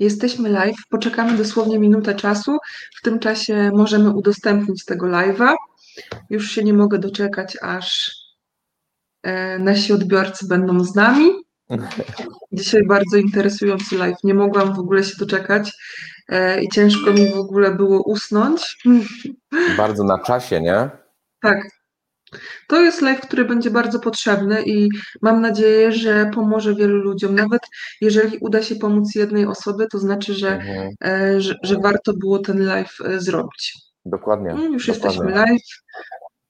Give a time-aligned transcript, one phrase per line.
[0.00, 2.58] Jesteśmy live, poczekamy dosłownie minutę czasu.
[2.96, 5.54] W tym czasie możemy udostępnić tego live'a.
[6.30, 8.16] Już się nie mogę doczekać, aż
[9.22, 11.30] e, nasi odbiorcy będą z nami.
[12.52, 14.24] Dzisiaj bardzo interesujący live.
[14.24, 15.72] Nie mogłam w ogóle się doczekać
[16.28, 18.78] e, i ciężko mi w ogóle było usnąć.
[19.76, 20.90] Bardzo na czasie, nie?
[21.40, 21.79] Tak.
[22.68, 24.88] To jest live, który będzie bardzo potrzebny i
[25.22, 27.34] mam nadzieję, że pomoże wielu ludziom.
[27.34, 27.60] Nawet
[28.00, 30.90] jeżeli uda się pomóc jednej osobie, to znaczy, że, Mhm.
[31.04, 33.74] e, że, że warto było ten live e, zrobić.
[34.04, 34.54] Dokładnie.
[34.54, 35.08] No, Już dokładnie.
[35.08, 35.62] jesteśmy live.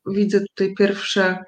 [0.07, 1.39] Widzę tutaj pierwsze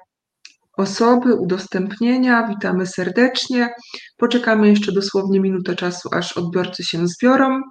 [0.77, 2.47] osoby, udostępnienia.
[2.47, 3.69] Witamy serdecznie.
[4.17, 7.61] Poczekamy jeszcze dosłownie minutę czasu, aż odbiorcy się zbiorą.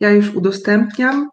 [0.00, 1.28] Ja już udostępniam.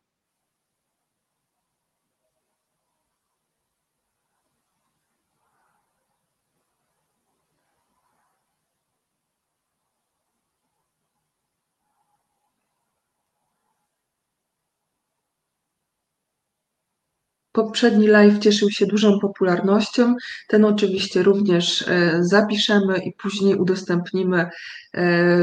[17.66, 20.16] Poprzedni live cieszył się dużą popularnością.
[20.48, 24.50] Ten oczywiście również e, zapiszemy i później udostępnimy e,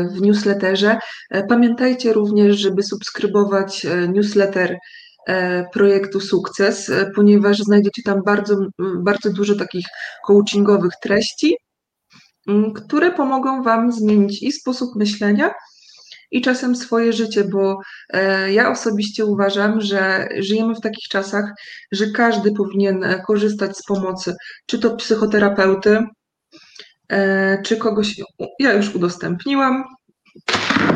[0.09, 0.99] w newsletterze.
[1.31, 4.77] E, Pamiętajcie również, żeby subskrybować newsletter
[5.73, 8.57] projektu Sukces, ponieważ znajdziecie tam bardzo,
[8.99, 9.87] bardzo dużo takich
[10.27, 11.57] coachingowych treści,
[12.75, 15.51] które pomogą Wam zmienić i sposób myślenia,
[16.31, 21.45] i czasem swoje życie, bo e, ja osobiście uważam, że żyjemy w takich czasach,
[21.93, 24.35] że każdy powinien e, korzystać z pomocy,
[24.67, 25.99] czy to psychoterapeuty,
[27.09, 28.21] e, czy kogoś,
[28.59, 29.85] ja już udostępniłam,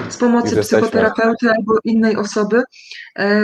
[0.08, 2.62] z pomocy psychoterapeuty albo innej osoby,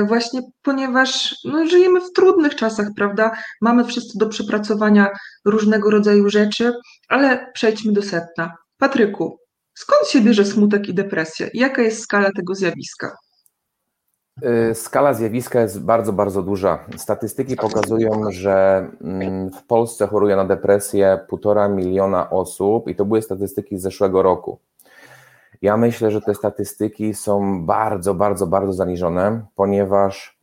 [0.06, 3.30] właśnie ponieważ no, żyjemy w trudnych czasach, prawda?
[3.60, 5.08] Mamy wszyscy do przepracowania
[5.44, 6.72] różnego rodzaju rzeczy,
[7.08, 8.52] ale przejdźmy do sedna.
[8.78, 9.38] Patryku,
[9.78, 11.46] skąd się bierze smutek i depresja?
[11.54, 13.16] Jaka jest skala tego zjawiska?
[14.70, 16.84] Y, Skala zjawiska jest bardzo, bardzo duża.
[16.96, 23.22] Statystyki pokazują, że mm, w Polsce choruje na depresję półtora miliona osób i to były
[23.22, 24.58] statystyki z zeszłego roku.
[25.62, 30.38] Ja myślę, że te statystyki są bardzo, bardzo, bardzo zaniżone, ponieważ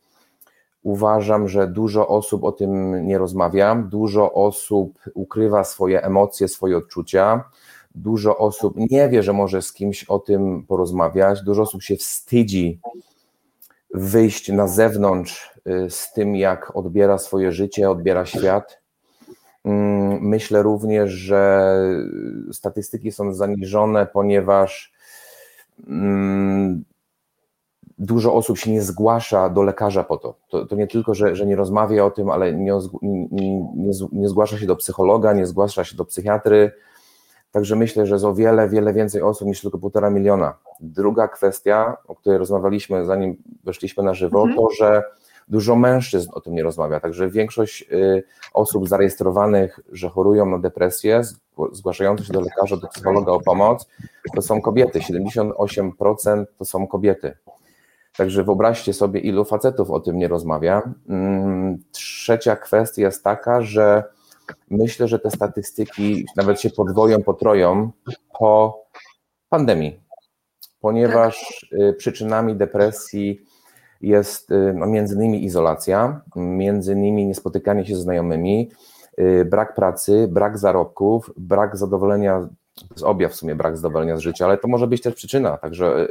[0.82, 7.44] uważam, że dużo osób o tym nie rozmawia, dużo osób ukrywa swoje emocje, swoje odczucia,
[7.96, 12.80] dużo osób nie wie, że może z kimś o tym porozmawiać, dużo osób się wstydzi
[13.94, 18.80] wyjść na zewnątrz y, z tym, jak odbiera swoje życie, odbiera świat.
[19.64, 21.72] Mm, Myślę również, że
[22.52, 24.92] statystyki są zaniżone, ponieważ
[25.86, 26.84] mm,
[27.98, 30.34] dużo osób się nie zgłasza do lekarza po to.
[30.48, 34.58] To, to nie tylko, że, że nie rozmawia o tym, ale nie, nie, nie zgłasza
[34.58, 36.72] się do psychologa, nie zgłasza się do psychiatry.
[37.56, 40.54] Także myślę, że jest o wiele, wiele więcej osób niż tylko półtora miliona.
[40.80, 44.56] Druga kwestia, o której rozmawialiśmy zanim weszliśmy na żywo, Mhm.
[44.56, 45.02] to, że
[45.48, 47.00] dużo mężczyzn o tym nie rozmawia.
[47.00, 48.22] Także większość y,
[48.54, 53.86] osób zarejestrowanych, że chorują na depresję, zgł- zgłaszających się do lekarza, do psychologa o pomoc,
[54.34, 55.00] to są kobiety.
[55.00, 57.36] 78% to są kobiety.
[58.16, 60.82] Także wyobraźcie sobie, ilu facetów o tym nie rozmawia.
[61.08, 64.04] Mm, Trzecia kwestia jest taka, że
[64.70, 67.90] myślę, że te statystyki nawet się podwoją, potroją
[68.38, 68.82] po
[69.48, 70.00] pandemii,
[70.80, 73.40] ponieważ y, przyczynami depresji
[74.00, 78.70] jest y, no, między innymi izolacja, między innymi niespotykanie się ze znajomymi,
[79.18, 84.20] y, brak pracy, brak zarobków, brak zadowolenia, to jest objaw w sumie brak zadowolenia z
[84.20, 86.08] życia, ale to może być też przyczyna, także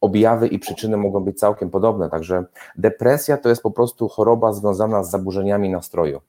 [0.00, 2.44] objawy i przyczyny mogą być całkiem podobne, także
[2.76, 6.20] depresja to jest po prostu choroba związana z zaburzeniami nastroju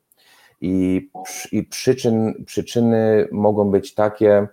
[0.62, 1.10] i,
[1.52, 4.48] i przyczyn, przyczyny mogą być takie,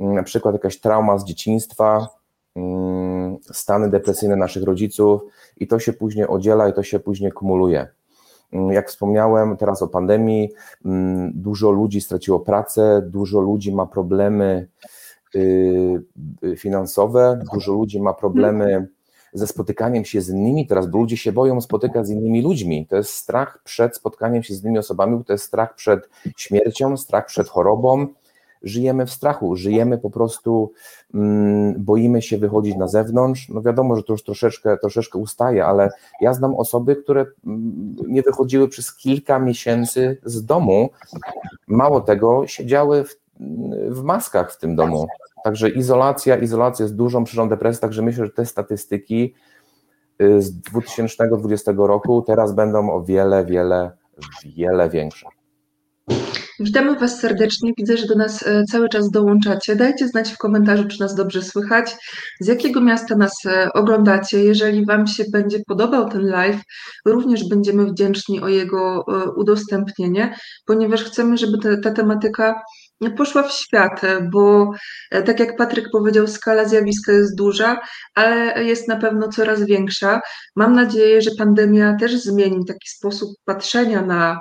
[0.00, 2.08] mm, na przykład jakaś trauma z dzieciństwa,
[2.56, 5.20] mm, stany depresyjne naszych rodziców
[5.56, 7.86] i to się później odziela i to się później kumuluje.
[8.52, 10.52] Mm, Jak wspomniałem teraz o pandemii,
[11.34, 14.68] dużo ludzi straciło pracę, dużo ludzi ma problemy
[15.34, 16.02] y,
[16.56, 18.88] finansowe, dużo ludzi ma problemy
[19.36, 22.86] ze spotykaniem się z innymi teraz, bo ludzie się boją spotykać z innymi ludźmi.
[22.86, 27.26] To jest strach przed spotkaniem się z innymi osobami, to jest strach przed śmiercią, strach
[27.26, 28.06] przed chorobą.
[28.62, 30.72] Żyjemy w strachu, żyjemy po prostu,
[31.14, 33.48] mm, boimy się wychodzić na zewnątrz.
[33.48, 35.90] No wiadomo, że to już troszeczkę, troszeczkę ustaje, ale
[36.20, 40.90] ja znam osoby, które mm, nie wychodziły przez kilka miesięcy z domu.
[41.66, 43.16] Mało tego, siedziały w,
[43.88, 45.06] w maskach w tym domu.
[45.44, 49.34] Także izolacja, izolacja jest dużą przyczyną depresji, także myślę, że te statystyki
[50.22, 53.90] y, z 2020 roku teraz będą o wiele, wiele,
[54.56, 55.26] wiele większe.
[56.60, 57.72] Witamy Was serdecznie.
[57.78, 59.76] Widzę, że do nas e, cały czas dołączacie.
[59.76, 61.96] Dajcie znać w komentarzu, czy nas dobrze słychać,
[62.40, 64.44] z jakiego miasta nas e, oglądacie.
[64.44, 66.60] Jeżeli Wam się będzie podobał ten live,
[67.06, 70.36] również będziemy wdzięczni o jego e, udostępnienie,
[70.66, 72.62] ponieważ chcemy, żeby ta, ta tematyka
[73.16, 74.00] poszła w świat,
[74.32, 74.70] bo
[75.10, 77.80] tak jak Patryk powiedział, skala zjawiska jest duża,
[78.14, 80.20] ale jest na pewno coraz większa.
[80.56, 84.40] Mam nadzieję, że pandemia też zmieni taki sposób patrzenia na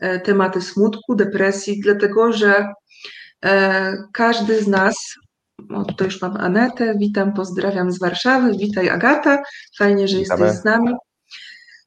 [0.00, 2.68] E, tematy smutku, depresji, dlatego że
[3.44, 4.96] e, każdy z nas,
[5.74, 9.42] o tutaj już mam Anetę, witam, pozdrawiam z Warszawy, witaj Agata,
[9.78, 10.44] fajnie, że Witamy.
[10.44, 10.92] jesteś z nami.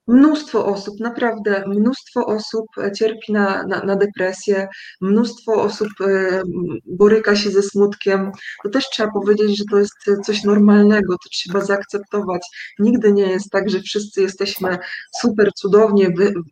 [0.07, 2.65] Mnóstwo osób, naprawdę mnóstwo osób
[2.95, 4.67] cierpi na, na, na, depresję,
[5.01, 6.41] mnóstwo osób e,
[6.85, 8.31] boryka się ze smutkiem.
[8.63, 9.93] To też trzeba powiedzieć, że to jest
[10.25, 12.41] coś normalnego, to trzeba zaakceptować.
[12.79, 14.77] Nigdy nie jest tak, że wszyscy jesteśmy
[15.21, 16.09] super cudownie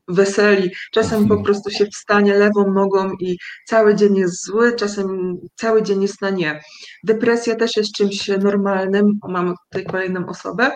[0.07, 0.71] weseli.
[0.91, 3.37] Czasem po prostu się wstanie lewą nogą i
[3.67, 6.61] cały dzień jest zły, czasem cały dzień jest na nie.
[7.03, 9.19] Depresja też jest czymś normalnym.
[9.29, 10.71] Mamy tutaj kolejną osobę.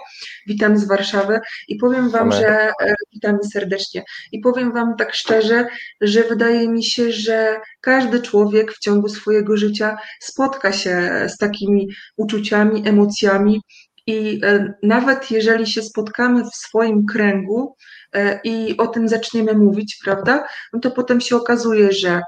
[0.47, 4.03] Witam z Warszawy i powiem Wam, że E, witamy serdecznie.
[4.31, 5.67] I powiem Wam tak szczerze,
[6.01, 11.87] że wydaje mi się, że każdy człowiek w ciągu swojego życia spotka się z takimi
[12.17, 13.61] uczuciami, emocjami.
[14.07, 17.75] I e, nawet jeżeli się spotkamy w swoim kręgu
[18.13, 22.21] e, i o tym zaczniemy mówić, prawda, no to potem się okazuje, że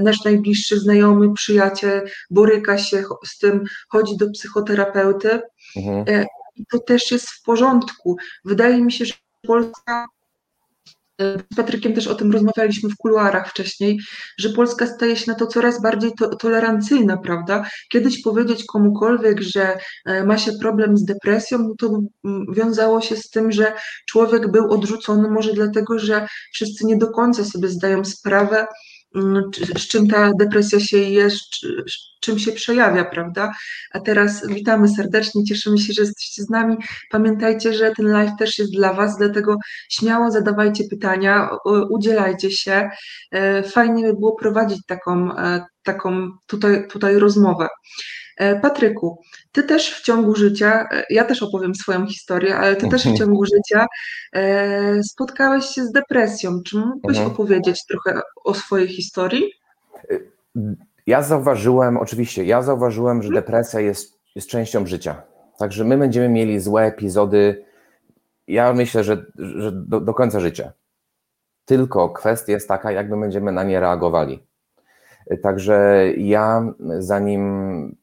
[0.00, 5.40] nasz najbliższy znajomy, przyjaciel boryka się z tym, chodzi do psychoterapeuty.
[5.76, 6.26] Mhm.
[6.56, 8.16] I to też jest w porządku.
[8.44, 9.14] Wydaje mi się, że
[9.46, 10.06] Polska,
[11.20, 13.98] z Patrykiem też o tym rozmawialiśmy w kuluarach wcześniej,
[14.38, 17.64] że Polska staje się na to coraz bardziej to, tolerancyjna, prawda?
[17.92, 22.00] Kiedyś powiedzieć komukolwiek, że e, ma się problem z depresją, no to
[22.52, 23.72] wiązało się z tym, że
[24.08, 28.97] człowiek był odrzucony może dlatego, że wszyscy nie do końca sobie zdają sprawę, Mm,
[29.78, 31.44] z czym ta depresja się jest,
[32.20, 33.52] czym się przejawia, prawda?
[33.92, 36.76] A teraz witamy serdecznie, cieszymy się, że jesteście z nami.
[37.10, 39.56] Pamiętajcie, że ten live też jest dla Was, dlatego
[39.88, 41.50] śmiało zadawajcie pytania,
[41.90, 42.90] udzielajcie się.
[43.30, 47.68] E, fajnie by było prowadzić taką, e, taką tutaj, tutaj rozmowę.
[48.38, 52.88] E, Patryku, ty też w ciągu życia, e, ja też opowiem swoją historię, ale ty
[52.88, 53.86] też w ciągu życia
[54.32, 56.62] e, spotkałeś się z depresją.
[56.62, 57.34] Czy mógłbyś mhm.
[57.34, 59.52] opowiedzieć trochę o swojej historii?
[61.06, 63.44] Ja zauważyłem, oczywiście, ja zauważyłem, że mhm.
[63.44, 65.22] depresja jest, jest częścią życia.
[65.58, 67.64] Także my będziemy mieli złe epizody,
[68.46, 70.72] ja myślę, że, że do, do końca życia.
[71.64, 74.46] Tylko kwestia jest taka, jak my będziemy na nie reagowali.
[75.42, 77.96] Także ja, zanim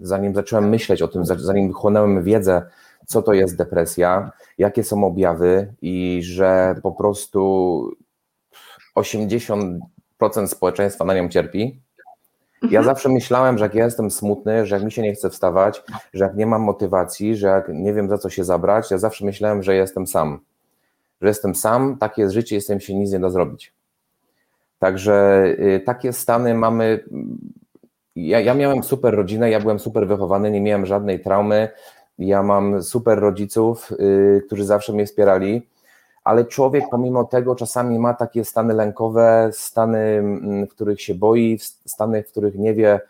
[0.00, 2.62] zanim zacząłem myśleć o tym, zanim chłonąłem wiedzę,
[3.06, 7.90] co to jest depresja, jakie są objawy i że po prostu
[8.96, 9.78] 80%
[10.46, 11.80] społeczeństwa na nią cierpi.
[12.70, 15.82] Ja zawsze myślałem, że jak ja jestem smutny, że jak mi się nie chce wstawać,
[16.14, 19.24] że jak nie mam motywacji, że jak nie wiem za co się zabrać, ja zawsze
[19.24, 20.40] myślałem, że jestem sam.
[21.20, 23.72] Że jestem sam, takie jest życie, jestem się nic nie da zrobić.
[24.78, 27.04] Także y, takie stany mamy
[28.16, 31.68] ja, ja miałem super rodzinę, ja byłem super wychowany, nie miałem żadnej traumy.
[32.18, 35.68] Ja mam super rodziców, yy, którzy zawsze mnie wspierali,
[36.24, 41.58] ale człowiek pomimo tego czasami ma takie stany lękowe, stany, mm, w których się boi,
[41.86, 43.00] stany, w których nie wie,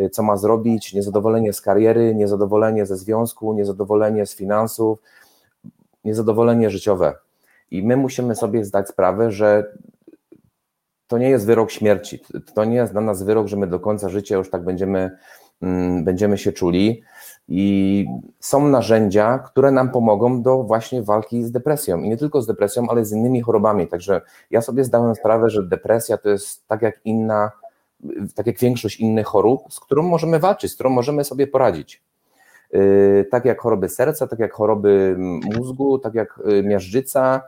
[0.00, 4.98] y, co ma zrobić, niezadowolenie z kariery, niezadowolenie ze związku, niezadowolenie z finansów,
[6.04, 7.14] niezadowolenie życiowe.
[7.70, 9.72] I my musimy sobie zdać sprawę, że
[11.10, 12.20] to nie jest wyrok śmierci.
[12.54, 15.10] To nie jest dla nas wyrok, że my do końca życia już tak będziemy,
[15.62, 17.02] mm, będziemy się czuli.
[17.48, 18.06] I
[18.40, 22.02] są narzędzia, które nam pomogą do właśnie walki z depresją.
[22.02, 23.86] I nie tylko z depresją, ale z innymi chorobami.
[23.86, 27.50] Także ja sobie zdałem sprawę, że depresja to jest tak jak inna,
[28.34, 32.02] tak jak większość innych chorób, z którą możemy walczyć, z którą możemy sobie poradzić.
[32.72, 35.16] Yy, tak jak choroby serca, tak jak choroby
[35.56, 37.42] mózgu, tak jak y, miażdżyca,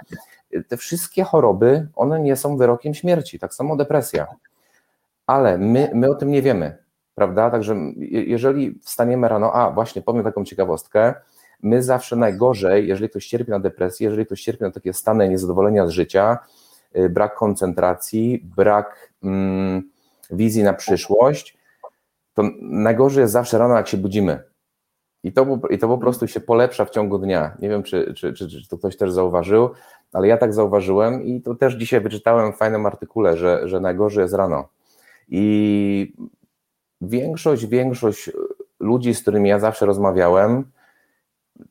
[0.68, 4.26] te wszystkie choroby, one nie są wyrokiem śmierci, tak samo depresja.
[5.26, 6.78] Ale my, my o tym nie wiemy,
[7.14, 7.50] prawda?
[7.50, 7.76] Także
[8.10, 11.14] jeżeli wstaniemy rano, a właśnie powiem taką ciekawostkę,
[11.62, 15.86] my zawsze najgorzej, jeżeli ktoś cierpi na depresję, jeżeli ktoś cierpi na takie stany niezadowolenia
[15.86, 16.38] z życia,
[16.96, 19.90] y, brak koncentracji, brak mm,
[20.30, 21.58] wizji na przyszłość,
[22.34, 24.51] to najgorzej jest zawsze rano, jak się budzimy.
[25.24, 27.56] I to, I to po prostu się polepsza w ciągu dnia.
[27.58, 29.70] Nie wiem, czy, czy, czy, czy to ktoś też zauważył,
[30.12, 34.22] ale ja tak zauważyłem i to też dzisiaj wyczytałem w fajnym artykule, że, że najgorzej
[34.22, 34.68] jest rano.
[35.28, 36.14] I
[37.00, 38.30] większość, większość
[38.80, 40.64] ludzi, z którymi ja zawsze rozmawiałem,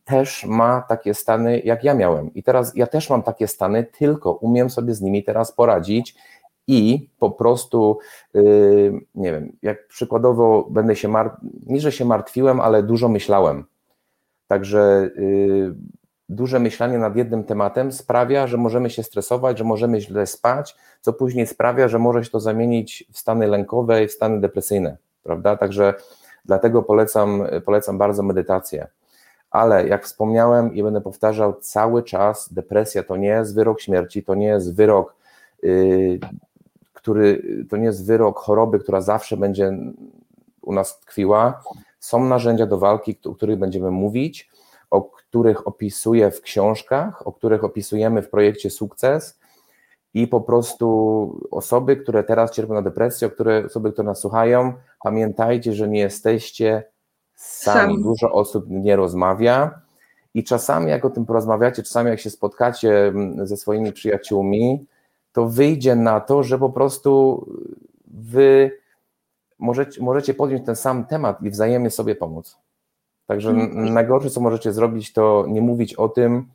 [0.04, 2.34] też ma takie stany, jak ja miałem.
[2.34, 6.16] I teraz ja też mam takie stany, tylko umiem sobie z nimi teraz poradzić
[6.68, 8.00] i po prostu,
[8.34, 13.64] yy, nie wiem, jak przykładowo będę się martwił, nie że się martwiłem, ale dużo myślałem.
[14.48, 15.76] Także yy,
[16.32, 21.14] duże myślenie nad jednym tematem sprawia, że możemy się stresować, że możemy źle spać, co
[21.14, 25.58] później sprawia, że może się to zamienić w stany lękowe i w stany depresyjne, prawda?
[25.58, 25.94] Także
[26.46, 28.88] dlatego polecam, polecam bardzo medytację.
[29.52, 34.36] Ale jak wspomniałem i będę powtarzał cały czas, depresja to nie jest wyrok śmierci, to
[34.36, 35.16] nie jest wyrok,
[35.64, 36.20] yy,
[37.02, 39.72] który, to nie jest wyrok choroby, która zawsze będzie
[40.62, 41.64] u nas tkwiła.
[42.00, 44.50] Są narzędzia do walki, o których będziemy mówić,
[44.90, 49.40] o których opisuję w książkach, o których opisujemy w projekcie Sukces
[50.14, 55.74] i po prostu osoby, które teraz cierpią na depresję, które, osoby, które nas słuchają, pamiętajcie,
[55.74, 56.84] że nie jesteście
[57.36, 57.94] sami.
[57.94, 58.04] Sam.
[58.04, 59.82] Dużo osób nie rozmawia
[60.34, 64.86] i czasami jak o tym porozmawiacie, czasami jak się spotkacie mm, ze swoimi przyjaciółmi,
[65.32, 67.46] to wyjdzie na to, że po prostu
[68.08, 68.72] wy
[69.60, 72.58] możecie, możecie podjąć ten sam temat i wzajemnie sobie pomóc.
[73.28, 73.94] Także mhm.
[73.94, 76.46] najgorsze, co możecie zrobić, to nie mówić o tym,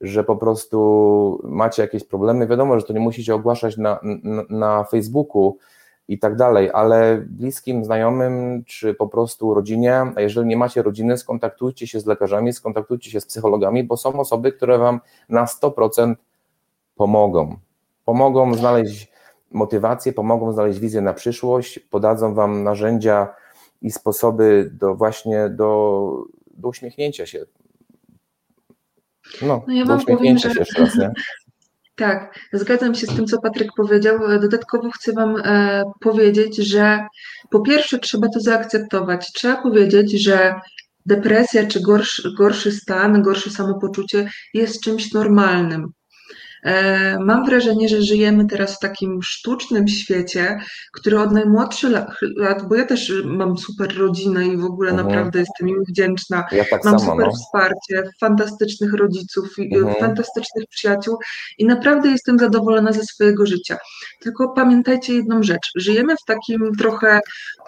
[0.00, 2.46] że po prostu macie jakieś problemy.
[2.46, 5.58] Wiadomo, że to nie musicie ogłaszać na, na, na Facebooku
[6.08, 11.18] i tak dalej, ale bliskim, znajomym czy po prostu rodzinie, a jeżeli nie macie rodziny,
[11.18, 16.14] skontaktujcie się z lekarzami, skontaktujcie się z psychologami, bo są osoby, które Wam na 100%
[16.96, 17.56] pomogą.
[18.06, 19.08] Pomogą znaleźć
[19.50, 23.34] motywację, pomogą znaleźć wizję na przyszłość, podadzą Wam narzędzia
[23.82, 27.44] i sposoby do właśnie do, do uśmiechnięcia się.
[29.42, 31.14] No, no ja do uśmiechnięcia powiem, się jeszcze raz?
[31.96, 34.18] Tak, zgadzam się z tym, co Patryk powiedział.
[34.40, 37.06] Dodatkowo chcę Wam e, powiedzieć, że
[37.50, 39.32] po pierwsze trzeba to zaakceptować.
[39.32, 40.54] Trzeba powiedzieć, że
[41.06, 45.92] depresja czy gorszy, gorszy stan, gorsze samopoczucie jest czymś normalnym.
[46.66, 50.60] E, mam wrażenie, że żyjemy teraz w takim sztucznym świecie,
[50.92, 51.90] który od najmłodszych
[52.36, 55.08] lat, bo ja też mam super rodzinę i w ogóle mhm.
[55.08, 56.44] naprawdę jestem im wdzięczna.
[56.52, 57.32] Ja tak mam super no.
[57.32, 59.94] wsparcie, fantastycznych rodziców, mhm.
[60.00, 61.18] fantastycznych przyjaciół
[61.58, 63.78] i naprawdę jestem zadowolona ze swojego życia.
[64.20, 65.70] Tylko pamiętajcie jedną rzecz.
[65.76, 67.20] Żyjemy w takim trochę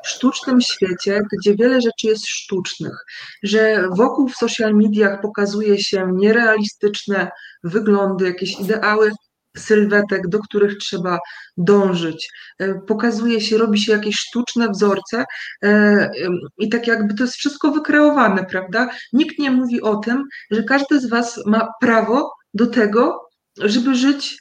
[0.05, 3.05] sztucznym świecie, gdzie wiele rzeczy jest sztucznych,
[3.43, 7.31] że wokół w social mediach pokazuje się nierealistyczne
[7.64, 9.11] wyglądy, jakieś ideały
[9.57, 11.19] sylwetek, do których trzeba
[11.57, 12.28] dążyć.
[12.59, 15.25] E, pokazuje się, robi się jakieś sztuczne wzorce
[15.64, 16.11] e,
[16.59, 18.90] i tak jakby to jest wszystko wykreowane, prawda?
[19.12, 23.28] Nikt nie mówi o tym, że każdy z Was ma prawo do tego,
[23.61, 24.38] żeby żyć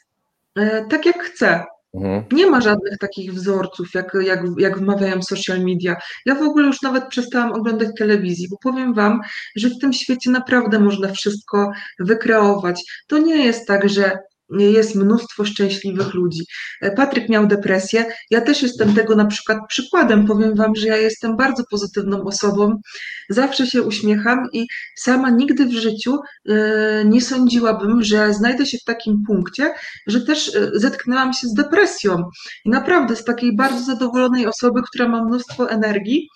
[0.55, 1.65] e, tak, jak chce,
[1.97, 2.23] Mhm.
[2.31, 5.95] Nie ma żadnych takich wzorców, jak, jak, jak wmawiają social media.
[6.25, 9.21] Ja w ogóle już nawet przestałam oglądać telewizji, bo powiem Wam,
[9.55, 12.83] że w tym świecie naprawdę można wszystko wykreować.
[13.07, 14.17] To nie jest tak, że
[14.49, 16.41] jest mnóstwo szczęśliwych ludzi.
[16.81, 20.27] E, Patryk miał depresję, ja też jestem tego na przykład przykładem.
[20.27, 22.81] Powiem Wam, że ja jestem bardzo pozytywną osobą,
[23.29, 26.17] zawsze się uśmiecham i sama nigdy w życiu
[26.49, 29.73] e, nie sądziłabym, że znajdę się w takim punkcie,
[30.07, 32.23] że też e, zetknęłam się z depresją.
[32.65, 36.29] I naprawdę z takiej bardzo zadowolonej osoby, która ma mnóstwo energii,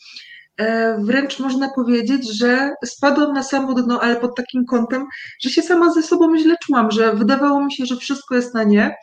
[0.99, 5.05] wręcz można powiedzieć, że spadłam na samo dno, ale pod takim kątem,
[5.41, 8.63] że się sama ze sobą źle czułam, że wydawało mi się, że wszystko jest na
[8.63, 8.95] nie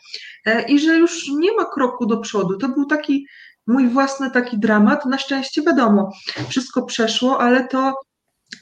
[0.45, 2.57] e, i że już nie ma kroku do przodu.
[2.57, 3.27] To był taki
[3.67, 5.05] mój własny taki dramat.
[5.05, 6.11] Na szczęście wiadomo,
[6.49, 7.93] wszystko przeszło, ale to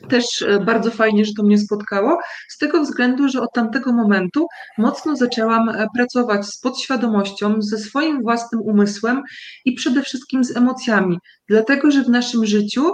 [0.09, 4.47] też e, bardzo fajnie, że to mnie spotkało, z tego względu, że od tamtego momentu
[4.77, 9.23] mocno zaczęłam e, pracować z podświadomością, ze swoim własnym umysłem
[9.65, 11.17] i przede wszystkim z emocjami,
[11.49, 12.91] dlatego że w naszym życiu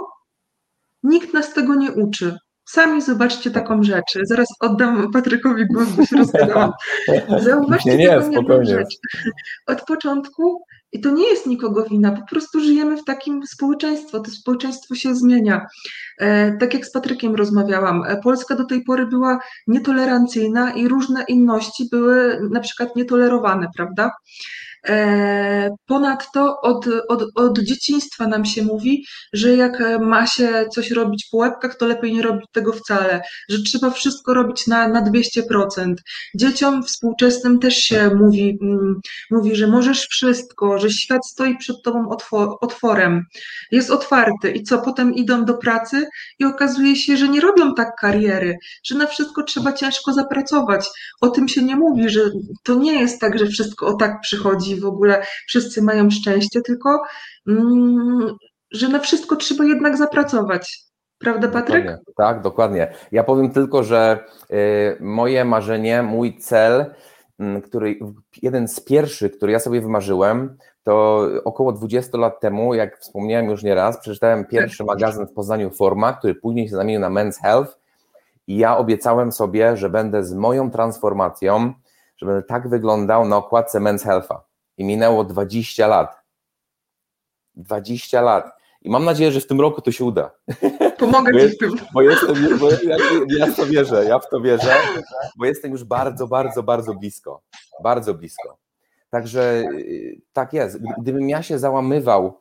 [1.02, 2.36] nikt nas tego nie uczy.
[2.68, 4.18] Sami zobaczcie taką rzecz.
[4.22, 6.72] Zaraz oddam Patrykowi głos, bo się rozgadałam.
[7.44, 8.96] Zauważcie nie, nie, taką jedną rzecz.
[9.66, 14.30] Od początku i to nie jest nikogo wina, po prostu żyjemy w takim społeczeństwie, to
[14.30, 15.66] społeczeństwo się zmienia.
[16.18, 21.24] E, tak jak z Patrykiem rozmawiałam, e, Polska do tej pory była nietolerancyjna i różne
[21.28, 24.10] inności były na przykład nietolerowane, prawda?
[24.88, 31.28] E, ponadto od, od, od dzieciństwa nam się mówi, że jak ma się coś robić
[31.30, 35.94] po łebkach, to lepiej nie robić tego wcale, że trzeba wszystko robić na, na 200%.
[36.36, 42.08] Dzieciom współczesnym też się mówi, mm, mówi, że możesz wszystko, że świat stoi przed tobą
[42.60, 43.24] otworem,
[43.70, 46.06] jest otwarty i co, potem idą do pracy
[46.38, 50.88] i okazuje się, że nie robią tak kariery, że na wszystko trzeba ciężko zapracować.
[51.20, 52.20] O tym się nie mówi, że
[52.62, 57.02] to nie jest tak, że wszystko o tak przychodzi w ogóle wszyscy mają szczęście, tylko
[57.48, 58.36] mm,
[58.70, 60.84] że na wszystko trzeba jednak zapracować.
[61.18, 61.84] Prawda, Patryk?
[61.84, 62.04] Dokładnie.
[62.16, 62.94] Tak, dokładnie.
[63.12, 66.94] Ja powiem tylko, że y, moje marzenie, mój cel
[67.64, 67.98] który,
[68.42, 73.62] jeden z pierwszych, który ja sobie wymarzyłem, to około 20 lat temu, jak wspomniałem już
[73.62, 77.78] nieraz, przeczytałem pierwszy magazyn w Poznaniu Forma, który później się zamienił na Men's Health
[78.46, 81.72] i ja obiecałem sobie, że będę z moją transformacją,
[82.16, 84.44] że będę tak wyglądał na okładce Men's Healtha.
[84.76, 86.22] I minęło 20 lat.
[87.54, 88.50] 20 lat.
[88.82, 90.30] I mam nadzieję, że w tym roku to się uda.
[91.06, 91.70] Pomogę bo Ci w tym.
[91.94, 92.96] Bo jestem, bo ja,
[93.38, 94.74] ja w to wierzę, ja w to wierzę,
[95.38, 97.42] bo jestem już bardzo, bardzo, bardzo blisko.
[97.82, 98.58] Bardzo blisko.
[99.10, 100.78] Także y, tak jest.
[100.98, 102.40] Gdybym ja się załamywał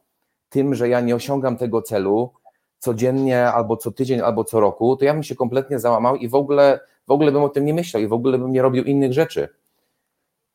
[0.50, 2.34] tym, że ja nie osiągam tego celu
[2.80, 6.36] codziennie, albo co tydzień, albo co roku, to ja bym się kompletnie załamał i w
[6.36, 9.14] ogóle, w ogóle bym o tym nie myślał i w ogóle bym nie robił innych
[9.14, 9.50] rzeczy.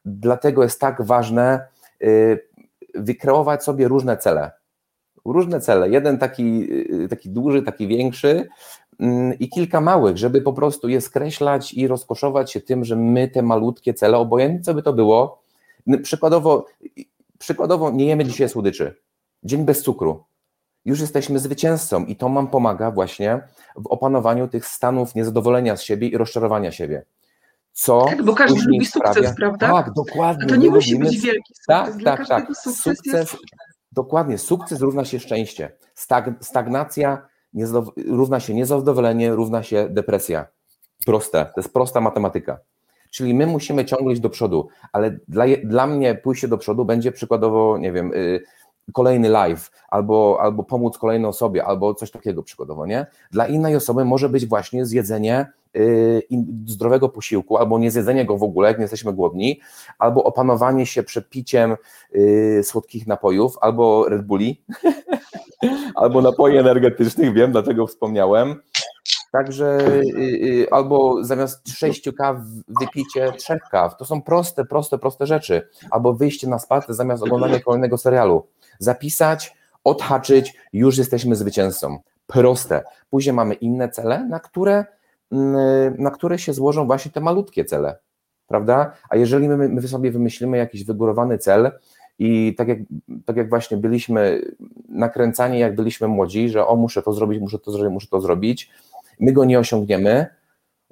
[0.05, 1.67] Dlatego jest tak ważne
[2.03, 2.49] y,
[2.95, 4.58] wykreować sobie różne cele.
[5.25, 5.89] Różne cele.
[5.89, 6.73] Jeden taki,
[7.05, 8.49] y, taki duży, taki większy
[9.01, 13.29] mm, i kilka małych, żeby po prostu je skreślać i rozkoszować się tym, że my
[13.29, 15.43] te malutkie cele, obojętnie co by to było,
[16.03, 16.67] przykładowo,
[17.39, 18.95] przykładowo nie jemy dzisiaj słodyczy.
[19.45, 20.25] Dzień bez cukru.
[20.85, 23.41] Już jesteśmy zwycięzcą i to nam pomaga właśnie
[23.77, 27.05] w opanowaniu tych stanów niezadowolenia z siebie i rozczarowania siebie.
[27.73, 29.35] Co tak, bo każdy lubi sukces, sprawia...
[29.35, 29.73] prawda?
[29.73, 30.45] Tak, dokładnie.
[30.45, 31.67] A to nie musi być wielki sukces.
[31.67, 32.47] Tak, Dla tak, tak.
[32.47, 33.37] Sukces, sukces jest...
[33.99, 35.73] Dokładnie, sukces równa się szczęście.
[35.95, 37.29] Stag, stagnacja
[38.07, 40.47] równa się niezadowolenie, równa się depresja.
[41.07, 42.59] Proste, to jest prosta matematyka.
[43.11, 47.13] Czyli my musimy ciągle iść do przodu, ale dla, dla mnie pójście do przodu będzie
[47.13, 48.43] przykładowo, nie wiem, y,
[48.93, 53.07] kolejny live, albo, albo pomóc kolejnej osobie, albo coś takiego przykładowo, nie?
[53.31, 55.53] Dla innej osoby może być właśnie zjedzenie
[56.67, 59.61] zdrowego posiłku, albo nie zjedzenie go w ogóle, jak nie jesteśmy głodni,
[59.99, 61.77] albo opanowanie się przed piciem
[62.15, 64.63] y, słodkich napojów, albo Red Bulli,
[65.95, 68.57] albo napoi energetycznych, wiem, dlatego wspomniałem,
[69.33, 70.03] Także y,
[70.63, 72.37] y, albo zamiast sześciu kaw
[72.81, 73.97] wypicie trzech kaw.
[73.97, 75.69] To są proste, proste, proste rzeczy.
[75.91, 78.47] Albo wyjście na spacer zamiast oglądania kolejnego serialu.
[78.79, 81.99] Zapisać, odhaczyć, już jesteśmy zwycięzcą.
[82.27, 82.83] Proste.
[83.11, 84.85] Później mamy inne cele, na które,
[85.99, 87.99] na które się złożą właśnie te malutkie cele.
[88.47, 88.93] Prawda?
[89.11, 91.71] A jeżeli my, my sobie wymyślimy jakiś wygórowany cel,
[92.19, 92.79] i tak jak,
[93.25, 94.43] tak jak właśnie byliśmy
[94.89, 98.71] nakręcani, jak byliśmy młodzi, że o, muszę to zrobić, muszę to zrobić, muszę to zrobić,
[99.21, 100.27] my go nie osiągniemy,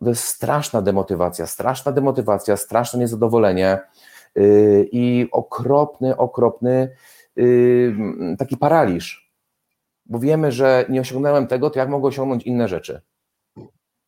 [0.00, 3.78] to jest straszna demotywacja, straszna demotywacja, straszne niezadowolenie
[4.34, 6.90] yy, i okropny, okropny
[7.36, 7.96] yy,
[8.38, 9.32] taki paraliż.
[10.06, 13.00] Bo wiemy, że nie osiągnąłem tego, to jak mogę osiągnąć inne rzeczy?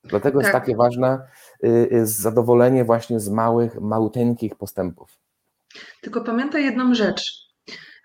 [0.04, 0.46] Dlatego tak.
[0.46, 1.18] jest takie ważne
[1.62, 5.18] yy, zadowolenie właśnie z małych, maluteńkich postępów.
[6.00, 7.48] Tylko pamiętaj jedną rzecz,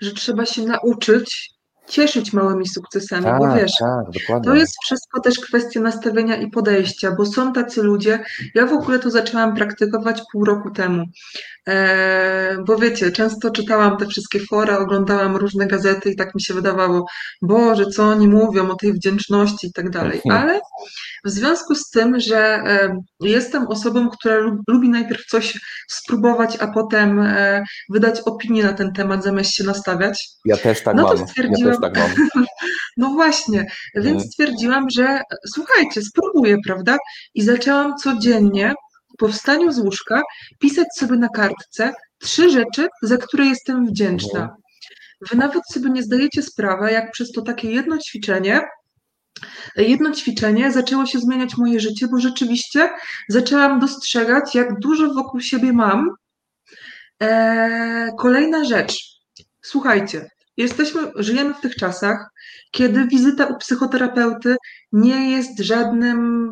[0.02, 1.54] że trzeba się nauczyć
[1.88, 3.72] cieszyć małymi sukcesami, tak, bo wiesz,
[4.28, 8.24] tak, to jest wszystko też kwestia nastawienia i podejścia, bo są tacy ludzie,
[8.56, 11.06] ja w ogóle to zaczęłam praktykować pół roku temu,
[12.68, 17.06] bo wiecie, często czytałam te wszystkie fora, oglądałam różne gazety i tak mi się wydawało,
[17.42, 20.60] Boże, co oni mówią o tej wdzięczności i tak dalej, ale
[21.26, 24.36] w związku z tym, że e, jestem osobą, która
[24.68, 30.30] lubi najpierw coś spróbować, a potem e, wydać opinię na ten temat, zamiast się nastawiać.
[30.46, 31.18] Ja też tak no mam.
[31.18, 32.46] To stwierdziłam, ja tak mam.
[32.98, 34.20] No właśnie, więc hmm.
[34.20, 36.98] stwierdziłam, że słuchajcie, spróbuję, prawda?
[37.34, 38.74] I zaczęłam codziennie
[39.18, 40.22] po wstaniu z łóżka
[40.60, 44.40] pisać sobie na kartce trzy rzeczy, za które jestem wdzięczna.
[44.40, 44.56] Hmm.
[45.30, 48.62] Wy nawet sobie nie zdajecie sprawy, jak przez to takie jedno ćwiczenie
[49.76, 52.90] jedno ćwiczenie zaczęło się zmieniać moje życie, bo rzeczywiście
[53.30, 56.10] zaczęłam dostrzegać, jak dużo wokół siebie mam.
[57.20, 58.96] Eee, kolejna rzecz.
[59.62, 62.30] Słuchajcie, jesteśmy, żyjemy w tych czasach,
[62.72, 64.56] kiedy wizyta u psychoterapeuty
[64.92, 66.52] nie jest żadnym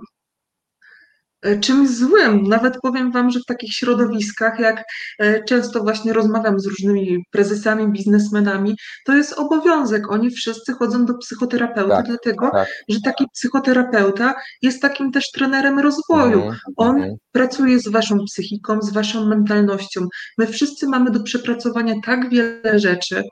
[1.61, 2.43] czymś złym.
[2.43, 4.83] Nawet powiem Wam, że w takich środowiskach, jak
[5.19, 8.75] e, często właśnie rozmawiam z różnymi prezesami, biznesmenami,
[9.05, 10.11] to jest obowiązek.
[10.11, 12.67] Oni wszyscy chodzą do psychoterapeuty, tak, dlatego tak.
[12.89, 16.41] że taki psychoterapeuta jest takim też trenerem rozwoju.
[16.41, 17.15] Mm, On mm.
[17.31, 20.07] pracuje z Waszą psychiką, z Waszą mentalnością.
[20.37, 23.23] My wszyscy mamy do przepracowania tak wiele rzeczy.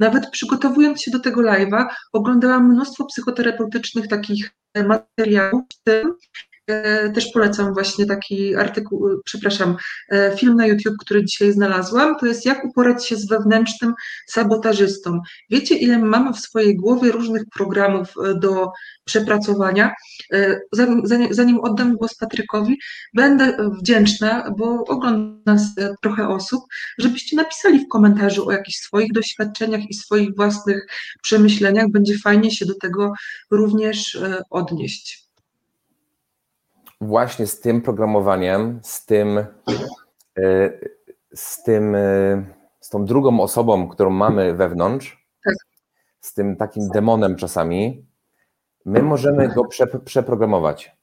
[0.00, 4.50] Nawet przygotowując się do tego live'a, oglądałam mnóstwo psychoterapeutycznych takich
[4.86, 6.49] materiałów, w tym E,
[7.14, 9.76] też polecam właśnie taki artykuł, przepraszam,
[10.12, 12.16] e, film na YouTube, który dzisiaj znalazłam.
[12.18, 13.94] To jest jak uporać się z wewnętrznym
[14.26, 15.20] sabotażystą.
[15.50, 18.70] Wiecie, ile mamy w swojej głowie różnych programów e, do
[19.04, 19.94] przepracowania.
[21.30, 22.78] Zanim oddam głos Patrykowi,
[23.14, 25.62] będę wdzięczna, bo ogląda nas
[26.02, 26.60] trochę osób,
[26.98, 30.86] żebyście napisali w komentarzu o jakichś swoich doświadczeniach i swoich własnych
[31.22, 31.90] przemyśleniach.
[31.90, 33.12] Będzie fajnie się do tego
[33.50, 34.18] również
[34.50, 35.29] odnieść
[37.00, 39.38] właśnie z tym programowaniem, z tym
[40.38, 40.70] e,
[41.34, 42.44] z tym, e,
[42.80, 45.54] z tą drugą osobą, którą mamy wewnątrz, tak.
[46.20, 48.06] z tym takim demonem czasami,
[48.84, 50.96] my możemy go prze, przeprogramować.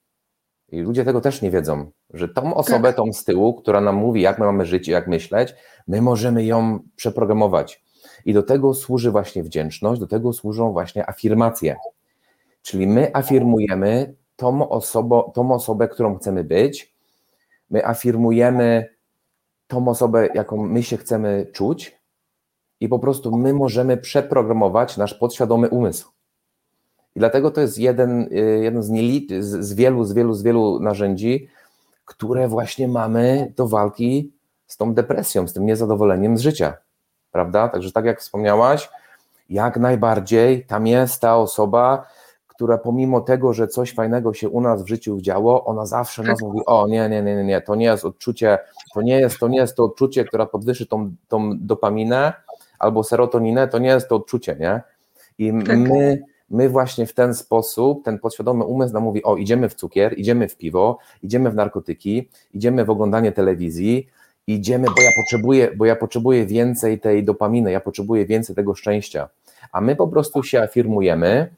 [0.69, 2.95] I ludzie tego też nie wiedzą, że tą osobę, tak.
[2.95, 5.55] tą z tyłu, która nam mówi, jak my mamy żyć i jak myśleć,
[5.87, 7.83] my możemy ją przeprogramować.
[8.25, 11.75] I do tego służy właśnie wdzięczność, do tego służą właśnie afirmacje.
[12.61, 16.93] Czyli my afirmujemy tą, osobo, tą osobę, którą chcemy być,
[17.69, 18.95] my afirmujemy
[19.67, 21.97] tą osobę, jaką my się chcemy czuć,
[22.79, 26.09] i po prostu my możemy przeprogramować nasz podświadomy umysł.
[27.15, 28.91] I dlatego to jest jeden, y, jeden z,
[29.43, 31.47] z wielu, z wielu, z wielu narzędzi,
[32.05, 34.33] które właśnie mamy do walki
[34.67, 36.77] z tą depresją, z tym niezadowoleniem z życia.
[37.31, 37.69] Prawda?
[37.69, 38.89] Także tak jak wspomniałaś,
[39.49, 42.05] jak najbardziej tam jest ta osoba,
[42.57, 46.41] która pomimo tego, że coś fajnego się u nas w życiu działo, ona zawsze nas
[46.41, 48.59] mówi, o nie, nie, nie, nie, nie, to nie jest odczucie,
[48.93, 52.33] to nie jest, to nie jest to odczucie, która podwyższy tą, tą dopaminę
[52.79, 54.81] albo serotoninę, to nie jest to odczucie, nie?
[55.37, 55.77] I tak.
[55.77, 60.19] my, my właśnie w ten sposób, ten podświadomy umysł nam mówi, o idziemy w cukier,
[60.19, 64.07] idziemy w piwo, idziemy w narkotyki, idziemy w oglądanie telewizji,
[64.47, 69.29] idziemy, bo ja potrzebuję, bo ja potrzebuję więcej tej dopaminy, ja potrzebuję więcej tego szczęścia.
[69.71, 71.49] A my po prostu się afirmujemy,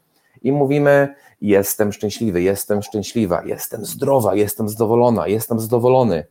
[0.42, 6.24] i mówimy: Jestem szczęśliwy, jestem szczęśliwa, jestem zdrowa, jestem zadowolona, jestem zadowolony,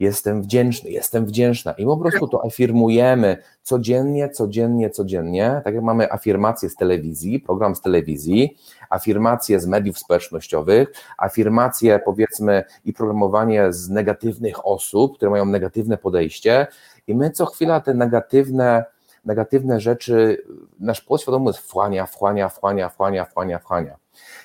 [0.00, 1.72] jestem wdzięczny, jestem wdzięczna.
[1.72, 5.60] I po prostu to afirmujemy codziennie, codziennie, codziennie.
[5.64, 8.56] Tak jak mamy afirmacje z telewizji, program z telewizji,
[8.90, 16.66] afirmacje z mediów społecznościowych, afirmacje powiedzmy i programowanie z negatywnych osób, które mają negatywne podejście.
[17.06, 18.84] I my co chwila te negatywne
[19.24, 20.44] negatywne rzeczy
[20.80, 23.96] nasz podświadomy wchłania, wchłania, wchłania, wchłania, wchłania, wchłania.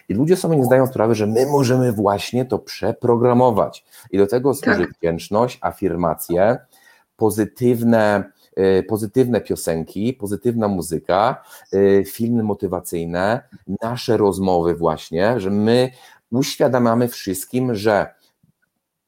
[0.10, 3.86] I ludzie sobie nie zdają sprawy, że my możemy właśnie to przeprogramować.
[4.12, 4.94] I do tego służy tak.
[4.98, 6.58] wdzięczność, afirmacje,
[7.16, 13.42] pozytywne, y, pozytywne piosenki, pozytywna muzyka, y, filmy motywacyjne,
[13.82, 15.92] nasze rozmowy właśnie, że my
[16.32, 18.16] uświadamiamy wszystkim, że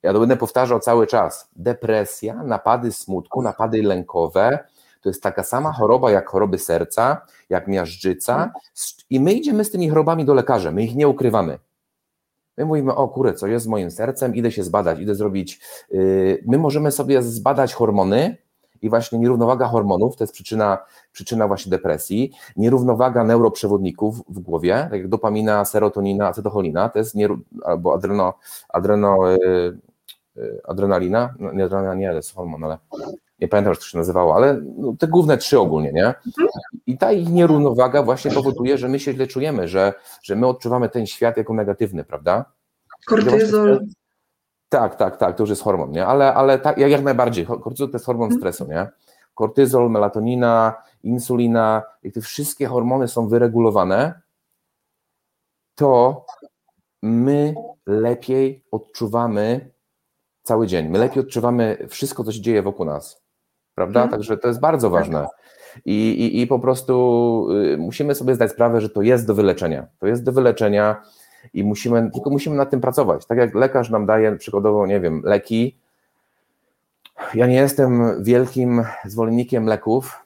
[0.03, 4.59] ja to będę powtarzał cały czas, depresja, napady smutku, napady lękowe,
[5.07, 8.51] to jest taka sama choroba jak choroby serca, jak miażdżyca
[9.09, 11.59] i my idziemy z tymi chorobami do lekarza, my ich nie ukrywamy.
[12.57, 15.59] My mówimy, o kurę, co jest z moim sercem, idę się zbadać, idę zrobić.
[15.91, 18.37] Yy, my możemy sobie zbadać hormony
[18.81, 20.77] i właśnie nierównowaga hormonów to jest przyczyna,
[21.11, 22.31] przyczyna właśnie depresji.
[22.57, 27.29] Nierównowaga neuroprzewodników w głowie, tak jak dopamina, serotonina, acetocholina, to jest nie,
[27.63, 28.33] albo adreno,
[28.69, 29.77] adreno, yy,
[30.35, 32.77] yy, adrenalina, no, nie adrenalina, nie, to jest hormon, ale
[33.39, 36.13] nie pamiętam, jak to się nazywało, ale no, te główne trzy ogólnie, nie?
[36.87, 40.89] I ta ich nierównowaga właśnie powoduje, że my się źle czujemy, że, że my odczuwamy
[40.89, 42.45] ten świat jako negatywny, prawda?
[43.05, 43.85] Kortyzol.
[44.69, 46.05] Tak, tak, tak, to już jest hormon, nie?
[46.05, 48.41] Ale, ale tak, jak najbardziej, kortyzol to jest hormon mhm.
[48.41, 48.87] stresu, nie?
[49.33, 50.73] Kortyzol, melatonina,
[51.03, 54.21] insulina, jak te wszystkie hormony są wyregulowane,
[55.75, 56.25] to
[57.01, 59.71] my lepiej odczuwamy
[60.43, 60.89] cały dzień.
[60.89, 63.26] My lepiej odczuwamy wszystko, co się dzieje wokół nas
[63.77, 64.03] prawda?
[64.03, 64.11] Mhm.
[64.11, 65.27] Także to jest bardzo ważne.
[65.85, 69.87] I, i, I po prostu y, musimy sobie zdać sprawę, że to jest do wyleczenia.
[69.99, 71.01] To jest do wyleczenia
[71.53, 73.25] i musimy, tylko musimy nad tym pracować.
[73.25, 75.77] Tak jak lekarz nam daje przykładowo, nie wiem, leki.
[77.33, 80.25] Ja nie jestem wielkim zwolennikiem leków.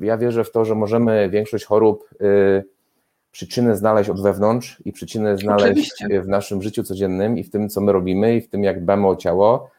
[0.00, 2.64] Ja wierzę w to, że możemy większość chorób y,
[3.32, 6.22] przyczyny znaleźć od wewnątrz i przyczyny znaleźć Oczywiście.
[6.22, 9.08] w naszym życiu codziennym i w tym, co my robimy i w tym, jak dbamy
[9.08, 9.70] o ciało.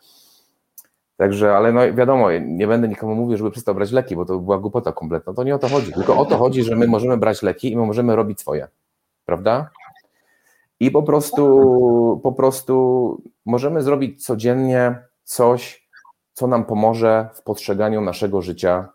[1.22, 4.60] Także, ale no wiadomo, nie będę nikomu mówił, żeby przestał brać leki, bo to była
[4.60, 5.34] głupota kompletna.
[5.34, 5.94] To nie o to chodzi.
[5.94, 8.68] Tylko o to chodzi, że my możemy brać leki i my możemy robić swoje.
[9.26, 9.70] Prawda?
[10.80, 15.88] I po prostu, po prostu możemy zrobić codziennie coś,
[16.34, 18.90] co nam pomoże w postrzeganiu naszego życia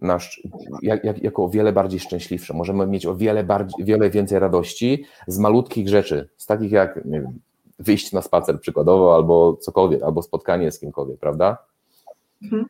[0.00, 0.42] nasz,
[0.82, 2.54] jak, jak, jako o wiele bardziej szczęśliwsze.
[2.54, 7.20] Możemy mieć o wiele, bardziej, wiele więcej radości z malutkich rzeczy, z takich jak nie
[7.20, 7.38] wiem,
[7.78, 11.58] wyjść na spacer przykładowo, albo cokolwiek, albo spotkanie z kimkolwiek, prawda?
[12.42, 12.66] Mhm.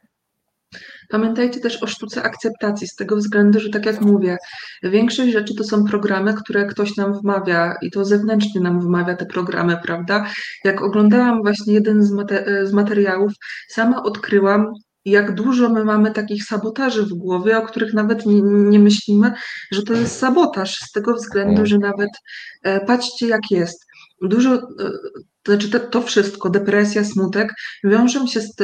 [1.09, 4.37] Pamiętajcie też o sztuce akceptacji, z tego względu, że tak jak mówię,
[4.83, 9.27] większość rzeczy to są programy, które ktoś nam wmawia i to zewnętrznie nam wmawia te
[9.27, 10.27] programy, prawda?
[10.65, 12.13] Jak oglądałam właśnie jeden z,
[12.63, 13.33] z materiałów,
[13.69, 14.73] sama odkryłam,
[15.05, 19.33] jak dużo my mamy takich sabotaży w głowie, o których nawet nie, nie myślimy,
[19.73, 21.67] że to jest sabotaż, z tego względu, mm.
[21.67, 22.11] że nawet
[22.63, 23.86] e, patrzcie jak jest
[24.23, 24.61] dużo, e,
[25.43, 27.53] to znaczy to, wszystko, depresja, smutek,
[27.85, 28.55] wiążą się z,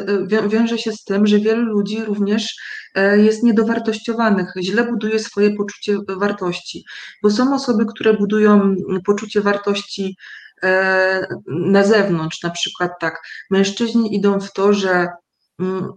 [0.48, 2.56] wiąże się z tym, że wielu ludzi również
[2.94, 6.84] e, jest niedowartościowanych, źle buduje swoje poczucie wartości,
[7.22, 8.74] bo są osoby, które budują
[9.06, 10.16] poczucie wartości
[10.62, 15.08] e, na zewnątrz, na przykład tak, mężczyźni idą w to, że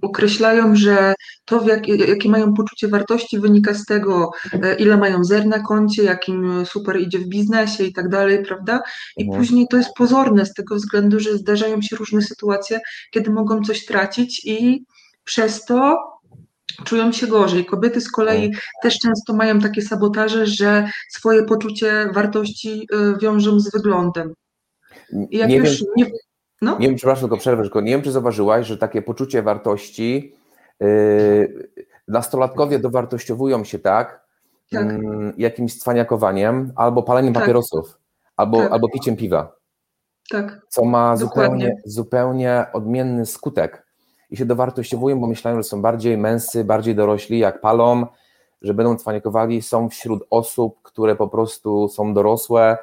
[0.02, 1.14] określają, że
[1.46, 6.04] to, jak, jakie mają poczucie wartości, wynika z tego, e, ile mają zer na koncie,
[6.04, 8.82] jakim super idzie w biznesie i tak dalej, prawda?
[9.18, 9.42] I Mhm.
[9.42, 12.80] później to jest pozorne z tego względu, że zdarzają się różne sytuacje,
[13.12, 14.86] kiedy mogą coś tracić i
[15.24, 15.98] przez to
[16.84, 17.66] czują się gorzej.
[17.66, 18.62] Kobiety z kolei Mhm.
[18.84, 24.34] też często mają takie sabotaże, że swoje poczucie wartości y, wiążą z wyglądem.
[25.30, 26.06] I jak Nie już wiem, nie,
[26.62, 30.36] no, Nie wiem, przepraszam, tylko przerwę, tylko nie wiem, czy zauważyłaś, że takie poczucie wartości,
[30.80, 31.70] yy,
[32.08, 34.26] nastolatkowie dowartościowują się tak,
[34.72, 34.82] Tak.
[34.84, 37.44] mm, jakimś cwaniakowaniem, albo paleniem Tak.
[37.44, 37.98] papierosów,
[38.38, 38.72] albo, Tak.
[38.72, 39.56] albo piciem piwa,
[40.30, 41.66] tak, co ma Dokładnie.
[41.66, 43.86] zupełnie, zupełnie odmienny skutek.
[44.30, 48.06] I się dowartościowują, bo myślają, że są bardziej męscy, bardziej dorośli, jak palą,
[48.62, 52.78] że będą cwaniakowali, są wśród osób, które po prostu są dorosłe,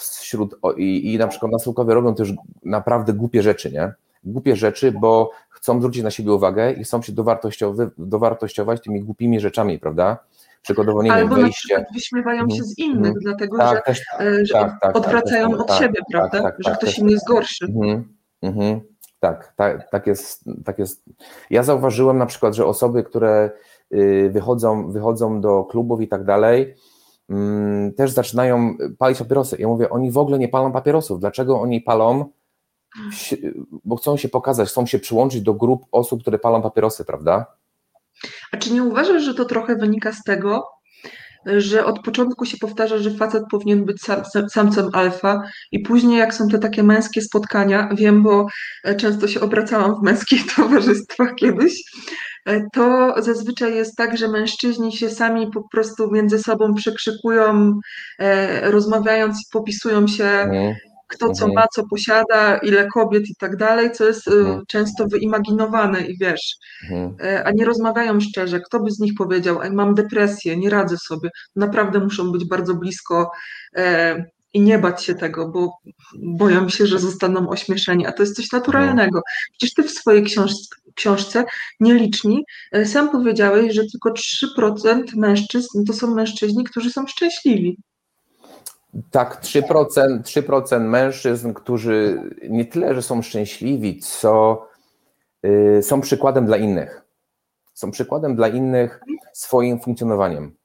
[0.00, 2.32] wśród, i, i na przykład nastolakowie robią też
[2.64, 3.92] naprawdę głupie rzeczy, nie?
[4.24, 9.40] Głupie rzeczy, bo chcą zwrócić na siebie uwagę i chcą się dowartościowy, dowartościować tymi głupimi
[9.40, 10.18] rzeczami, prawda?
[10.62, 11.68] Przykładowo, nie albo wiem, na wejście.
[11.68, 12.58] przykład wyśmiewają Mhm.
[12.58, 13.14] się z innych, Mhm.
[13.20, 16.42] dlatego Tak, też, że, e, że tak, tak, odwracają tak, od tak, siebie, tak, prawda?
[16.42, 17.64] tak, że tak, ktoś też- inny jest gorszy.
[17.66, 18.04] Mhm,
[18.42, 18.80] mhm.
[19.20, 21.02] Tak, tak, tak, jest, tak jest.
[21.50, 23.50] Ja zauważyłem na przykład, że osoby, które
[23.94, 26.74] y, wychodzą, wychodzą do klubów i tak dalej, mm,
[27.96, 29.56] też zaczynają palić papierosy.
[29.58, 31.20] Ja mówię, oni w ogóle nie palą papierosów.
[31.20, 32.24] Dlaczego oni palą?
[33.84, 37.46] Bo chcą się pokazać, chcą się przyłączyć do grup osób, które palą papierosy, prawda?
[38.52, 40.68] A czy nie uważasz, że to trochę wynika z tego,
[41.46, 46.18] że od początku się powtarza, że facet powinien być sam, sam, samcem alfa i później
[46.18, 48.46] jak są te takie męskie spotkania, wiem, bo
[48.84, 51.82] e, często się obracałam w męskich towarzystwach kiedyś,
[52.72, 57.80] to zazwyczaj jest tak, że mężczyźni się sami po prostu między sobą przekrzykują,
[58.18, 60.74] e, rozmawiając i popisują się Mhm,
[61.08, 61.52] kto co Mhm.
[61.54, 64.62] ma, co posiada, ile kobiet i tak dalej, co jest e, Mhm.
[64.68, 66.56] często wyimaginowane i wiesz.
[67.22, 68.60] E, a nie rozmawiają szczerze.
[68.60, 71.30] Kto by z nich powiedział, mam depresję, nie radzę sobie.
[71.56, 73.30] Naprawdę muszą być bardzo blisko
[73.76, 75.78] e, i nie bać się tego, bo
[76.14, 79.22] boją się, że zostaną ośmieszeni, a to jest coś naturalnego.
[79.50, 80.52] Przecież ty w swojej książ
[80.94, 81.44] książce
[81.80, 87.76] Nieliczni e, sam powiedziałeś, że tylko 3% mężczyzn to są mężczyźni, którzy są szczęśliwi.
[89.10, 94.66] Tak, 3%, 3% mężczyzn, którzy nie tyle, że są szczęśliwi, co
[95.46, 97.02] y, są przykładem dla innych.
[97.74, 99.00] Są przykładem dla innych
[99.32, 100.56] swoim funkcjonowaniem.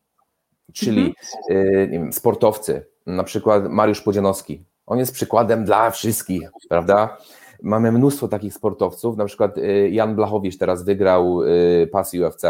[0.74, 1.16] Czyli
[1.52, 4.64] y, nie wiem, sportowcy, na przykład Mariusz Podzianowski.
[4.86, 7.18] On jest przykładem dla wszystkich, prawda?
[7.64, 12.44] Mamy mnóstwo takich sportowców, na przykład y, Jan Blachowicz teraz wygrał y, pas UFC,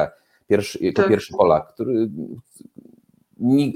[0.47, 1.09] pierwszy, jako Tak.
[1.09, 2.09] pierwszy Polak, który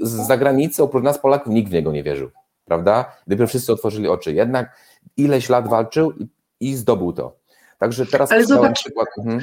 [0.02, 2.30] z zagranicy oprócz nas Polaków nikt w niego nie wierzył,
[2.64, 3.12] prawda?
[3.26, 4.32] Dopiero wszyscy otworzyli oczy.
[4.32, 4.76] Jednak
[5.16, 6.12] ileś lat walczył
[6.60, 7.36] i, zdobył to.
[7.78, 9.08] Także teraz Ale zobacz, przykład.
[9.18, 9.40] Mhm,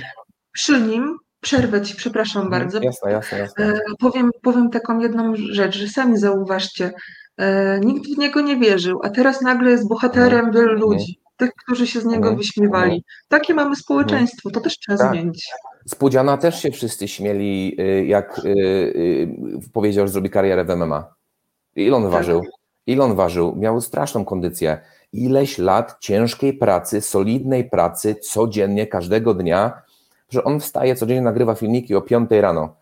[0.52, 3.66] Przy nim, przerwę ci, przepraszam mhm, bardzo, Jasne, jasne, jasne.
[3.66, 6.92] E, Powiem, powiem taką jedną rzecz, że sami zauważcie,
[7.82, 12.00] nikt w niego nie wierzył, a teraz nagle jest bohaterem wielu ludzi, tych, którzy się
[12.02, 12.38] z niego Mhm.
[12.38, 13.04] wyśmiewali.
[13.28, 15.12] Takie mamy społeczeństwo, to też trzeba Tak.
[15.12, 15.50] zmienić.
[15.86, 19.30] Z Pudziana też się wszyscy śmieli, y, jak y, y,
[19.74, 21.14] powiedział, że zrobi karierę w MMA.
[21.76, 22.12] Ile on Tak.
[22.12, 22.44] ważył?
[22.88, 23.56] Ile on ważył?
[23.56, 24.80] Miał straszną kondycję.
[25.14, 29.82] Ileś lat ciężkiej pracy, solidnej pracy, codziennie, każdego dnia,
[30.30, 32.76] że on wstaje, codziennie nagrywa filmiki o 5 rano.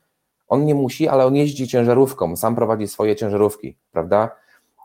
[0.47, 4.31] On nie musi, ale on jeździ ciężarówką, sam prowadzi swoje ciężarówki, prawda?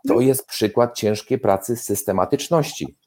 [0.07, 2.97] To jest przykład ciężkiej pracy, systematyczności,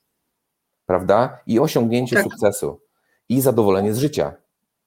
[0.87, 1.39] prawda?
[1.47, 2.25] I osiągnięcie Tak.
[2.25, 2.81] sukcesu
[3.29, 4.33] i zadowolenie z życia,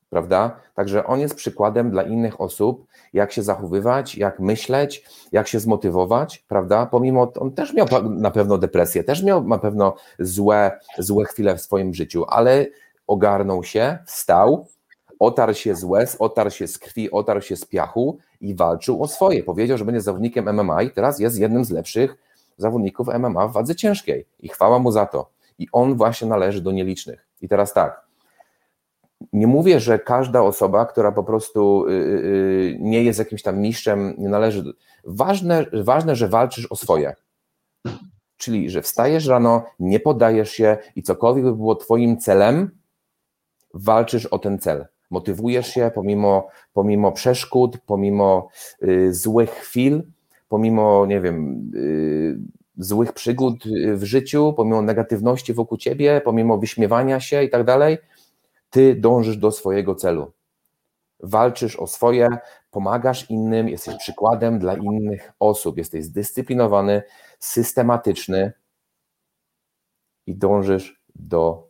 [0.10, 0.60] prawda?
[0.76, 6.46] Także on jest przykładem dla innych osób, jak się zachowywać, jak myśleć, jak się zmotywować,
[6.48, 6.86] prawda?
[6.86, 11.62] Pomimo, on też miał na pewno depresję, też miał na pewno złe, złe chwile w
[11.62, 12.66] swoim życiu, ale
[13.08, 14.68] ogarnął się, wstał,
[15.20, 19.08] otarł się z łez, otarł się z krwi, otarł się z piachu i walczył o
[19.08, 19.44] swoje.
[19.44, 22.16] Powiedział, że będzie zawodnikiem MMA i teraz jest jednym z lepszych
[22.58, 25.30] zawodników MMA w wadze ciężkiej i chwała mu za to.
[25.60, 27.28] I on właśnie należy do nielicznych.
[27.42, 28.08] I teraz tak,
[29.34, 34.16] nie mówię, że każda osoba, która po prostu y, y, nie jest jakimś tam mistrzem,
[34.18, 34.64] nie należy.
[35.04, 37.16] Ważne, ważne, że walczysz o swoje.
[38.38, 42.72] Czyli, że wstajesz rano, nie poddajesz się i cokolwiek by było Twoim celem,
[43.74, 44.86] walczysz o ten cel.
[45.10, 48.50] Motywujesz się pomimo, pomimo przeszkód, pomimo
[48.84, 50.04] y, złych chwil,
[50.50, 52.38] pomimo, nie wiem, y,
[52.78, 57.98] złych przygód y, w życiu, pomimo negatywności wokół ciebie, pomimo wyśmiewania się i tak dalej,
[58.70, 60.32] ty dążysz do swojego celu.
[61.20, 62.30] Walczysz o swoje,
[62.72, 67.04] pomagasz innym, jesteś przykładem dla innych osób, jesteś zdyscyplinowany,
[67.40, 68.54] systematyczny
[70.28, 71.68] i dążysz do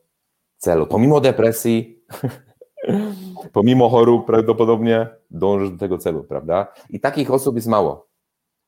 [0.57, 0.87] celu.
[0.87, 2.03] Pomimo depresji,
[3.53, 6.67] Pomimo chorób prawdopodobnie dążysz do tego celu, prawda?
[6.89, 8.07] I takich osób jest mało.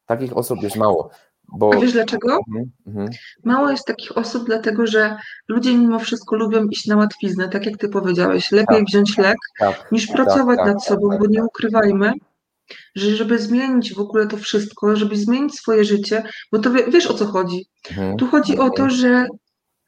[0.06, 1.10] Takich osób jest mało.
[1.58, 1.74] Bo...
[1.74, 2.40] A wiesz dlaczego?
[2.48, 3.10] Mhm, mhm.
[3.44, 7.78] Mało jest takich osób, dlatego że ludzie mimo wszystko lubią iść na łatwiznę, tak jak
[7.78, 8.52] ty powiedziałeś.
[8.52, 12.12] Lepiej tak, wziąć lek, tak, niż pracować tak, nad sobą, bo nie ukrywajmy,
[12.96, 17.14] że żeby zmienić w ogóle to wszystko, żeby zmienić swoje życie, bo to wiesz o
[17.14, 17.66] co chodzi.
[17.90, 18.18] Mhm.
[18.18, 19.28] Tu chodzi o to, że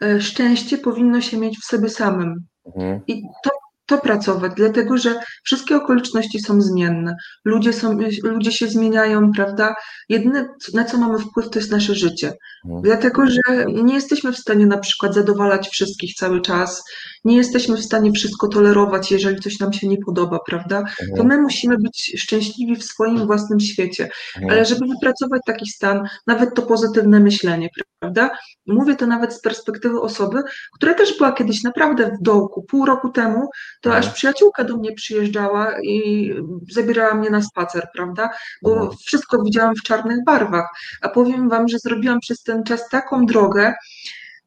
[0.04, 2.46] e, szczęście powinno się mieć w sobie samym.
[2.66, 3.02] Mhm.
[3.08, 3.50] I to
[3.92, 7.16] to pracować, dlatego że wszystkie okoliczności są zmienne.
[7.46, 9.76] Ludzie, są, ludzie się zmieniają, prawda?
[10.10, 12.34] Jedyne, na co mamy wpływ, to jest nasze życie.
[12.66, 12.82] Mhm.
[12.82, 16.84] Dlatego, że nie jesteśmy w stanie na przykład zadowalać wszystkich cały czas,
[17.26, 20.78] nie jesteśmy w stanie wszystko tolerować, jeżeli coś nam się nie podoba, prawda?
[20.80, 21.18] Mhm.
[21.18, 24.10] To my musimy być szczęśliwi w swoim własnym świecie.
[24.36, 24.52] Mhm.
[24.52, 28.30] Ale żeby wypracować taki stan, nawet to pozytywne myślenie, prawda?
[28.68, 30.42] Mówię to nawet z perspektywy osoby,
[30.76, 32.64] która też była kiedyś naprawdę w dołku.
[32.64, 33.50] Pół roku temu
[33.82, 34.06] to mhm.
[34.06, 36.32] aż przyjaciółka do mnie przyjeżdżała i
[36.72, 38.30] zabierała mnie na spacer, prawda?
[38.62, 38.92] Bo mhm.
[39.06, 40.70] wszystko widziałam w czarnych barwach.
[41.02, 43.74] A powiem Wam, że zrobiłam przez ten czas taką drogę,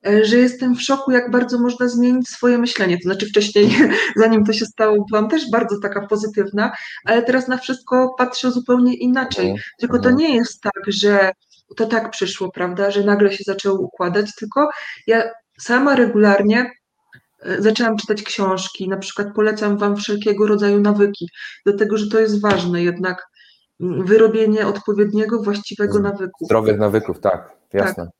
[0.06, 2.96] e, że jestem w szoku, jak bardzo można zmienić swoje myślenie.
[2.96, 3.76] To znaczy wcześniej,
[4.22, 6.72] zanim to się stało, byłam też bardzo taka pozytywna,
[7.04, 9.44] ale teraz na wszystko patrzę zupełnie inaczej.
[9.44, 9.62] Mhm.
[9.78, 11.32] Tylko to nie jest tak, że
[11.76, 14.68] to tak przyszło, prawda, że nagle się zaczęło układać, tylko
[15.06, 15.22] ja
[15.60, 16.70] sama regularnie
[17.58, 21.28] zaczęłam czytać książki, na przykład polecam Wam wszelkiego rodzaju nawyki,
[21.66, 23.26] dlatego że to jest ważne jednak,
[23.80, 26.44] mm, wyrobienie odpowiedniego, właściwego nawyku.
[26.44, 28.04] Zdrowych nawyków, tak, jasne.
[28.04, 28.14] Tak.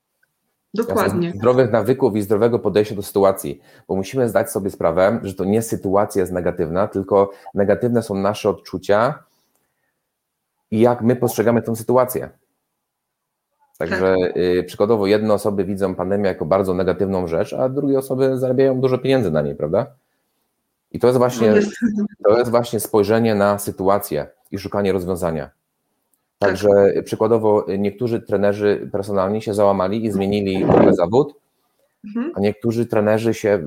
[0.73, 1.27] Dokładnie.
[1.27, 1.39] Jasne.
[1.39, 5.61] Zdrowych nawyków i zdrowego podejścia do sytuacji, bo musimy zdać sobie sprawę, że to nie
[5.61, 9.23] sytuacja jest negatywna, tylko negatywne są nasze odczucia
[10.71, 12.29] i jak my postrzegamy tę sytuację.
[13.77, 14.37] Także tak.
[14.37, 18.97] y, przykładowo jedne osoby widzą pandemię jako bardzo negatywną rzecz, a drugie osoby zarabiają dużo
[18.97, 19.87] pieniędzy na niej, prawda?
[20.91, 21.53] I to jest właśnie,
[21.97, 25.49] no to jest właśnie spojrzenie na sytuację i szukanie rozwiązania.
[26.39, 27.03] Także tak.
[27.03, 31.35] przykładowo niektórzy trenerzy personalni się załamali i zmienili w ogóle zawód,
[32.05, 32.31] mhm.
[32.35, 33.63] a niektórzy trenerzy się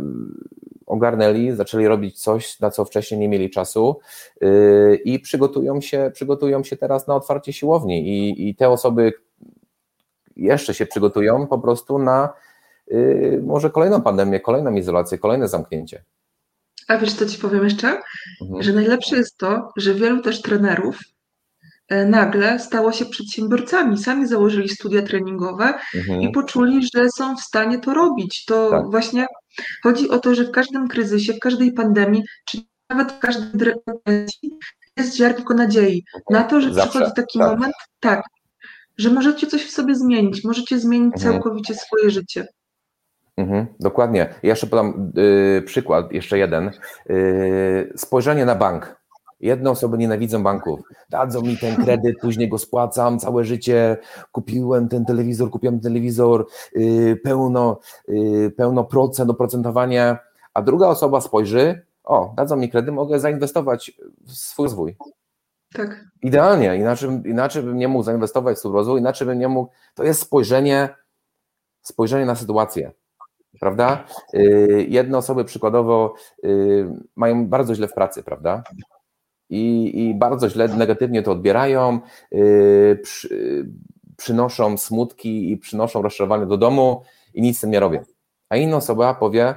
[0.86, 4.00] ogarnęli, zaczęli robić coś, na co wcześniej nie mieli czasu
[4.40, 8.08] yy, i przygotują się, przygotują się teraz na otwarcie siłowni.
[8.08, 9.12] I, i te osoby,
[10.38, 12.32] jeszcze się przygotują po prostu na
[12.86, 16.04] yy, może kolejną pandemię, kolejną izolację, kolejne zamknięcie.
[16.88, 18.00] A wiesz, co ci powiem jeszcze?
[18.42, 18.62] Mhm.
[18.62, 20.98] Że najlepsze jest to, że wielu też trenerów
[21.88, 23.98] e, nagle stało się przedsiębiorcami.
[23.98, 26.22] Sami założyli studia treningowe mhm.
[26.22, 28.44] i poczuli, że są w stanie to robić.
[28.44, 28.90] To tak.
[28.90, 29.26] właśnie
[29.82, 32.58] chodzi o to, że w każdym kryzysie, w każdej pandemii, czy
[32.90, 34.58] nawet w każdej depresji
[34.96, 37.48] jest ziarnko nadziei na to, że Zawsze, przychodzi taki tak.
[37.48, 38.22] moment, tak,
[38.98, 41.32] że możecie coś w sobie zmienić, możecie zmienić mhm.
[41.32, 42.46] całkowicie swoje życie.
[43.36, 44.34] Mhm, dokładnie.
[44.42, 46.70] Ja jeszcze podam y, przykład, jeszcze jeden.
[47.10, 48.98] Y, spojrzenie na bank.
[49.40, 50.80] Jedne osoby nienawidzą banków.
[51.10, 53.96] Dadzą mi ten kredyt, później go spłacam całe życie.
[54.32, 60.16] Kupiłem ten telewizor, kupiłem telewizor, y, pełno, y, pełno procent, oprocentowanie.
[60.54, 63.92] A druga osoba spojrzy, o, dadzą mi kredyt, mogę zainwestować
[64.26, 64.96] w swój rozwój.
[65.74, 66.04] Tak.
[66.22, 69.72] Idealnie, inaczej, inaczej bym nie mógł zainwestować w rozwój, inaczej bym nie mógł.
[69.94, 70.88] To jest spojrzenie,
[71.82, 72.92] spojrzenie na sytuację.
[73.60, 74.04] Prawda?
[74.34, 78.62] Y, jedne osoby przykładowo y, mają bardzo źle w pracy, prawda?
[79.50, 82.00] I, i bardzo źle, negatywnie to odbierają,
[82.32, 83.66] y, przy,
[84.16, 87.02] przynoszą smutki i przynoszą rozczarowanie do domu
[87.34, 88.04] i nic z tym nie robią.
[88.48, 89.54] A inna osoba powie,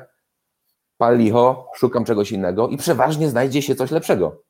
[0.97, 4.43] pal licho, szukam czegoś innego i przeważnie znajdzie się coś lepszego.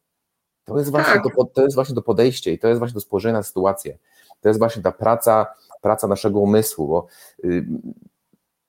[0.66, 1.24] To jest właśnie, tak.
[1.36, 3.98] to, to jest właśnie to podejście i to jest właśnie to spojrzenie na sytuację.
[4.42, 5.46] To jest właśnie ta praca,
[5.82, 7.08] praca naszego umysłu, bo
[7.44, 7.66] y,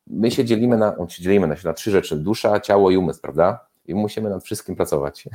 [0.07, 3.20] my się dzielimy na, on się dzielimy na, na trzy rzeczy, dusza, ciało i umysł,
[3.20, 3.66] prawda?
[3.87, 5.24] I musimy nad wszystkim pracować.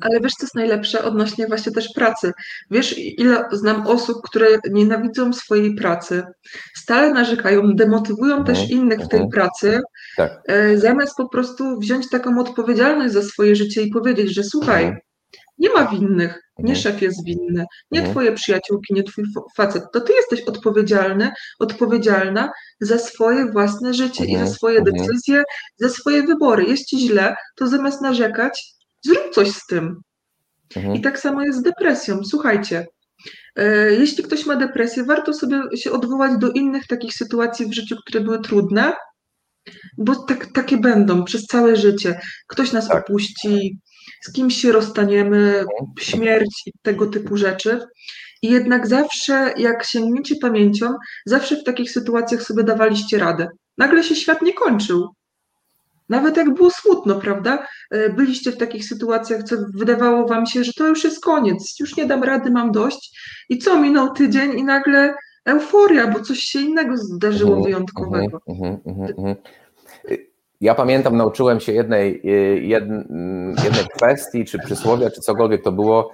[0.00, 2.32] Ale wiesz, co jest najlepsze odnośnie właśnie też pracy?
[2.70, 6.22] Wiesz, ile znam osób, które nienawidzą swojej pracy,
[6.74, 9.30] stale narzekają, demotywują też mhm, innych w tej mhm.
[9.30, 9.80] pracy,
[10.16, 10.42] tak.
[10.46, 15.00] E, zamiast po prostu wziąć taką odpowiedzialność za swoje życie i powiedzieć, że słuchaj, mhm.
[15.58, 16.46] Nie ma winnych.
[16.58, 16.76] Nie mhm.
[16.76, 18.14] szef jest winny, nie mhm.
[18.14, 19.24] twoje przyjaciółki, nie twój
[19.56, 19.84] facet.
[19.92, 22.50] To ty jesteś odpowiedzialny, odpowiedzialna
[22.80, 24.52] za swoje własne życie i za mhm.
[24.52, 25.42] swoje decyzje,
[25.76, 26.64] za swoje wybory.
[26.64, 28.64] Jest ci źle, to zamiast narzekać,
[29.04, 30.00] zrób coś z tym.
[30.94, 32.20] I tak samo jest z depresją.
[32.24, 32.86] Słuchajcie,
[33.56, 37.96] e, jeśli ktoś ma depresję, warto sobie się odwołać do innych takich sytuacji w życiu,
[38.06, 38.92] które były trudne,
[39.98, 42.20] bo tak, takie będą przez całe życie.
[42.46, 43.02] Ktoś nas tak.
[43.02, 43.78] opuści,
[44.20, 45.64] z kimś się rozstaniemy,
[46.00, 47.80] śmierć i tego typu rzeczy.
[48.42, 50.86] I jednak zawsze, jak sięgniecie pamięcią,
[51.26, 53.48] zawsze w takich sytuacjach sobie dawaliście radę.
[53.78, 55.08] Nagle się świat nie kończył.
[56.08, 57.66] Nawet jak było smutno, prawda?
[57.90, 61.96] E, byliście w takich sytuacjach, co wydawało wam się, że to już jest koniec, już
[61.96, 63.20] nie dam rady, mam dość.
[63.48, 65.14] I co, minął tydzień i nagle
[65.44, 68.40] euforia, bo coś się innego zdarzyło Mhm, wyjątkowego.
[70.60, 76.10] Ja pamiętam, nauczyłem się jednej, y, jedn- jednej kwestii, czy przysłowia, czy cokolwiek to było.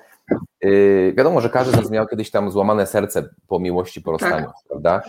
[0.62, 4.47] Yy, Wiadomo, że każdy z nas miał kiedyś tam złamane serce po miłości, po rozstaniu,
[4.68, 5.03] prawda?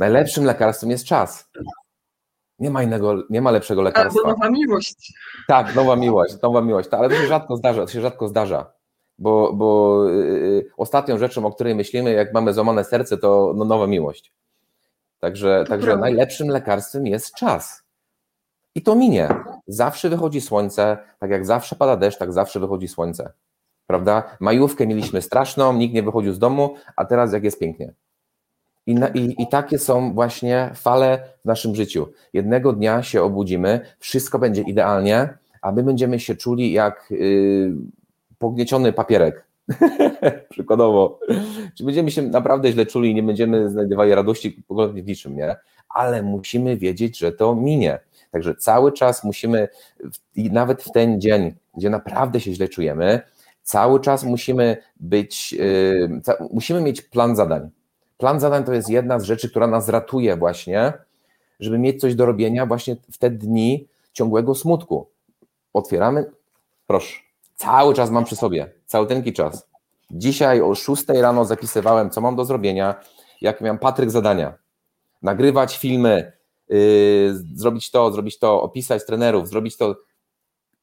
[0.00, 1.50] Najlepszym lekarstwem jest czas.
[2.58, 4.28] Nie ma innego, nie ma lepszego Albo lekarstwa.
[4.28, 5.12] nowa miłość.
[5.48, 8.72] Tak, nowa miłość, nowa miłość, ale to się rzadko zdarza, to się rzadko zdarza,
[9.18, 13.86] bo, bo yy, ostatnią rzeczą, o której myślimy, jak mamy złamane serce, to no, nowa
[13.86, 14.32] miłość.
[15.20, 17.83] Także, także najlepszym lekarstwem jest czas.
[18.74, 19.28] I to minie.
[19.66, 23.32] Zawsze wychodzi słońce, tak jak zawsze pada deszcz, tak zawsze wychodzi słońce.
[23.86, 24.36] Prawda?
[24.40, 27.92] Majówkę mieliśmy straszną, nikt nie wychodził z domu, a teraz jak jest pięknie.
[28.86, 32.06] I, na, i, I takie są właśnie fale w naszym życiu.
[32.32, 35.28] Jednego dnia się obudzimy, wszystko będzie idealnie,
[35.62, 37.72] a my będziemy się czuli jak yy,
[38.38, 39.44] pognieciony papierek.
[40.50, 41.20] Przykładowo.
[41.74, 44.62] Czy będziemy się naprawdę źle czuli i nie będziemy znajdowali radości
[44.94, 45.56] w niczym, nie?
[45.88, 47.98] Ale musimy wiedzieć, że to minie.
[48.34, 49.68] Także cały czas musimy,
[50.34, 53.20] i nawet w ten dzień, gdzie naprawdę się źle czujemy,
[53.62, 55.54] cały czas musimy być,
[56.22, 57.70] ca- musimy mieć plan zadań.
[58.18, 60.92] Plan zadań to jest jedna z rzeczy, która nas ratuje właśnie,
[61.60, 65.06] żeby mieć coś do robienia właśnie w te dni ciągłego smutku.
[65.72, 66.30] Otwieramy,
[66.86, 67.16] proszę,
[67.56, 69.66] cały czas mam przy sobie, cały tenki czas.
[70.10, 72.94] Dzisiaj o 6 rano zapisywałem, co mam do zrobienia,
[73.40, 74.54] jak miałem Patryk zadania.
[75.22, 76.32] Nagrywać filmy,
[77.54, 79.96] zrobić to, zrobić to, opisać trenerów, zrobić to.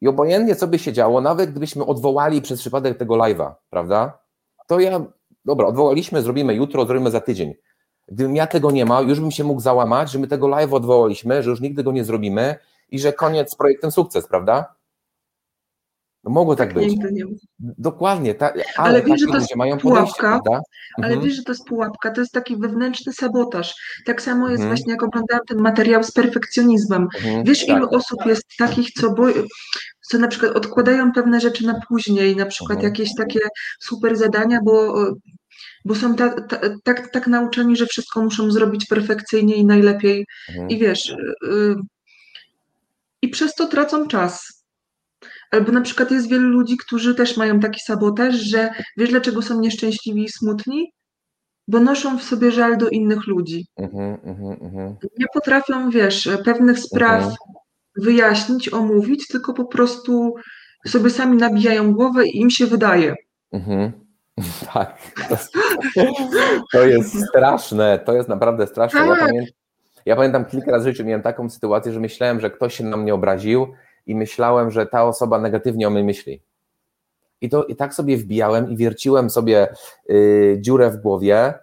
[0.02, 4.20] I obojętnie, co by się działo, nawet gdybyśmy odwołali przez przypadek tego live'a, prawda?
[4.68, 5.06] To ja,
[5.46, 7.54] dobra, odwołaliśmy, zrobimy jutro, zrobimy za tydzień.
[8.08, 11.44] Gdybym ja tego nie ma, już bym się mógł załamać, że my tego live odwołaliśmy,
[11.44, 12.56] że już nigdy go nie zrobimy
[12.90, 14.76] i że koniec z projektem sukces, prawda?
[16.24, 16.88] No mogło tak być.
[16.90, 17.24] Nigdy nie.
[17.60, 20.42] Dokładnie, ta, ale, Ale wiesz, że to jest mają pułapka?
[20.98, 21.22] Ale Mhm.
[21.22, 23.74] wiesz, że to jest pułapka, to jest taki wewnętrzny sabotaż.
[24.06, 24.78] Tak samo jest Mhm.
[24.78, 27.08] właśnie, jak oglądałam ten materiał z perfekcjonizmem.
[27.18, 27.78] Mhm, Wiesz, tak.
[27.78, 29.34] ilu osób jest takich, co, boi,
[30.02, 32.94] co na przykład odkładają pewne rzeczy na później, na przykład Mhm.
[32.94, 33.40] jakieś takie
[33.80, 34.96] super zadania, bo,
[35.86, 40.26] bo są ta, ta, tak, tak nauczeni, że wszystko muszą zrobić perfekcyjnie i najlepiej.
[40.50, 40.70] Mhm.
[40.70, 41.76] I wiesz, y, y,
[43.22, 44.61] i przez to tracą czas.
[45.52, 49.60] Albo na przykład jest wielu ludzi, którzy też mają taki sabotaż, że wiesz, dlaczego są
[49.60, 50.92] nieszczęśliwi i smutni?
[51.68, 53.68] Bo noszą w sobie żal do innych ludzi.
[53.78, 54.96] Mhm, mhm, mhm.
[55.20, 57.36] Nie potrafią, wiesz, pewnych spraw Mhm.
[57.96, 60.36] wyjaśnić, omówić, tylko po prostu
[60.88, 63.16] sobie sami nabijają głowę i im się wydaje.
[63.52, 63.92] Mhm.
[64.74, 64.98] Tak.
[65.30, 65.38] To,
[66.72, 68.00] to jest straszne.
[68.06, 69.00] To jest naprawdę straszne.
[69.00, 69.20] Ja, Tak.
[69.20, 69.46] pamię,
[70.06, 72.98] ja pamiętam kilka razy w życiu miałem taką sytuację, że myślałem, że ktoś się na
[72.98, 73.68] mnie obraził
[74.08, 76.42] i myślałem, że ta osoba negatywnie o mnie myśli.
[77.42, 79.68] I, to, I tak sobie wbijałem i wierciłem sobie
[80.10, 81.54] y, dziurę w głowie,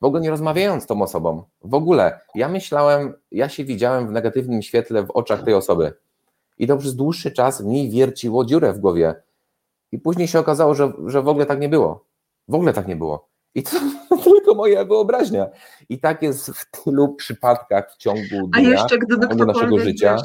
[0.00, 1.42] w ogóle nie rozmawiając z tą osobą.
[1.64, 2.20] W ogóle.
[2.34, 5.92] Ja myślałem, ja się widziałem w negatywnym świetle w oczach tej osoby.
[6.58, 9.14] I to przez dłuższy czas mi wierciło dziurę w głowie.
[9.92, 12.04] I później się okazało, że, że w ogóle tak nie było.
[12.48, 13.28] W ogóle tak nie było.
[13.54, 13.70] I to
[14.24, 15.46] tylko moja wyobraźnia.
[15.88, 20.16] I tak jest w tylu przypadkach w ciągu A dnia, jeszcze gdyby naszego życia.
[20.16, 20.22] wiesz,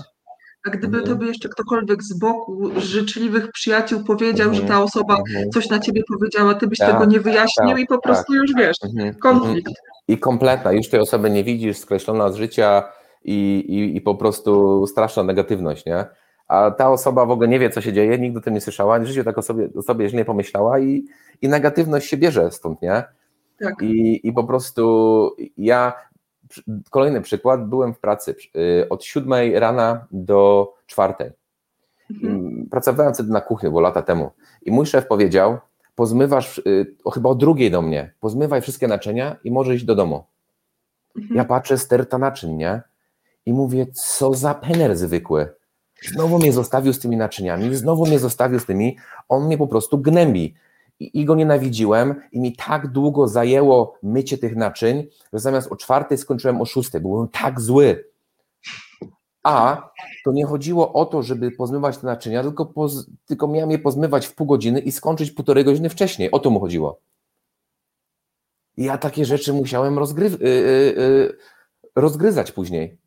[0.70, 1.16] a gdyby Mhm.
[1.18, 4.56] tobie jeszcze ktokolwiek z boku, z życzliwych przyjaciół powiedział, Mhm.
[4.56, 5.50] że ta osoba Mhm.
[5.52, 8.54] coś na ciebie powiedziała, ty byś Tak, tego nie wyjaśnił tak, i po prostu już
[8.58, 9.22] wiesz, Mhm, mhm.
[9.22, 9.74] konflikt.
[10.08, 12.84] I kompletna, już tej osoby nie widzisz, skreślona z życia
[13.24, 13.34] i,
[13.68, 16.06] i, i po prostu straszna negatywność, nie?
[16.48, 19.00] A ta osoba w ogóle nie wie, co się dzieje, nigdy o tym nie słyszała,
[19.00, 21.06] w życiu tak o sobie, o sobie źle nie pomyślała i,
[21.42, 23.04] i negatywność się bierze stąd, nie?
[23.60, 23.82] Tak.
[23.82, 25.94] I, I po prostu ja,
[26.90, 31.32] kolejny przykład, byłem w pracy y, od siódmej rana do czwartej.
[32.10, 32.68] Mhm.
[32.72, 34.32] Pracowałem wtedy na kuchni, bo lata temu.
[34.62, 35.58] I mój szef powiedział,
[35.96, 39.96] pozmywasz, y, o, chyba o drugiej do mnie, pozmywaj wszystkie naczynia i możesz iść do
[39.96, 40.24] domu.
[41.18, 41.38] Mhm.
[41.38, 42.82] Ja patrzę, sterta naczyń, nie?
[43.46, 45.50] I mówię, co za pener zwykły.
[46.02, 48.98] Znowu mnie zostawił z tymi naczyniami, znowu mnie zostawił z tymi,
[49.30, 50.54] on mnie po prostu gnębi.
[51.00, 56.18] I, go nienawidziłem i mi tak długo zajęło mycie tych naczyń, że zamiast o czwartej
[56.18, 57.02] skończyłem o szóstej.
[57.02, 58.10] Byłem tak zły.
[59.44, 59.90] A
[60.26, 64.28] to nie chodziło o to, żeby pozmywać te naczynia, tylko, poz, tylko miałem je pozmywać
[64.28, 66.32] w pół godziny i skończyć półtorej godziny wcześniej.
[66.32, 67.00] O to mu chodziło.
[68.78, 71.38] I ja takie rzeczy musiałem rozgry, yy, yy,
[71.96, 72.98] rozgryzać później.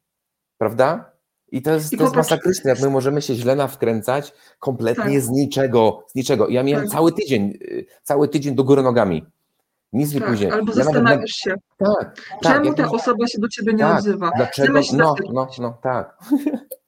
[0.59, 1.12] Prawda?
[1.53, 5.21] I to jest, I to jest masakryczne, jak my możemy się źle nawkręcać kompletnie Tak.
[5.21, 6.05] z niczego.
[6.07, 6.49] Z niczego.
[6.49, 6.93] Ja miałem Tak.
[6.93, 9.27] cały tydzień, yy, cały tydzień do góry nogami.
[9.93, 10.51] Nic mi Tak, później.
[10.51, 12.53] albo Ja zastanawiasz się, Tak, tak.
[12.63, 14.31] czemu ta osoba się do ciebie nie tak, odzywa.
[14.37, 14.81] Dlaczego?
[14.93, 16.19] No, no, no, tak.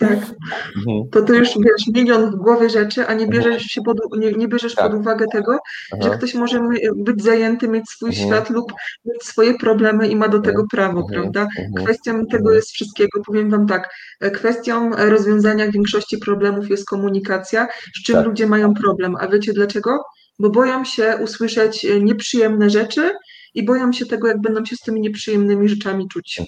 [0.00, 0.12] Tak.
[0.12, 1.08] Mhm.
[1.12, 3.30] To ty już wiesz, milion w głowie rzeczy, a nie mhm.
[3.30, 4.90] bierzesz, się pod, nie, nie bierzesz tak.
[4.90, 5.58] pod uwagę tego,
[5.90, 6.02] tak.
[6.02, 6.60] że ktoś może
[6.96, 8.28] być zajęty, mieć swój mhm.
[8.28, 8.72] świat lub
[9.04, 11.48] mieć swoje problemy i ma do tego prawo, prawda?
[11.76, 13.22] Kwestią tego jest wszystkiego.
[13.26, 13.90] Powiem wam tak,
[14.34, 17.68] kwestią rozwiązania większości problemów jest komunikacja,
[18.00, 18.26] z czym tak.
[18.26, 19.16] ludzie mają problem.
[19.20, 19.98] A wiecie dlaczego?
[20.38, 23.10] Bo boją się usłyszeć nieprzyjemne rzeczy
[23.54, 26.40] i boją się tego, jak będą się z tymi nieprzyjemnymi rzeczami czuć.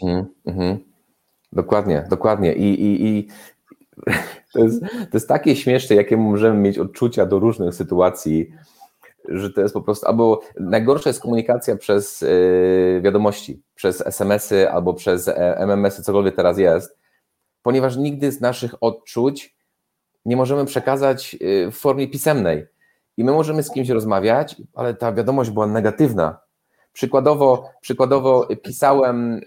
[0.46, 0.91] Mhm.
[1.52, 2.54] Dokładnie, dokładnie.
[2.54, 3.28] I, i, i
[4.52, 8.52] to, jest, to jest takie śmieszne, jakie możemy mieć odczucia do różnych sytuacji,
[9.28, 14.94] że to jest po prostu, albo najgorsza jest komunikacja przez yy, wiadomości, przez SMS-y albo
[14.94, 16.98] przez e, MMS-y, cokolwiek teraz jest,
[17.62, 19.56] ponieważ nigdy z naszych odczuć
[20.24, 22.66] nie możemy przekazać y, w formie pisemnej.
[23.16, 26.38] I my możemy z kimś rozmawiać, ale ta wiadomość była negatywna.
[26.92, 29.40] Przykładowo, przykładowo pisałem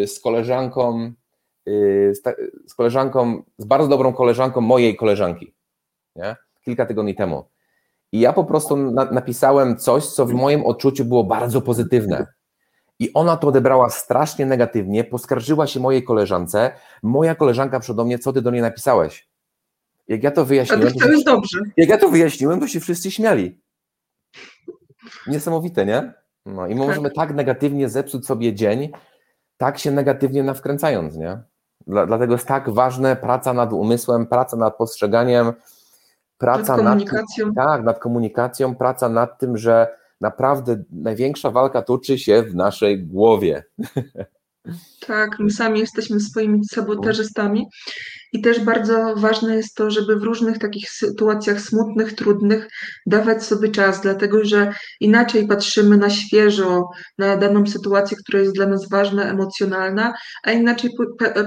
[0.00, 1.12] yy, z koleżanką
[2.66, 5.54] z, koleżanką, z bardzo dobrą koleżanką mojej koleżanki,
[6.16, 6.36] nie?
[6.64, 7.44] kilka tygodni temu.
[8.12, 12.26] I ja po prostu na, napisałem coś, co w moim odczuciu było bardzo pozytywne.
[12.98, 16.72] I ona to odebrała strasznie negatywnie, poskarżyła się mojej koleżance.
[17.02, 19.28] Moja koleżanka przede mnie, co ty do niej napisałeś?
[20.08, 20.92] Jak ja to wyjaśniłem.
[20.92, 21.60] To, jest dobrze.
[21.76, 23.60] Jak ja to wyjaśniłem, to się wszyscy śmiali.
[25.26, 26.12] Niesamowite, nie?
[26.46, 26.88] No i my tak.
[26.88, 28.90] możemy tak negatywnie zepsuć sobie dzień,
[29.56, 31.42] tak się negatywnie nawkręcając, nie?
[31.90, 35.52] Dlatego jest tak ważna praca nad umysłem, praca nad postrzeganiem,
[36.38, 37.46] praca nad komunikacją.
[37.46, 43.06] Nad, tak, nad komunikacją, praca nad tym, że naprawdę największa walka toczy się w naszej
[43.06, 43.64] głowie.
[45.06, 47.66] Tak, my sami jesteśmy swoimi sabotażystami
[48.32, 52.68] i też bardzo ważne jest to, żeby w różnych takich sytuacjach smutnych, trudnych
[53.06, 58.66] dawać sobie czas, dlatego że inaczej patrzymy na świeżo, na daną sytuację, która jest dla
[58.66, 60.14] nas ważna, emocjonalna,
[60.44, 60.90] a inaczej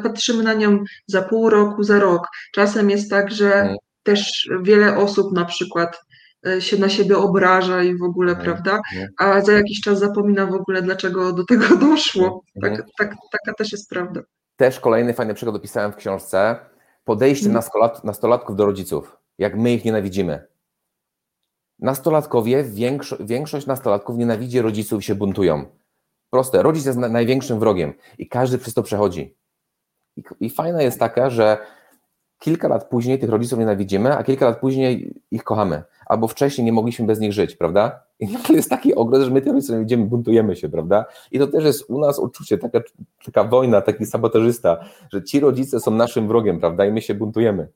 [0.03, 2.27] patrzymy na nią za pół roku, za rok.
[2.53, 3.75] Czasem jest tak, że mm.
[4.03, 5.99] też wiele osób na przykład
[6.47, 8.43] e, się na siebie obraża i w ogóle, mm.
[8.43, 8.81] prawda?
[8.95, 9.07] Mm.
[9.17, 12.43] A za jakiś czas zapomina w ogóle, dlaczego do tego doszło.
[12.61, 14.21] Tak, tak, taka też jest prawda.
[14.55, 16.55] Też kolejny fajny przykład opisałem w książce
[17.03, 17.53] podejście mhm.
[17.55, 20.47] nastolat, nastolatków do rodziców, jak my ich nienawidzimy.
[21.79, 25.65] Nastolatkowie, większo, większość nastolatków nienawidzi rodziców i się buntują.
[26.29, 29.35] Proste, rodzic jest na, największym wrogiem i każdy przez to przechodzi.
[30.17, 31.57] I, I fajna jest taka, że
[32.39, 35.83] kilka lat później tych rodziców nienawidzimy, a kilka lat później ich kochamy.
[36.13, 37.99] Albo wcześniej nie mogliśmy bez nich żyć, prawda?
[38.19, 41.05] I to jest taki ogrom, że my rodziców nienawidzimy, buntujemy się, prawda?
[41.31, 42.79] I to też jest u nas uczucie, taka,
[43.25, 46.85] taka wojna, taki sabotażysta, że ci rodzice są naszym wrogiem, prawda?
[46.85, 47.67] I my się buntujemy.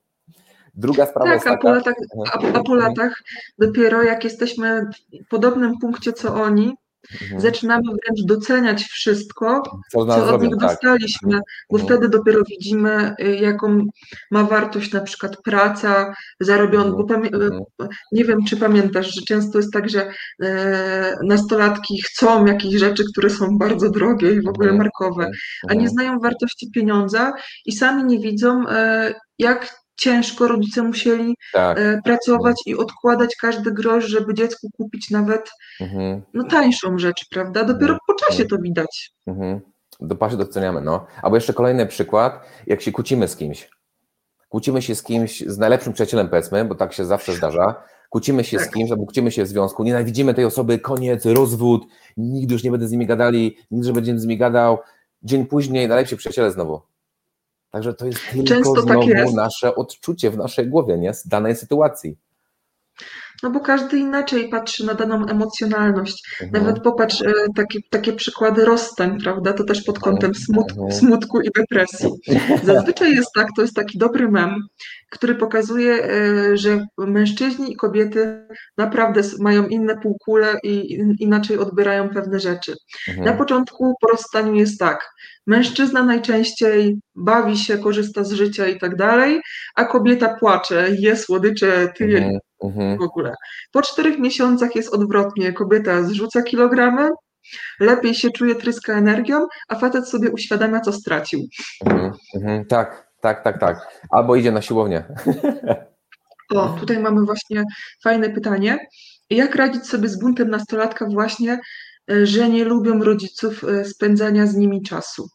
[0.75, 1.57] Druga sprawa tak, jest taka...
[1.57, 1.95] A po, latach,
[2.33, 3.23] a, a po latach
[3.59, 4.85] dopiero jak jesteśmy
[5.25, 6.75] w podobnym punkcie co oni,
[7.21, 7.41] Mhm.
[7.41, 10.59] Zaczynamy wręcz doceniać wszystko, co, co od nich tak.
[10.59, 11.39] dostaliśmy,
[11.69, 11.85] bo mhm.
[11.85, 13.85] wtedy dopiero widzimy, y, jaką
[14.31, 16.91] ma wartość na przykład praca zarobiona.
[16.91, 17.63] Bo y, mhm.
[18.11, 20.11] nie wiem, czy pamiętasz, że często jest tak, że
[20.43, 24.77] e, nastolatki chcą jakichś rzeczy, które są bardzo drogie i w ogóle mhm.
[24.77, 25.31] markowe,
[25.63, 25.89] a nie mhm.
[25.89, 27.33] znają wartości pieniądza
[27.65, 31.79] i sami nie widzą, e, jak ciężko rodzice musieli tak.
[31.79, 35.49] E, pracować i odkładać każdy grosz, żeby dziecku kupić nawet
[35.81, 36.21] mhm.
[36.33, 37.63] no, tańszą rzecz, prawda?
[37.63, 37.99] Dopiero mhm.
[38.07, 39.11] po czasie to widać.
[39.27, 39.59] Mhm.
[39.99, 41.05] Do pasie doceniamy, no.
[41.21, 43.69] Albo jeszcze kolejny przykład, jak się kłócimy z kimś.
[44.49, 47.83] Kłócimy się z kimś, z najlepszym przyjacielem powiedzmy, bo tak się zawsze zdarza.
[48.09, 48.67] Kłócimy się tak.
[48.67, 51.85] z kimś, albo kłócimy się w związku, nienawidzimy tej osoby, koniec, rozwód,
[52.17, 54.77] nigdy już nie będę z nimi gadali, nigdy nie będę z nimi gadał.
[55.23, 56.81] Dzień później najlepsi przyjaciele znowu.
[57.71, 59.33] Także to jest tylko Często tak znowu tak jest.
[59.33, 61.13] nasze odczucie w naszej głowie, nie?
[61.13, 62.17] Z danej sytuacji.
[63.43, 66.37] No bo każdy inaczej patrzy na daną emocjonalność.
[66.41, 66.63] Mhm.
[66.63, 69.53] Nawet popatrz, e, takie, takie przykłady rozstań, prawda?
[69.53, 70.45] To też pod kątem mhm.
[70.45, 70.99] smutku, mhm.
[70.99, 72.09] smutku i depresji.
[72.63, 74.55] Zazwyczaj jest tak, to jest taki dobry mem,
[75.09, 82.39] który pokazuje, e, że mężczyźni i kobiety naprawdę mają inne półkule i inaczej odbierają pewne
[82.39, 82.73] rzeczy.
[83.07, 83.25] Mhm.
[83.25, 85.09] Na początku po rozstaniu jest tak.
[85.47, 89.41] Mężczyzna najczęściej bawi się, korzysta z życia i tak dalej,
[89.75, 92.39] a kobieta płacze, je słodycze, ty mhm.
[92.63, 92.97] Mhm.
[92.97, 93.33] w ogóle.
[93.71, 95.53] Po czterech miesiącach jest odwrotnie.
[95.53, 97.09] Kobieta zrzuca kilogramy,
[97.79, 101.39] lepiej się czuje, tryska energią, a facet sobie uświadamia, co stracił.
[101.85, 102.11] Mhm.
[102.35, 102.65] Mhm.
[102.65, 103.77] Tak, tak, tak, tak.
[104.09, 105.03] Albo idzie na siłownię.
[106.55, 107.63] O, tutaj mamy właśnie
[108.03, 108.87] fajne pytanie.
[109.29, 111.59] Jak radzić sobie z buntem nastolatka właśnie,
[112.11, 115.27] e, że nie lubią rodziców e, spędzania z nimi czasu?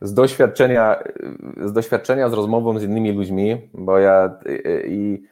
[0.00, 1.02] Z doświadczenia,
[1.64, 4.38] z doświadczenia, z rozmową z innymi ludźmi, bo ja
[4.84, 5.22] i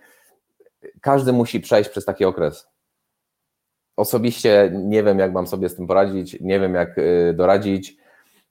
[1.01, 2.69] każdy musi przejść przez taki okres.
[3.97, 7.97] Osobiście nie wiem, jak mam sobie z tym poradzić, nie wiem, jak e, doradzić.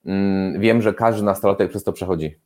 [0.05, 2.39] Mm, wiem, że każdy nastolatek przez to przechodzi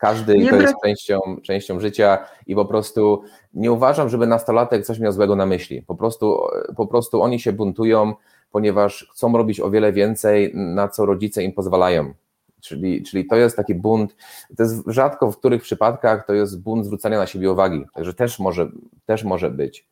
[0.00, 3.22] Każdy nie to jest częścią, częścią życia i po prostu
[3.54, 5.82] nie uważam, żeby nastolatek coś miał złego na myśli.
[5.82, 6.40] Po prostu,
[6.76, 8.14] po prostu oni się buntują,
[8.50, 12.14] ponieważ chcą robić o wiele więcej, na co rodzice im pozwalają.
[12.60, 14.16] Czyli, czyli to jest taki bunt,
[14.56, 18.38] to jest rzadko w których przypadkach to jest bunt zwrócenia na siebie uwagi, także też
[18.38, 18.68] może,
[19.06, 19.86] też może być,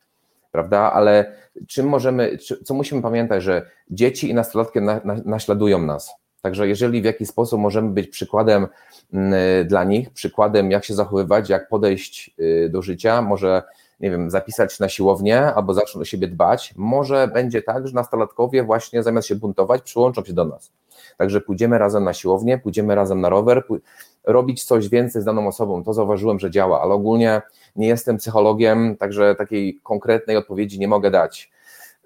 [0.52, 0.92] prawda?
[0.92, 1.32] Ale
[1.68, 6.14] czym możemy, co musimy pamiętać, że dzieci i nastolatki na, na, naśladują nas.
[6.42, 8.66] Także jeżeli w jakiś sposób możemy być przykładem
[9.12, 13.62] mm, dla nich, przykładem jak się zachowywać, jak podejść y, do życia, może
[14.00, 18.62] nie wiem, zapisać na siłownię albo zaczną o siebie dbać, może będzie tak, że nastolatkowie
[18.62, 20.72] właśnie zamiast się buntować, przyłączą się do nas.
[21.18, 23.64] Także pójdziemy razem na siłownię, pójdziemy razem na rower,
[24.24, 25.84] robić coś więcej z daną osobą.
[25.84, 27.42] To zauważyłem, że działa, ale ogólnie
[27.76, 31.50] nie jestem psychologiem, także takiej konkretnej odpowiedzi nie mogę dać.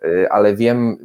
[0.04, 0.98] Y, ale wiem,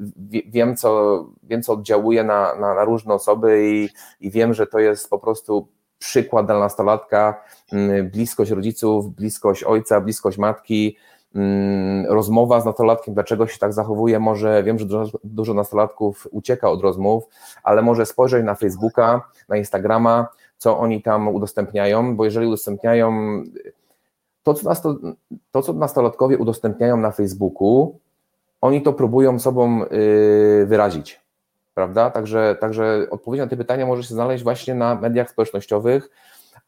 [0.48, 3.90] wiem, co, wiem, co oddziałuje na, na, na różne osoby i,
[4.28, 5.68] i wiem, że to jest po prostu
[6.00, 10.98] przykład dla nastolatka, mm, bliskość rodziców, bliskość ojca, bliskość matki,
[12.08, 16.82] rozmowa z nastolatkiem, dlaczego się tak zachowuje, może wiem, że dużo, dużo nastolatków ucieka od
[16.82, 17.24] rozmów,
[17.64, 20.28] ale może spojrzeć na Facebooka, na Instagrama,
[20.58, 23.42] co oni tam udostępniają, bo jeżeli udostępniają
[24.44, 24.96] to, co,
[25.52, 28.00] to, co nastolatkowie udostępniają na Facebooku,
[28.62, 31.28] oni to próbują sobą y, wyrazić
[31.78, 32.10] prawda?
[32.10, 36.10] Także, także odpowiedź na te pytania może się znaleźć właśnie na mediach społecznościowych.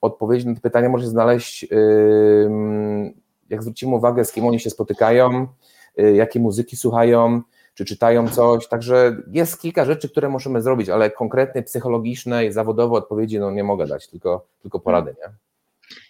[0.01, 1.67] Odpowiedź na te pytania może się znaleźć,
[3.49, 5.47] jak zwrócimy uwagę, z kim oni się spotykają,
[5.99, 7.41] y, jakie muzyki słuchają,
[7.73, 8.67] czy czytają coś.
[8.67, 13.87] Także jest kilka rzeczy, które możemy zrobić, ale konkretnej, psychologicznej, zawodowej odpowiedzi no, nie mogę
[13.87, 15.15] dać, tylko, tylko porady.
[15.19, 15.33] Nie?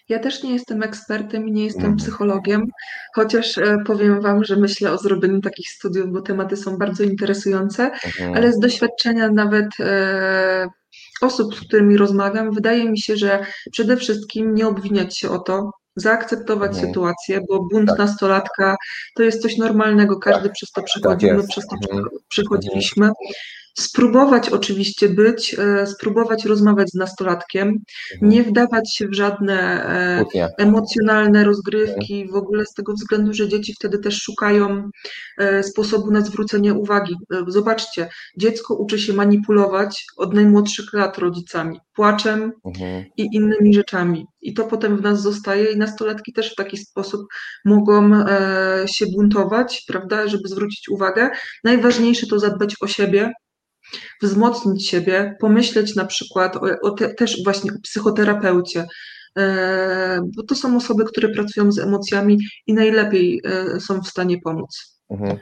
[0.09, 1.97] Ja też nie jestem ekspertem i nie jestem mhm.
[1.97, 2.67] psychologiem,
[3.15, 7.83] chociaż e, powiem Wam, że myślę o zrobieniu takich studiów, bo tematy są bardzo interesujące,
[7.83, 8.33] mhm.
[8.33, 10.69] ale z doświadczenia nawet e,
[11.21, 15.71] osób, z którymi rozmawiam, wydaje mi się, że przede wszystkim nie obwiniać się o to,
[15.99, 16.87] zaakceptować mhm.
[16.87, 17.97] sytuację, bo bunt tak.
[17.97, 18.75] nastolatka
[19.15, 20.53] to jest coś normalnego, każdy tak.
[20.53, 22.05] przez to przechodził, tak przez to mhm.
[22.29, 23.11] przechodziliśmy
[23.79, 27.67] spróbować oczywiście być, e, spróbować rozmawiać z nastolatkiem,
[28.13, 28.31] mhm.
[28.31, 29.85] nie wdawać się w żadne
[30.33, 32.31] e, emocjonalne rozgrywki, mhm.
[32.31, 34.89] w ogóle z tego względu, że dzieci wtedy też szukają
[35.37, 37.15] e, sposobu na zwrócenie uwagi.
[37.47, 43.05] Zobaczcie, dziecko uczy się manipulować od najmłodszych lat rodzicami, płaczem mhm.
[43.17, 44.25] i innymi rzeczami.
[44.41, 47.21] I to potem w nas zostaje i nastolatki też w taki sposób
[47.65, 48.11] mogą
[48.85, 51.29] się buntować, prawda, żeby zwrócić uwagę.
[51.63, 53.31] Najważniejsze to zadbać o siebie,
[54.21, 58.85] wzmocnić siebie, pomyśleć na przykład o, o te, też właśnie o psychoterapeucie,
[59.37, 64.37] e, bo to są osoby, które pracują z emocjami i najlepiej e, są w stanie
[64.43, 64.99] pomóc.
[65.09, 65.37] Mhm,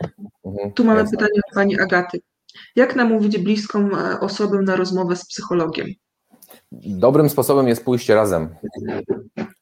[0.45, 1.17] mhm, tu mamy jasne.
[1.17, 2.19] pytanie od pani Agaty.
[2.75, 5.87] Jak namówić bliską e, osobę na rozmowę z psychologiem?
[6.71, 8.55] Dobrym sposobem jest pójście razem.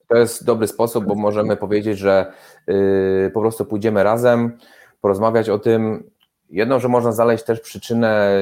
[0.08, 2.34] To jest dobry sposób, bo możemy powiedzieć, że
[2.68, 4.58] yy, po prostu pójdziemy razem,
[5.02, 6.04] porozmawiać o tym,
[6.50, 8.38] Jedno, że można znaleźć też przyczynę,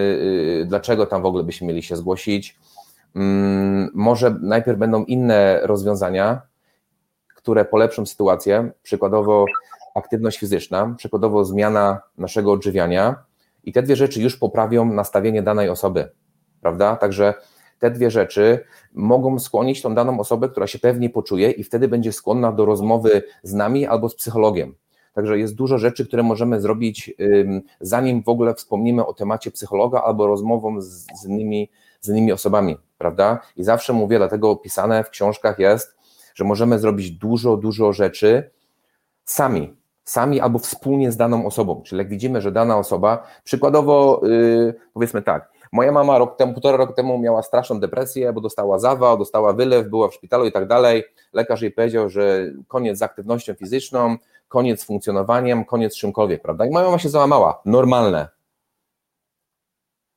[0.61, 2.59] y, dlaczego tam w ogóle byśmy mieli się zgłosić.
[3.15, 6.41] Mm, może najpierw będą inne rozwiązania,
[7.35, 9.45] które polepszą sytuację, przykładowo
[9.95, 13.15] aktywność fizyczna, przykładowo zmiana naszego odżywiania
[13.63, 16.09] i te dwie rzeczy już poprawią nastawienie danej osoby,
[16.61, 16.95] prawda?
[16.95, 17.33] Także
[17.79, 22.11] te dwie rzeczy mogą skłonić tą daną osobę, która się pewnie poczuje i wtedy będzie
[22.11, 24.75] skłonna do rozmowy z nami albo z psychologiem.
[25.13, 27.13] Także jest dużo rzeczy, które możemy zrobić,
[27.81, 31.69] zanim w ogóle wspomnimy o temacie psychologa albo rozmową z, innymi,
[32.01, 33.39] z innymi osobami, prawda?
[33.55, 35.97] I zawsze mówię, dlatego opisane w książkach jest,
[36.35, 38.51] że możemy zrobić dużo, dużo rzeczy
[39.25, 41.81] sami, sami albo wspólnie z daną osobą.
[41.85, 46.77] Czyli jak widzimy, że dana osoba, przykładowo, yy, powiedzmy tak, moja mama rok temu, półtora
[46.77, 50.67] roku temu miała straszną depresję, bo dostała zawał, dostała wylew, była w szpitalu i tak
[50.67, 51.03] dalej.
[51.33, 54.17] Lekarz jej powiedział, że koniec z aktywnością fizyczną,
[54.53, 56.65] koniec funkcjonowaniem, koniec czymkolwiek, prawda?
[56.65, 57.61] I moja mama się załamała.
[57.65, 58.27] Normalne.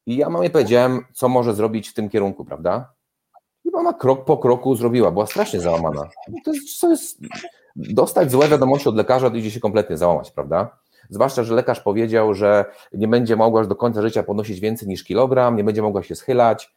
[0.06, 2.92] I ja mamie powiedziałem, co może zrobić w tym kierunku, prawda?
[3.64, 6.08] I mama krok po kroku zrobiła, była strasznie załamana.
[6.44, 7.20] To jest, to jest
[7.76, 10.78] dostać złe wiadomości od lekarza, to idzie się kompletnie załamać, prawda?
[11.10, 15.56] Zwłaszcza, że lekarz powiedział, że nie będzie mogła do końca życia podnosić więcej niż kilogram,
[15.56, 16.74] nie będzie mogła się schylać.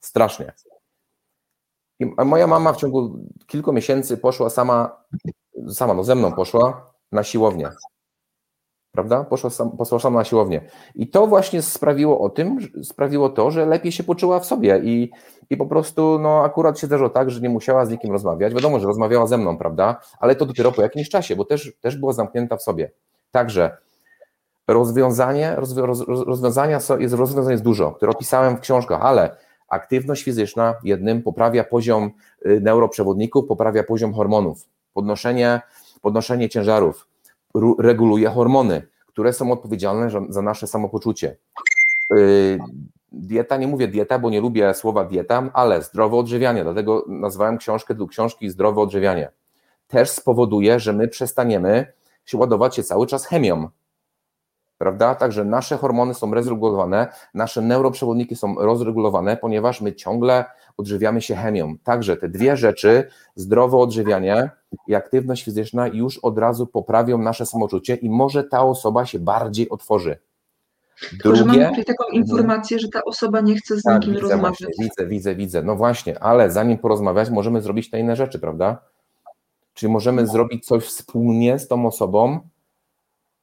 [0.00, 0.52] Strasznie.
[2.00, 5.04] I moja mama w ciągu kilku miesięcy poszła sama
[5.68, 7.70] sama no ze mną poszła na siłownię.
[8.92, 9.24] Prawda?
[9.24, 10.60] Poszła, sam, poszła sama na siłownię.
[10.94, 15.10] I to właśnie sprawiło o tym, sprawiło to, że lepiej się poczuła w sobie i,
[15.50, 18.54] i po prostu no akurat się zdarzyło tak, że nie musiała z nikim rozmawiać.
[18.54, 20.00] Wiadomo, że rozmawiała ze mną, prawda?
[20.18, 22.90] Ale to dopiero po jakimś czasie, bo też, też była zamknięta w sobie.
[23.30, 23.76] Także
[24.68, 25.56] rozwiązanie,
[26.26, 29.36] rozwiązania jest rozwiązań jest dużo, które opisałem w książkach, ale
[29.68, 32.10] Aktywność fizyczna jednym poprawia poziom
[32.46, 35.60] y, neuroprzewodników, poprawia poziom hormonów, podnoszenie,
[36.02, 37.08] podnoszenie ciężarów,
[37.78, 41.36] reguluje hormony, które są odpowiedzialne za nasze samopoczucie.
[42.16, 42.58] Y,
[43.12, 47.94] dieta, nie mówię dieta, bo nie lubię słowa dieta, ale zdrowe odżywianie, dlatego nazwałem książkę
[47.94, 49.30] do książki Zdrowe odżywianie.
[49.86, 51.92] Też spowoduje, że my przestaniemy
[52.24, 53.68] się ładować się cały czas chemią,
[54.78, 55.14] prawda?
[55.14, 60.44] Także nasze hormony są rozregulowane, nasze neuroprzewodniki są rozregulowane, ponieważ my ciągle
[60.76, 61.74] odżywiamy się chemią.
[61.84, 64.50] Także te dwie rzeczy, zdrowe odżywianie
[64.86, 69.68] i aktywność fizyczna już od razu poprawią nasze samoczucie i może ta osoba się bardziej
[69.68, 70.16] otworzy.
[71.12, 72.22] Drugie, Tylko, mam tutaj taką mhm.
[72.22, 74.58] informację, że ta osoba nie chce z tak, nikim widzę rozmawiać.
[74.58, 75.62] Właśnie, widzę, widzę, widzę.
[75.62, 78.78] No właśnie, ale zanim porozmawiać, możemy zrobić te inne rzeczy, prawda?
[79.74, 80.28] Czyli możemy no.
[80.28, 82.40] zrobić coś wspólnie z tą osobą,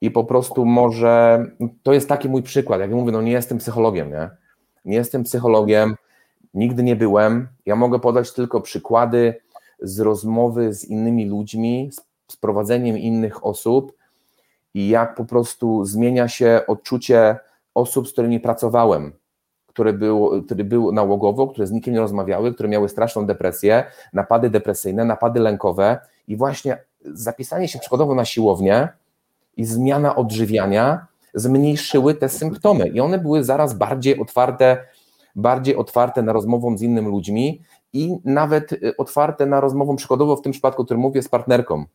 [0.01, 1.45] i po prostu może,
[1.84, 4.29] to jest taki mój przykład, jak ja mówię, no nie jestem psychologiem, nie?
[4.86, 5.95] Nie jestem psychologiem,
[6.53, 9.41] nigdy nie byłem, ja mogę podać tylko przykłady
[9.82, 11.89] z rozmowy z innymi ludźmi,
[12.32, 13.93] z prowadzeniem innych osób
[14.73, 17.38] i jak po prostu zmienia się odczucie
[17.73, 19.11] osób, z którymi pracowałem,
[19.67, 24.49] które, było, które były nałogowo, które z nikim nie rozmawiały, które miały straszną depresję, napady
[24.49, 28.89] depresyjne, napady lękowe i właśnie zapisanie się przykładowo na siłownię,
[29.57, 34.77] i zmiana odżywiania zmniejszyły te symptomy i one były zaraz bardziej otwarte,
[35.36, 37.61] bardziej otwarte na rozmowę z innymi ludźmi
[37.93, 41.85] i nawet y, otwarte na rozmowę przykładowo w tym przypadku, o którym mówię, z partnerką.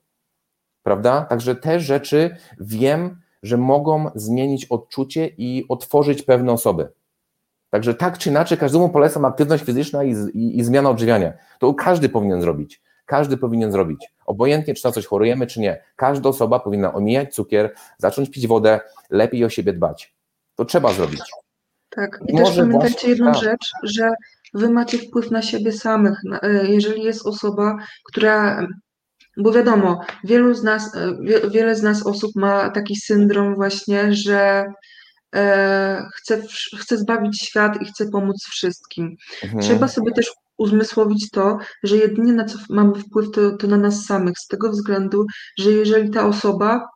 [0.82, 1.24] Prawda?
[1.24, 6.88] Także te rzeczy wiem, że mogą zmienić odczucie i otworzyć pewne osoby.
[7.70, 11.32] Także tak czy inaczej, każdemu polecam aktywność fizyczna i, i, i zmiana odżywiania.
[11.58, 14.12] To każdy powinien zrobić każdy powinien zrobić.
[14.26, 15.82] Obojętnie, czy na coś chorujemy, czy nie.
[15.96, 18.80] Każda osoba powinna omijać cukier, zacząć pić wodę,
[19.10, 20.14] lepiej o siebie dbać.
[20.54, 21.20] To trzeba zrobić.
[21.90, 23.42] Tak, i, I też pamiętajcie właśnie, jedną tak.
[23.42, 24.10] rzecz, że
[24.56, 26.18] wy macie wpływ na siebie samych.
[26.42, 28.66] E, jeżeli jest osoba, która
[29.36, 34.64] bo wiadomo, wielu z nas, e, wiele z nas osób ma taki syndrom właśnie, że
[35.34, 36.42] e, chce,
[36.78, 39.16] chce zbawić świat i chce pomóc wszystkim.
[39.44, 39.62] Mhm.
[39.62, 44.04] Trzeba sobie też uzmysłowić to, że jedynie na co mamy wpływ, to, to na nas
[44.04, 45.26] samych, z tego względu,
[45.58, 46.88] że jeżeli ta osoba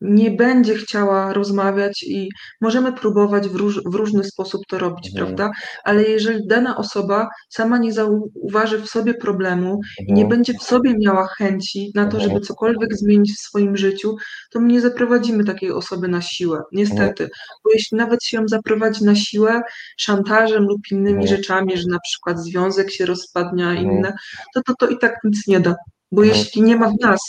[0.00, 2.28] nie będzie chciała rozmawiać i
[2.60, 5.26] możemy próbować w, róż, w różny sposób to robić, mhm.
[5.26, 5.50] prawda?
[5.84, 9.82] Ale jeżeli dana osoba sama nie zauważy w sobie problemu mhm.
[10.08, 10.28] i nie mhm.
[10.28, 12.30] będzie w sobie miała chęci na to, mhm.
[12.30, 14.16] żeby cokolwiek zmienić w swoim życiu,
[14.50, 17.24] to my nie zaprowadzimy takiej osoby na siłę, niestety.
[17.24, 17.30] Mhm.
[17.64, 19.60] Bo jeśli nawet się ją zaprowadzi na siłę
[19.96, 24.12] szantażem lub innymi rzeczami, że na przykład związek się rozpadnie, a inne,
[24.54, 25.74] to, to to i tak nic nie da.
[26.12, 27.20] Bo jeśli nie ma w nas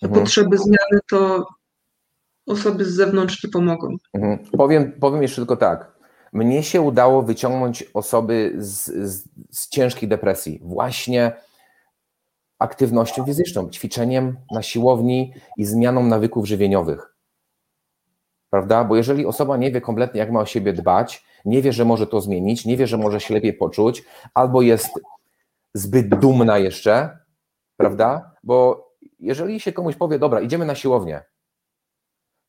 [0.00, 1.46] potrzeby zmiany, to
[2.46, 3.96] osoby z zewnątrz nie pomogą.
[4.14, 4.38] Mhm.
[4.38, 5.94] Powiem, powiem jeszcze tylko tak.
[6.32, 11.32] Mnie się udało wyciągnąć osoby z, z, z ciężkiej depresji właśnie
[12.58, 17.14] aktywnością fizyczną, ćwiczeniem na siłowni i zmianą nawyków żywieniowych.
[18.50, 18.84] Prawda?
[18.84, 22.06] Bo jeżeli osoba nie wie kompletnie, jak ma o siebie dbać, nie wie, że może
[22.06, 24.90] to zmienić, nie wie, że może się lepiej poczuć, albo jest
[25.74, 27.18] zbyt dumna jeszcze,
[27.76, 28.34] prawda?
[28.44, 28.88] Bo
[29.20, 31.22] jeżeli się komuś powie, dobra, idziemy na siłownię,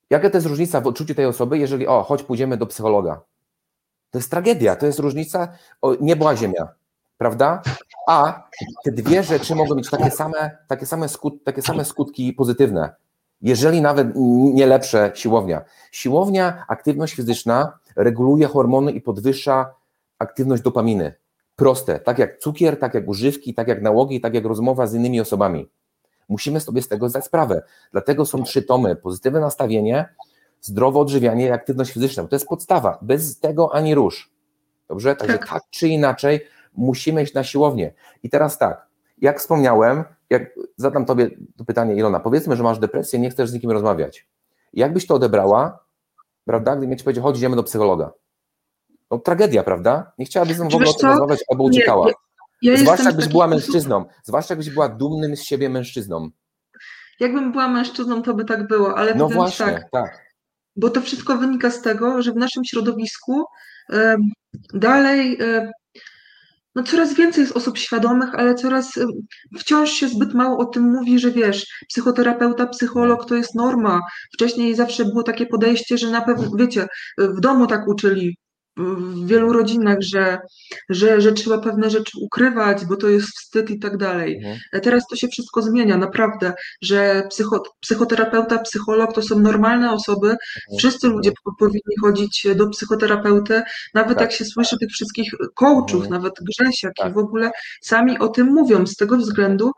[0.09, 3.21] Jaka to jest różnica w odczuciu tej osoby, jeżeli o, choć pójdziemy do psychologa?
[4.11, 5.47] To jest tragedia, to jest różnica
[5.81, 6.67] o, niebo a ziemia,
[7.17, 7.61] prawda?
[8.07, 8.47] A
[8.83, 12.95] te dwie rzeczy mogą mieć takie same, takie same, skut, takie same skutki pozytywne,
[13.41, 14.07] jeżeli nawet
[14.53, 15.61] nie lepsze siłownia.
[15.91, 19.73] Siłownia, aktywność fizyczna reguluje hormony i podwyższa
[20.19, 21.13] aktywność dopaminy.
[21.55, 25.21] Proste, tak jak cukier, tak jak używki, tak jak nałogi, tak jak rozmowa z innymi
[25.21, 25.69] osobami.
[26.29, 27.61] Musimy sobie z tego zdać sprawę.
[27.91, 30.09] Dlatego są trzy tomy: pozytywne nastawienie,
[30.61, 32.23] zdrowe odżywianie i aktywność fizyczna.
[32.23, 32.97] To jest podstawa.
[33.01, 34.31] Bez tego ani rusz.
[34.87, 35.15] Dobrze?
[35.15, 37.93] Także tak, tak czy inaczej musimy iść na siłownię.
[38.23, 43.19] I teraz tak, jak wspomniałem, jak zadam Tobie to pytanie, Ilona, powiedzmy, że masz depresję,
[43.19, 44.27] nie chcesz z nikim rozmawiać.
[44.73, 45.79] Jak byś to odebrała,
[46.45, 48.11] prawda, gdyby ci powiedział, chodź, idziemy do psychologa?
[49.11, 50.11] No tragedia, prawda?
[50.17, 52.05] Nie chciałabyś z nim w ogóle o tym rozmawiać albo uciekała.
[52.05, 52.24] Nie, nie.
[52.61, 56.29] Ja zwłaszcza jakbyś była mężczyzną, zwłaszcza jakbyś była dumnym z siebie mężczyzną.
[57.19, 60.25] Jakbym była mężczyzną, to by tak było, ale no właśnie, tak, tak.
[60.75, 63.43] Bo to wszystko wynika z tego, że w naszym środowisku
[63.93, 64.17] e,
[64.73, 65.71] dalej e,
[66.75, 68.91] no coraz więcej jest osób świadomych, ale coraz
[69.59, 74.01] wciąż się zbyt mało o tym mówi, że wiesz, psychoterapeuta, psycholog to jest norma.
[74.33, 76.87] Wcześniej zawsze było takie podejście, że na pewno, wiecie,
[77.17, 78.37] w domu tak uczyli,
[78.77, 80.37] w wielu rodzinach, że,
[80.89, 84.35] że, że trzeba pewne rzeczy ukrywać, bo to jest wstyd i tak dalej.
[84.37, 84.57] Mhm.
[84.83, 90.37] Teraz to się wszystko zmienia, naprawdę, że psycho, psychoterapeuta, psycholog to są normalne osoby, Mhm.
[90.79, 93.61] wszyscy ludzie po- powinni chodzić do psychoterapeuty,
[93.93, 94.21] nawet Tak.
[94.21, 96.11] jak się słyszy tych wszystkich coachów, Mhm.
[96.11, 97.13] nawet Grzesiak i Tak.
[97.13, 97.51] w ogóle
[97.81, 99.71] sami o tym mówią, z tego względu,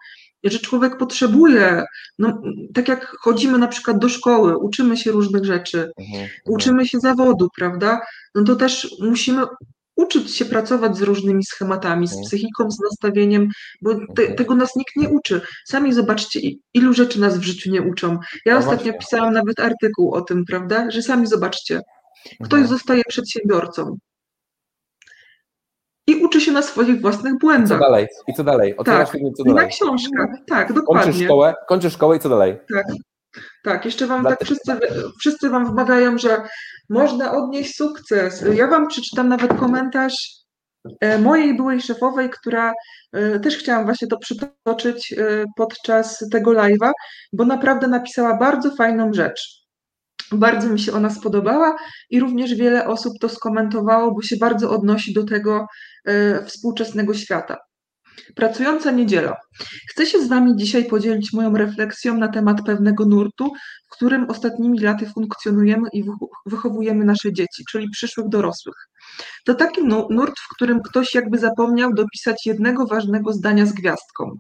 [0.52, 1.84] że człowiek potrzebuje,
[2.20, 2.42] no,
[2.74, 6.24] tak jak chodzimy na przykład do szkoły, uczymy się różnych rzeczy, Mhm.
[6.24, 6.30] Mhm.
[6.46, 8.02] uczymy się zawodu, prawda?
[8.36, 9.44] No to też musimy
[9.96, 12.28] uczyć się pracować z różnymi schematami, z Mhm.
[12.28, 13.50] psychiką, z nastawieniem,
[13.82, 14.36] bo te, Mhm.
[14.36, 15.42] tego nas nikt nie uczy.
[15.66, 16.40] Sami zobaczcie,
[16.74, 18.18] ilu rzeczy nas w życiu nie uczą.
[18.46, 19.00] Ja No ostatnio właśnie.
[19.00, 20.92] pisałam nawet artykuł o tym, prawda?
[20.92, 21.82] Że sami zobaczcie,
[22.44, 22.68] ktoś Mhm.
[22.68, 23.98] zostaje przedsiębiorcą
[26.08, 27.80] i uczy się na swoich własnych I co błędach.
[27.80, 28.08] dalej?
[28.28, 28.78] I co dalej?
[28.78, 29.70] Otwierasz Tak, co I na dalej?
[29.70, 31.26] książkach, tak, Kończysz dokładnie.
[31.26, 32.58] szkołę, kończysz szkołę i co dalej?
[32.74, 32.86] Tak,
[33.64, 33.86] tak.
[33.86, 34.72] Jeszcze wam tak wszyscy,
[35.20, 36.42] wszyscy wam wmawiają, że
[36.90, 38.46] można odnieść sukces.
[38.54, 40.14] Ja wam przeczytam nawet komentarz
[41.02, 42.74] e, mojej byłej szefowej, która
[43.14, 46.92] e, też chciałam właśnie to przytoczyć e, podczas tego live'a,
[47.34, 49.67] bo naprawdę napisała bardzo fajną rzecz.
[50.32, 51.76] Bardzo mi się ona spodobała
[52.10, 55.68] i również wiele osób to skomentowało, bo się bardzo odnosi do tego
[56.06, 57.58] e, współczesnego świata.
[58.36, 59.36] Pracująca niedziela.
[59.90, 63.52] Chcę się z Wami dzisiaj podzielić moją refleksją na temat pewnego nurtu,
[63.88, 66.04] w którym ostatnimi laty funkcjonujemy i
[66.46, 68.76] wychowujemy nasze dzieci, czyli przyszłych dorosłych.
[69.46, 74.38] To taki nu- nurt, w którym ktoś jakby zapomniał dopisać jednego ważnego zdania z gwiazdką.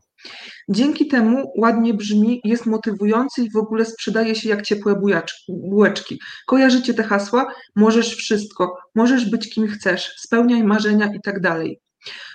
[0.70, 5.01] Dzięki temu ładnie brzmi, jest motywujący i w ogóle sprzedaje się jak ciepłe
[5.49, 6.20] bułeczki.
[6.47, 7.53] Kojarzycie te hasła?
[7.76, 11.80] Możesz wszystko, możesz być kim chcesz, spełniaj marzenia i tak dalej.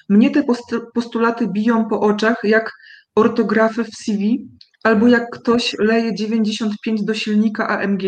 [0.09, 2.72] Mnie te postu- postulaty biją po oczach jak
[3.14, 4.49] ortografy w CV
[4.85, 8.03] albo jak ktoś leje 95 do silnika AMG.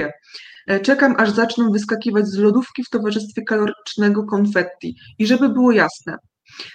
[0.66, 4.96] E, Czekam, aż zaczną wyskakiwać z lodówki w towarzystwie kalorycznego konfetti.
[5.18, 6.16] I żeby było jasne,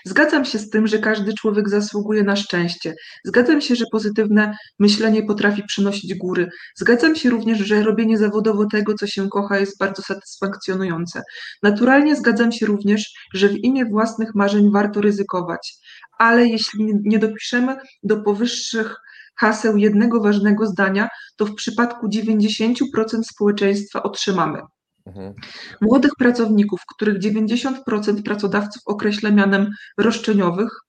[0.06, 2.94] zgadzam się z tym, że każdy człowiek zasługuje na szczęście.
[3.26, 6.50] Zgadzam się, że pozytywne myślenie potrafi przynosić góry.
[6.78, 11.22] Zgadzam się również, że robienie zawodowo tego, co się kocha, jest bardzo satysfakcjonujące.
[11.64, 15.74] Naturalnie zgadzam się również, że w imię własnych marzeń warto ryzykować,
[16.20, 18.96] ale jeśli nie- nie dopiszemy do powyższych
[19.40, 22.76] haseł jednego ważnego zdania, to w przypadku 90%
[23.24, 24.62] społeczeństwa otrzymamy.
[25.06, 25.34] Mhm.
[25.82, 30.80] Młodych pracowników, których 90% pracodawców określa mianem roszczeniowych,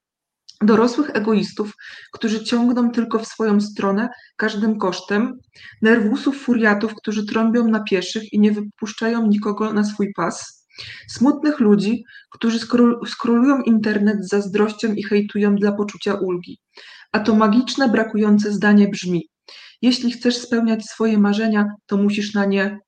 [0.60, 1.72] dorosłych egoistów,
[2.12, 5.38] którzy ciągną tylko w swoją stronę każdym kosztem,
[5.82, 10.66] nerwusów furiatów, którzy trąbią na pieszych i nie wypuszczają nikogo na swój pas,
[11.08, 16.58] smutnych ludzi, którzy skro- skrolują internet z zazdrością i hejtują dla poczucia ulgi.
[17.12, 19.28] A to magiczne, brakujące zdanie brzmi:
[19.82, 22.78] Jeśli chcesz spełniać swoje marzenia, to musisz na nie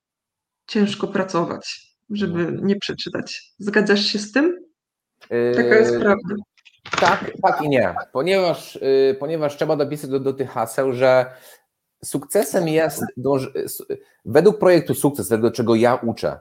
[0.67, 3.53] ciężko pracować, żeby nie przeczytać.
[3.59, 4.59] Zgadzasz się z tym?
[5.55, 6.35] Taka jest Yy, prawda.
[6.99, 11.25] Tak, tak i nie, ponieważ, yy, ponieważ trzeba dopisać do, do tych haseł, że
[12.05, 13.49] sukcesem jest, dąż,
[14.25, 16.39] według projektu sukces, tego czego ja uczę,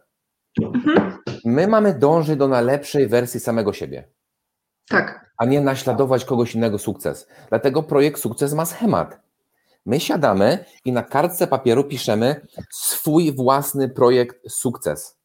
[0.62, 1.18] Mhm.
[1.44, 4.08] my mamy dążyć do najlepszej wersji samego siebie,
[4.88, 7.26] Tak, a nie naśladować kogoś innego sukces.
[7.48, 9.20] Dlatego projekt sukces ma schemat.
[9.86, 15.18] My siadamy i na kartce papieru piszemy swój własny projekt sukces.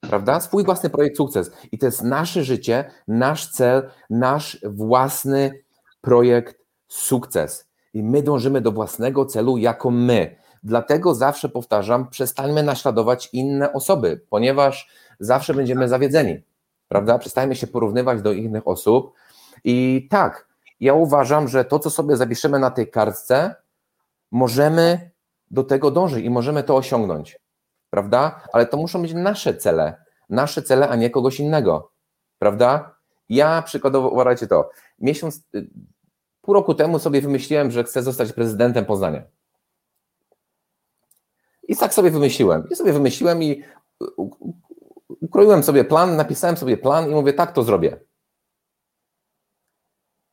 [0.00, 0.40] Prawda?
[0.40, 1.50] Swój własny projekt sukces.
[1.72, 5.62] I to jest nasze życie, nasz cel, nasz własny
[6.00, 6.56] projekt
[6.88, 7.68] sukces.
[7.94, 10.36] I my dążymy do własnego celu jako my.
[10.62, 14.90] Dlatego zawsze powtarzam, przestańmy naśladować inne osoby, ponieważ
[15.20, 16.47] zawsze będziemy zawiedzeni.
[16.88, 17.18] Prawda?
[17.18, 19.12] Przestańmy się porównywać do innych osób.
[19.64, 20.48] I tak,
[20.80, 23.54] ja uważam, że to, co sobie zapiszemy na tej kartce,
[24.30, 25.10] możemy
[25.50, 27.38] do tego dążyć i możemy to osiągnąć.
[27.90, 28.40] Prawda?
[28.52, 30.04] Ale to muszą być nasze cele.
[30.28, 31.90] Nasze cele, a nie kogoś innego.
[32.38, 32.94] Prawda?
[33.28, 35.70] Ja przykładowo, uważajcie to, miesiąc, y,
[36.42, 39.22] pół roku temu sobie wymyśliłem, że chcę zostać prezydentem Poznania.
[41.68, 42.68] I tak sobie wymyśliłem.
[42.70, 43.62] I sobie wymyśliłem i
[44.16, 44.54] u-
[45.08, 48.00] ukroiłem sobie plan, napisałem sobie plan i mówię, tak to zrobię.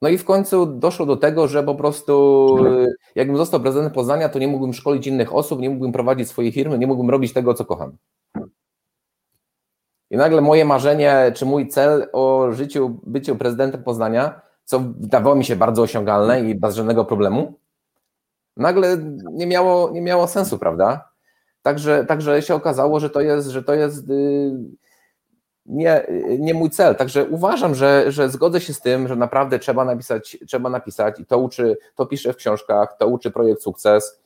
[0.01, 4.29] No i w końcu doszło do tego, że po prostu y, jakbym został prezydentem Poznania,
[4.29, 7.53] to nie mógłbym szkolić innych osób, nie mógłbym prowadzić swojej firmy, nie mógłbym robić tego,
[7.53, 7.97] co kocham.
[10.09, 15.45] I nagle moje marzenie, czy mój cel o życiu, byciu prezydentem Poznania, co wydawało mi
[15.45, 17.59] się bardzo osiągalne i bez żadnego problemu,
[18.57, 18.97] nagle
[19.31, 21.14] nie miało, nie miało sensu, prawda?
[21.65, 24.51] Także, także się okazało, że to jest, że to jest y,
[25.65, 26.07] nie,
[26.39, 26.95] nie mój cel.
[26.95, 31.25] Także uważam, że, że zgodzę się z tym, że naprawdę trzeba napisać, trzeba napisać i
[31.25, 34.21] to uczy, to piszę w książkach, to uczy projekt sukces,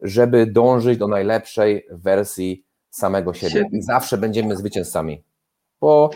[0.00, 3.52] żeby dążyć do najlepszej wersji samego siebie.
[3.52, 3.78] Siebie.
[3.78, 5.22] I zawsze będziemy zwycięzcami.
[5.80, 6.10] bo,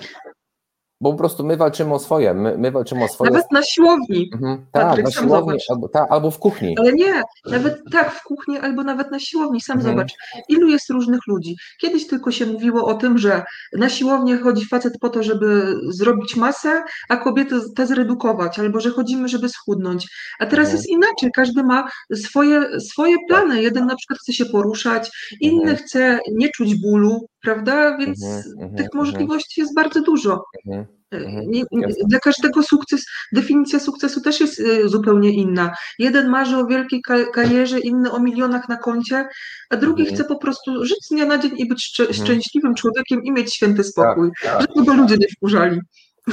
[1.00, 3.30] bo po prostu my walczymy o swoje, my, my walczymy o swoje.
[3.30, 4.30] Nawet na siłowni.
[4.34, 6.76] Mhm, tak, Patryk, na sam siłowni, albo, tak, albo w kuchni.
[6.78, 9.94] Ale nie, nawet tak, w kuchni albo nawet na siłowni, sam Mhm.
[9.96, 10.12] zobacz,
[10.48, 11.56] ilu jest różnych ludzi.
[11.80, 13.42] Kiedyś tylko się mówiło o tym, że
[13.72, 18.90] na siłownię chodzi facet po to, żeby zrobić masę, a kobiety te zredukować, albo że
[18.90, 20.08] chodzimy, żeby schudnąć.
[20.38, 20.76] A teraz Mhm.
[20.76, 23.62] jest inaczej, każdy ma swoje, swoje plany.
[23.62, 25.76] Jeden na przykład chce się poruszać, inny Mhm.
[25.76, 27.96] chce nie czuć bólu, prawda?
[27.98, 29.04] Więc Mhm, mhm, tych mhm.
[29.04, 30.44] możliwości jest bardzo dużo.
[30.66, 30.86] Mhm.
[31.10, 35.74] Mhm, Nie, nie, dla każdego sukces, definicja sukcesu też jest y, zupełnie inna.
[35.98, 39.28] Jeden marzy o wielkiej ka- karierze, inny o milionach na koncie,
[39.70, 40.16] a drugi Mhm.
[40.16, 42.26] chce po prostu żyć z dnia na dzień i być Mhm.
[42.26, 44.60] szczęśliwym człowiekiem i mieć święty spokój, tak.
[44.60, 45.80] żeby go ludzie nie wkurzali.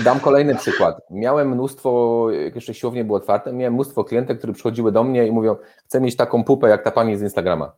[0.04, 0.98] Dam kolejny przykład.
[1.12, 5.32] Miałem mnóstwo, jak jeszcze siłownie były otwarte, miałem mnóstwo klientek, które przychodziły do mnie i
[5.32, 5.56] mówią,
[5.86, 7.72] chcę mieć taką pupę jak ta pani z Instagrama.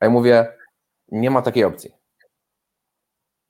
[0.00, 0.46] A ja mówię,
[1.12, 1.90] nie ma takiej opcji.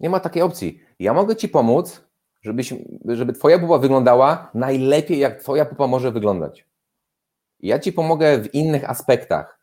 [0.01, 0.81] Nie ma takiej opcji.
[0.99, 2.05] Ja mogę ci pomóc,
[2.43, 2.75] żebyś,
[3.09, 6.67] żeby twoja pupa wyglądała najlepiej, jak twoja pupa może wyglądać.
[7.61, 9.59] Ja ci pomogę w innych aspektach.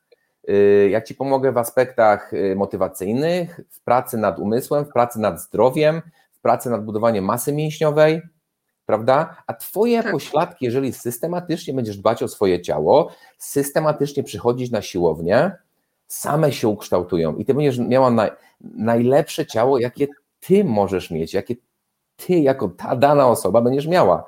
[0.47, 5.41] Yy, Ja ci pomogę w aspektach yy, motywacyjnych, w pracy nad umysłem, w pracy nad
[5.41, 8.22] zdrowiem, w pracy nad budowaniem masy mięśniowej,
[8.86, 9.43] prawda?
[9.47, 10.12] A twoje Tak.
[10.12, 15.52] pośladki, jeżeli systematycznie będziesz dbać o swoje ciało, systematycznie przychodzić na siłownię,
[16.10, 18.32] same się ukształtują i ty będziesz miała naj,
[18.62, 20.07] najlepsze ciało, jakie
[20.39, 21.55] ty możesz mieć, jakie
[22.16, 24.26] ty jako ta dana osoba będziesz miała.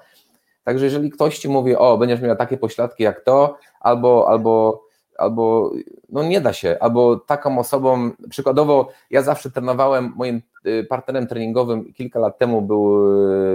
[0.64, 4.84] Także jeżeli ktoś ci mówi, o, będziesz miała takie pośladki jak to, albo, albo,
[5.18, 5.72] albo
[6.10, 11.94] no nie da się, albo taką osobą, przykładowo ja zawsze trenowałem, moim y, partnerem treningowym
[11.94, 13.14] kilka lat temu był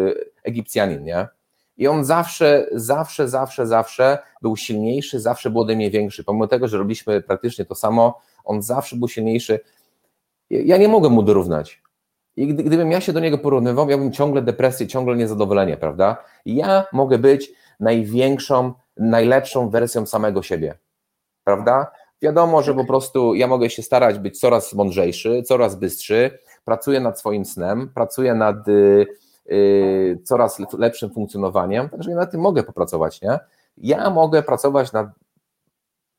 [0.09, 1.29] y, Egipcjanin, nie?
[1.77, 6.25] I on zawsze, zawsze, zawsze, zawsze był silniejszy, zawsze był ode mnie większy.
[6.25, 9.61] Pomimo tego, że robiliśmy praktycznie to samo, on zawsze był silniejszy.
[10.51, 11.83] Ja nie mogę mu dorównać.
[12.37, 16.25] I gdy, gdybym ja się do niego porównywał, miałbym ciągle depresję, ciągle niezadowolenie, prawda?
[16.47, 20.79] Ja mogę być największą, najlepszą wersją samego siebie,
[21.45, 21.93] prawda?
[22.23, 27.19] Wiadomo, że po prostu ja mogę się starać być coraz mądrzejszy, coraz bystrzy, pracuję nad
[27.19, 29.07] swoim snem, pracuję nad y, y,
[30.25, 33.39] coraz lep- lepszym funkcjonowaniem, także ja nad tym mogę popracować, nie?
[33.77, 35.07] Ja mogę pracować nad,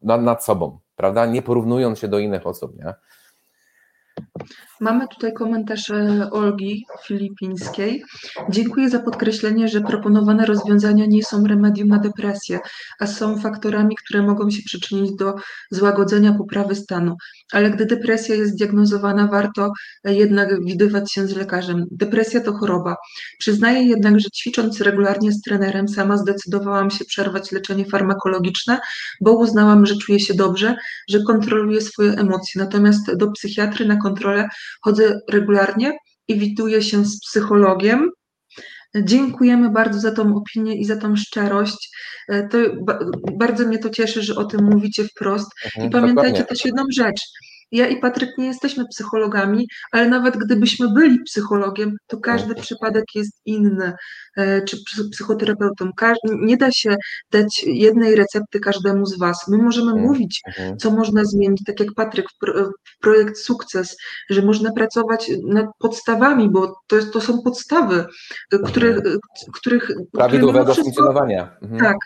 [0.01, 1.25] nad, nad sobą, prawda?
[1.25, 2.93] Nie porównując się do innych osób, nie?
[4.81, 8.03] Mamy tutaj komentarz e, Olgi Filipińskiej.
[8.49, 12.59] Dziękuję za podkreślenie, że proponowane rozwiązania nie są remedium na depresję,
[12.99, 15.35] a są faktorami, które mogą się przyczynić do
[15.71, 17.15] złagodzenia poprawy stanu.
[17.53, 19.71] Ale gdy depresja jest diagnozowana, warto
[20.03, 21.85] e, jednak widywać się z lekarzem.
[21.91, 22.95] Depresja to choroba.
[23.39, 28.79] Przyznaję jednak, że ćwicząc regularnie z trenerem, sama zdecydowałam się przerwać leczenie farmakologiczne,
[29.21, 30.75] bo uznałam, że czuję się dobrze,
[31.09, 32.61] że kontroluję swoje emocje.
[32.61, 34.49] Natomiast do psychiatry na kontrolę
[34.81, 38.11] chodzę regularnie i widuję się z psychologiem.
[39.03, 41.89] Dziękujemy bardzo za tą opinię i za tą szczerość.
[42.29, 42.99] E, To ba-
[43.37, 45.47] bardzo mnie to cieszy, że o tym mówicie wprost.
[45.65, 46.45] I Mhm, pamiętajcie dokładnie.
[46.45, 47.21] też jedną rzecz.
[47.71, 53.41] Ja i Patryk nie jesteśmy psychologami, ale nawet gdybyśmy byli psychologiem, to każdy przypadek jest
[53.45, 53.93] inny,
[54.37, 55.89] e, czy psy- psychoterapeutą.
[56.23, 56.95] Nie da się
[57.31, 59.47] dać jednej recepty każdemu z Was.
[59.47, 60.07] My możemy Mhm.
[60.07, 60.77] mówić, Mhm.
[60.77, 62.25] co można zmienić, tak jak Patryk
[63.01, 63.97] projekt Sukces,
[64.29, 68.05] że można pracować nad podstawami, bo to, jest, to są podstawy,
[68.65, 69.17] których, y,
[69.53, 71.57] których mimo Prawidłowego wszystko- funkcjonowania.
[71.61, 71.81] Mhm.
[71.81, 71.97] tak.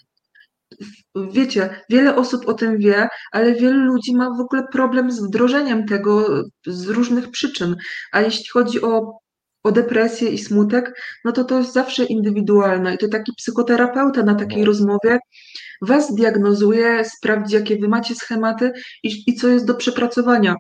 [1.16, 5.86] Wiecie, wiele osób o tym wie, ale wielu ludzi ma w ogóle problem z wdrożeniem
[5.86, 6.28] tego
[6.68, 7.76] z różnych przyczyn.
[8.12, 9.20] A jeśli chodzi o,
[9.64, 10.94] o depresję i smutek,
[11.26, 12.96] no to to jest zawsze indywidualne.
[12.96, 14.66] I to taki psychoterapeuta na takiej Mhm.
[14.68, 15.20] rozmowie
[15.82, 18.72] was diagnozuje, sprawdzi, jakie wy macie schematy
[19.04, 20.56] i, i co jest do przepracowania.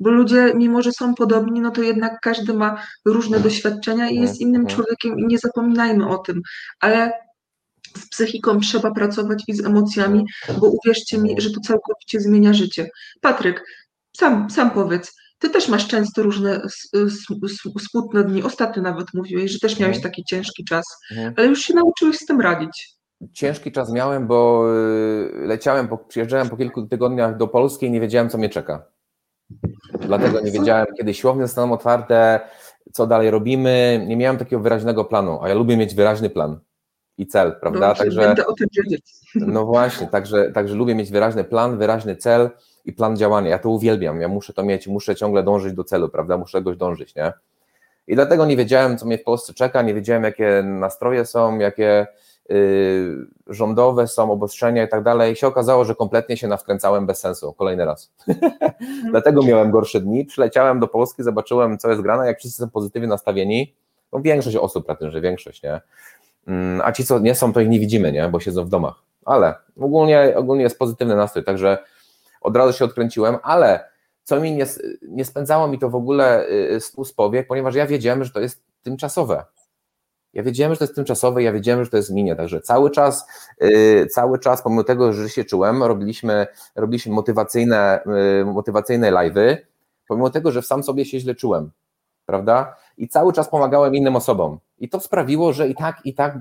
[0.00, 4.40] Bo ludzie, mimo że są podobni, no to jednak każdy ma różne doświadczenia i jest
[4.40, 4.76] innym Mhm.
[4.76, 6.40] człowiekiem i nie zapominajmy o tym.
[6.80, 7.12] Ale
[7.98, 10.24] z psychiką trzeba pracować i z emocjami,
[10.60, 12.90] bo uwierzcie mi, że to całkowicie zmienia życie.
[13.20, 13.64] Patryk,
[14.16, 16.60] sam, sam powiedz, ty też masz często różne
[17.88, 18.42] smutne dni.
[18.42, 20.12] Ostatnio nawet mówiłeś, że też miałeś Mhm.
[20.12, 21.34] taki ciężki czas, Mhm.
[21.36, 22.88] ale już się nauczyłeś z tym radzić.
[23.32, 24.64] Ciężki czas miałem, bo
[25.42, 28.82] y, leciałem, przyjeżdżałem po kilku tygodniach do Polski i nie wiedziałem, co mnie czeka.
[30.00, 32.40] Dlatego nie wiedziałem, kiedy siłownie zostaną otwarte,
[32.92, 34.04] co dalej robimy.
[34.08, 36.60] Nie miałem takiego wyraźnego planu, a ja lubię mieć wyraźny plan
[37.20, 37.88] i cel, prawda?
[37.88, 39.04] Dobrze, Także będę o tym wiedzieć.
[39.34, 42.50] No właśnie, także, także lubię mieć wyraźny plan, wyraźny cel
[42.84, 43.50] i plan działania.
[43.50, 46.38] Ja to uwielbiam, ja muszę to mieć, muszę ciągle dążyć do celu, prawda?
[46.38, 47.32] Muszę czegoś dążyć, nie?
[48.06, 52.06] I dlatego nie wiedziałem, co mnie w Polsce czeka, nie wiedziałem, jakie nastroje są, jakie
[52.50, 53.16] y,
[53.46, 55.32] rządowe są obostrzenia i tak dalej.
[55.32, 57.52] I się okazało, że kompletnie się nawkręcałem bez sensu.
[57.52, 58.12] Kolejny raz.
[59.10, 60.24] dlatego miałem gorsze dni.
[60.24, 63.74] Przyleciałem do Polski, zobaczyłem, co jest grane, jak wszyscy są pozytywnie nastawieni.
[64.12, 65.80] No większość osób, prawie że większość, nie?
[66.46, 68.28] Mm, a ci, co nie są, to ich nie widzimy, nie?
[68.28, 68.94] Bo siedzą w domach.
[69.24, 71.78] Ale ogólnie, ogólnie jest pozytywny nastrój, także
[72.40, 73.90] od razu się odkręciłem, ale
[74.24, 74.66] co mi nie,
[75.02, 76.46] nie spędzało mi to w ogóle
[76.80, 79.44] z y, powiek, ponieważ ja wiedziałem, że to jest tymczasowe.
[80.32, 83.26] Ja wiedziałem, że to jest tymczasowe, ja wiedziałem, że to jest minie, także cały czas,
[83.60, 89.56] yy, cały czas, pomimo tego, że się czułem, robiliśmy, robiliśmy motywacyjne, yy, motywacyjne live'y,
[90.08, 91.70] pomimo tego, że sam sobie się źle czułem,
[92.26, 92.76] prawda?
[92.96, 94.58] I cały czas pomagałem innym osobom.
[94.80, 96.38] I to sprawiło, że i tak, i tak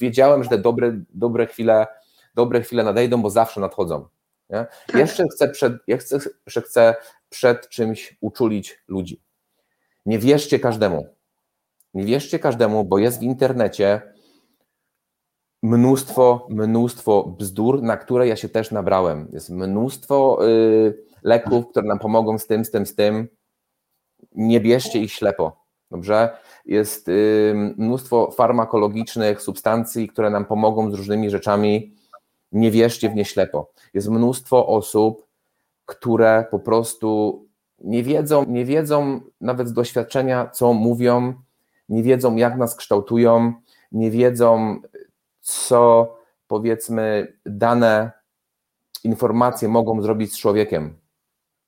[0.00, 1.86] wiedziałem, że te dobre, dobre chwile,
[2.34, 4.08] dobre chwile nadejdą, bo zawsze nadchodzą.
[4.48, 4.94] Tak.
[4.94, 6.94] Jeszcze chcę przed, chcę, jeszcze chcę
[7.28, 9.22] przed czymś uczulić ludzi.
[10.06, 11.06] Nie wierzcie każdemu.
[11.94, 14.02] Nie wierzcie każdemu, bo jest w internecie
[15.62, 19.28] mnóstwo, mnóstwo bzdur, na które ja się też nabrałem.
[19.32, 23.28] Jest mnóstwo y, leków, które nam pomogą z tym, z tym, z tym.
[24.32, 25.64] Nie bierzcie ich ślepo.
[25.90, 26.36] Dobrze?
[26.66, 27.10] Jest
[27.76, 31.94] mnóstwo farmakologicznych substancji, które nam pomogą z różnymi rzeczami
[32.52, 33.70] nie wierzcie w nie ślepo.
[33.94, 35.26] Jest mnóstwo osób,
[35.86, 37.42] które po prostu
[37.78, 41.34] nie wiedzą, nie wiedzą nawet z doświadczenia, co mówią,
[41.88, 43.52] nie wiedzą, jak nas kształtują,
[43.92, 44.80] nie wiedzą,
[45.40, 46.14] co
[46.48, 48.10] powiedzmy dane
[49.04, 50.98] informacje mogą zrobić z człowiekiem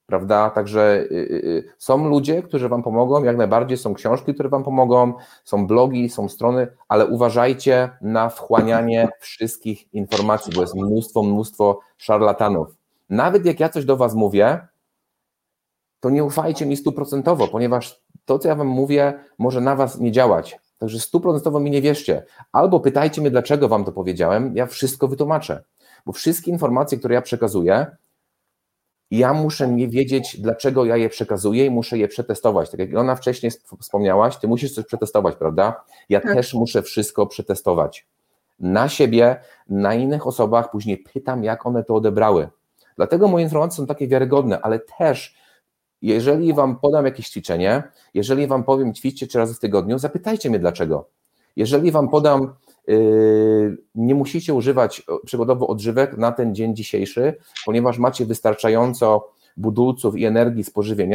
[0.09, 0.49] prawda?
[0.49, 4.63] Także y, y, y, są ludzie, którzy Wam pomogą, jak najbardziej są książki, które Wam
[4.63, 11.79] pomogą, są blogi, są strony, ale uważajcie na wchłanianie wszystkich informacji, bo jest mnóstwo, mnóstwo
[11.97, 12.67] szarlatanów.
[13.09, 14.67] Nawet jak ja coś do Was mówię,
[15.99, 20.11] to nie ufajcie mi stuprocentowo, ponieważ to, co ja Wam mówię, może na Was nie
[20.11, 20.59] działać.
[20.77, 22.25] Także stuprocentowo mi nie wierzcie.
[22.51, 25.63] Albo pytajcie mnie, dlaczego Wam to powiedziałem, ja wszystko wytłumaczę.
[26.05, 27.85] Bo wszystkie informacje, które ja przekazuję,
[29.11, 32.69] ja muszę nie wiedzieć, dlaczego ja je przekazuję i muszę je przetestować.
[32.69, 33.51] Tak jak ona wcześniej
[33.81, 35.83] wspomniałaś, ty musisz coś przetestować, prawda?
[36.09, 36.33] Ja tak.
[36.33, 38.07] też muszę wszystko przetestować.
[38.59, 42.49] Na siebie, na innych osobach, później pytam, jak one to odebrały.
[42.95, 45.35] Dlatego moje informacje są takie wiarygodne, ale też,
[46.01, 47.83] jeżeli wam podam jakieś ćwiczenie,
[48.13, 51.09] jeżeli wam powiem, ćwiczcie trzy razy w tygodniu, zapytajcie mnie dlaczego.
[51.55, 52.53] Jeżeli wam podam
[53.95, 57.33] nie musicie używać przykładowo odżywek na ten dzień dzisiejszy,
[57.65, 60.71] ponieważ macie wystarczająco budulców i energii z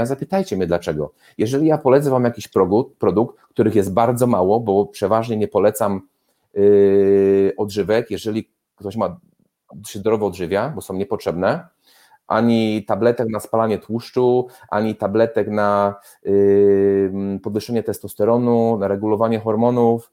[0.07, 1.13] zapytajcie mnie dlaczego.
[1.39, 6.01] Jeżeli ja polecę Wam jakiś produkt, produkt których jest bardzo mało, bo przeważnie nie polecam
[6.55, 9.21] yy, odżywek, jeżeli ktoś ma
[9.87, 11.69] się zdrowo odżywia, bo są niepotrzebne,
[12.27, 20.11] ani tabletek na spalanie tłuszczu, ani tabletek na yy, podwyższenie testosteronu, na regulowanie hormonów,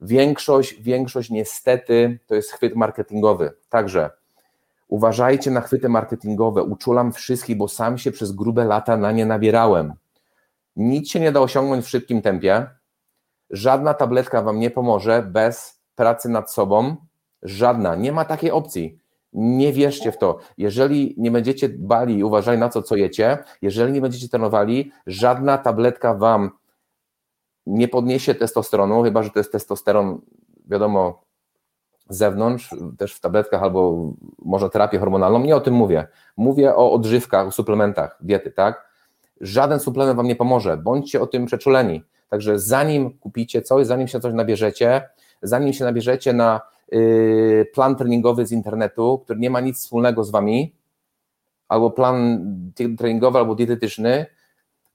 [0.00, 3.52] Większość, większość niestety to jest chwyt marketingowy.
[3.68, 4.10] Także
[4.88, 6.62] uważajcie na chwyty marketingowe.
[6.62, 9.92] Uczulam wszystkich, bo sam się przez grube lata na nie nabierałem.
[10.76, 12.66] Nic się nie da osiągnąć w szybkim tempie.
[13.50, 16.96] Żadna tabletka wam nie pomoże bez pracy nad sobą.
[17.42, 17.94] Żadna.
[17.94, 18.98] Nie ma takiej opcji.
[19.32, 20.38] Nie wierzcie w to.
[20.58, 25.58] Jeżeli nie będziecie dbali i uważali na to, co jecie, jeżeli nie będziecie trenowali, żadna
[25.58, 26.50] tabletka wam
[27.68, 30.20] nie podniesie testosteronu, chyba że to jest testosteron,
[30.66, 31.22] wiadomo,
[32.08, 35.38] z zewnątrz, też w tabletkach albo może terapię hormonalną.
[35.38, 36.06] Nie o tym mówię.
[36.36, 38.88] Mówię o odżywkach, o suplementach diety, tak?
[39.40, 40.76] Żaden suplement Wam nie pomoże.
[40.76, 42.04] Bądźcie o tym przeczuleni.
[42.28, 45.08] Także zanim kupicie coś, zanim się coś nabierzecie,
[45.42, 46.60] zanim się nabierzecie na
[46.92, 50.74] yy, plan treningowy z internetu, który nie ma nic wspólnego z Wami,
[51.68, 52.44] albo plan
[52.98, 54.26] treningowy, albo dietetyczny,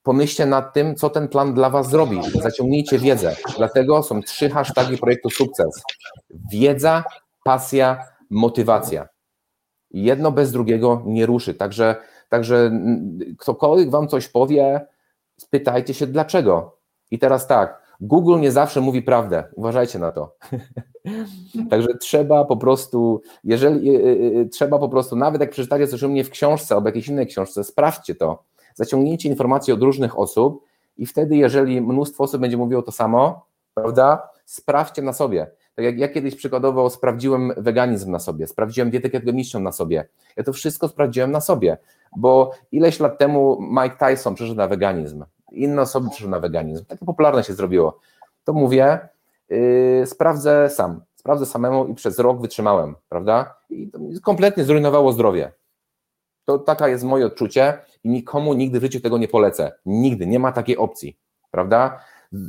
[0.04, 2.20] pomyślcie nad tym, co ten plan dla Was zrobi.
[2.42, 3.36] Zaciągnijcie wiedzę.
[3.58, 5.84] Dlatego są trzy hasztagi projektu sukces.
[6.52, 7.04] Wiedza,
[7.44, 9.08] pasja, motywacja.
[9.92, 11.54] Jedno bez drugiego nie ruszy.
[11.54, 11.96] Także,
[12.30, 12.72] także
[13.38, 14.88] ktokolwiek Wam coś powie,
[15.38, 16.78] spytajcie się dlaczego.
[17.12, 19.44] I teraz tak, Google nie zawsze mówi prawdę.
[19.56, 20.36] Uważajcie na to.
[21.70, 26.04] Także trzeba po prostu, jeżeli y, y, y, trzeba po prostu, nawet jak przeczytacie coś
[26.04, 28.44] u mnie w książce albo jakiejś innej książce, sprawdźcie to
[28.76, 30.64] zaciągnięcie informacji od różnych osób
[30.98, 35.52] i wtedy, jeżeli mnóstwo osób będzie mówiło to samo, prawda, sprawdźcie na sobie.
[35.76, 40.08] Tak jak ja kiedyś przykładowo sprawdziłem weganizm na sobie, sprawdziłem dietę ketogeniczną na sobie.
[40.38, 41.78] Ja to wszystko sprawdziłem na sobie,
[42.18, 46.86] bo ileś lat temu Mike Tyson przeszedł na weganizm, inne osoby przeszły na weganizm.
[46.86, 48.00] Takie popularne się zrobiło.
[48.44, 49.00] To mówię,
[49.50, 53.56] yy, sprawdzę sam, sprawdzę samemu i przez rok wytrzymałem, prawda?
[53.70, 55.52] I to kompletnie zrujnowało zdrowie.
[56.46, 59.72] To taka jest moje odczucie i nikomu nigdy w życiu tego nie polecę.
[59.86, 61.18] Nigdy, nie ma takiej opcji.
[61.52, 62.00] prawda?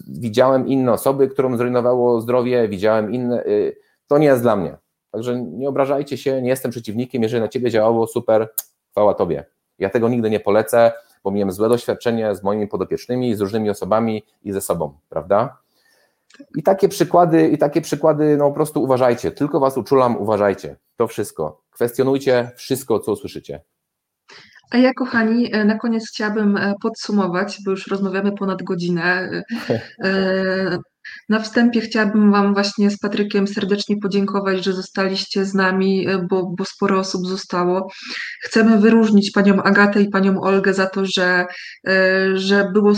[0.09, 3.45] Widziałem inne osoby, którym zrujnowało zdrowie, widziałem inne.
[3.47, 3.77] Y,
[4.07, 4.77] to nie jest dla mnie.
[5.11, 7.23] Także nie obrażajcie się, nie jestem przeciwnikiem.
[7.23, 8.49] Jeżeli na ciebie działało, super,
[8.91, 9.45] chwała tobie.
[9.79, 10.93] Ja tego nigdy nie polecę,
[11.25, 15.59] bo miałem złe doświadczenie z moimi podopiecznymi, z różnymi osobami i ze sobą, prawda?
[16.57, 20.77] I takie przykłady, i takie przykłady, no po prostu uważajcie, tylko was uczulam, uważajcie.
[20.97, 21.61] To wszystko.
[21.71, 23.61] Kwestionujcie wszystko, co usłyszycie.
[24.71, 29.31] A ja, kochani, e, na koniec chciałabym e, podsumować, bo już rozmawiamy ponad godzinę.
[30.05, 30.79] E,
[31.29, 36.65] na wstępie chciałabym Wam właśnie z Patrykiem serdecznie podziękować, że zostaliście z nami, bo, bo
[36.65, 37.89] sporo osób zostało.
[38.43, 41.47] Chcemy wyróżnić Panią Agatę i Panią Olgę za to, że,
[42.35, 42.93] że, było,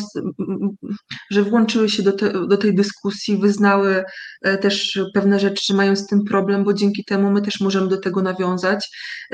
[1.31, 4.05] że włączyły się do, te, do tej dyskusji, wyznały
[4.61, 8.01] też pewne rzeczy, że mają z tym problem, bo dzięki temu my też możemy do
[8.01, 8.89] tego nawiązać.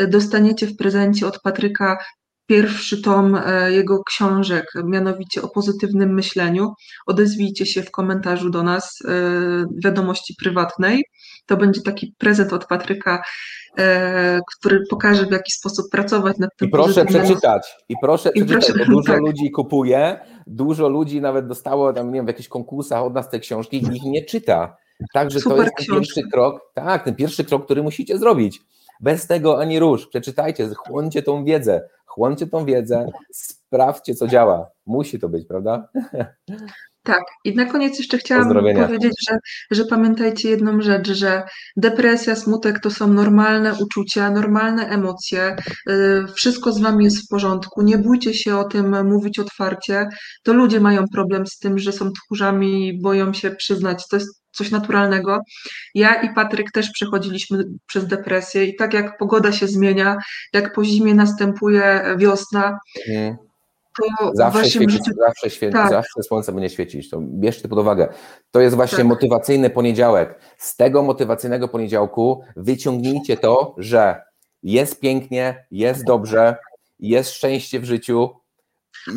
[0.09, 1.99] Dostaniecie w prezencie od Patryka
[2.53, 6.73] pierwszy tom e, jego książek, mianowicie o pozytywnym myśleniu.
[7.07, 9.11] Odezwijcie się w komentarzu do nas, e,
[9.85, 11.05] wiadomości prywatnej.
[11.47, 13.23] To będzie taki prezent od Patryka,
[13.79, 16.69] e, który pokaże, w jaki sposób pracować nad tym.
[16.69, 19.21] I proszę przeczytać, i proszę I przeczytać, proszę, bo dużo tak.
[19.21, 23.39] ludzi kupuje, dużo ludzi nawet dostało tam, nie wiem, w jakichś konkursach od nas te
[23.39, 24.77] książki i ich nie czyta.
[25.13, 28.61] Także Super to jest ten pierwszy krok, tak, ten pierwszy krok, który musicie zrobić.
[29.01, 30.07] Bez tego ani rusz.
[30.07, 34.71] Przeczytajcie, chłoncie tą wiedzę, chłoncie tą wiedzę, sprawdźcie, co działa.
[34.87, 35.89] Musi to być, prawda?
[37.05, 39.39] Tak, i na koniec jeszcze chciałam powiedzieć, że,
[39.71, 41.43] że pamiętajcie jedną rzecz, że
[41.77, 45.57] depresja, smutek to są normalne uczucia, normalne emocje,
[45.91, 50.09] y, wszystko z wami jest w porządku, nie bójcie się o tym mówić otwarcie,
[50.43, 54.42] to ludzie mają problem z tym, że są tchórzami i boją się przyznać, to jest
[54.53, 55.39] coś naturalnego.
[55.95, 60.17] Ja i Patryk też przechodziliśmy przez depresję i tak jak pogoda się zmienia,
[60.53, 63.37] jak po zimie następuje wiosna, mhm
[64.01, 65.13] to zawsze, świeci, życiu...
[65.27, 65.91] zawsze, świeci, tak.
[65.91, 67.11] zawsze słońce będzie świecić.
[67.11, 68.09] To bierzcie pod uwagę.
[68.51, 69.07] To jest właśnie tak.
[69.07, 70.41] motywacyjny poniedziałek.
[70.59, 74.23] Z tego motywacyjnego poniedziałku wyciągnijcie to, że
[74.63, 76.57] jest pięknie, jest dobrze,
[76.99, 78.31] jest szczęście w życiu.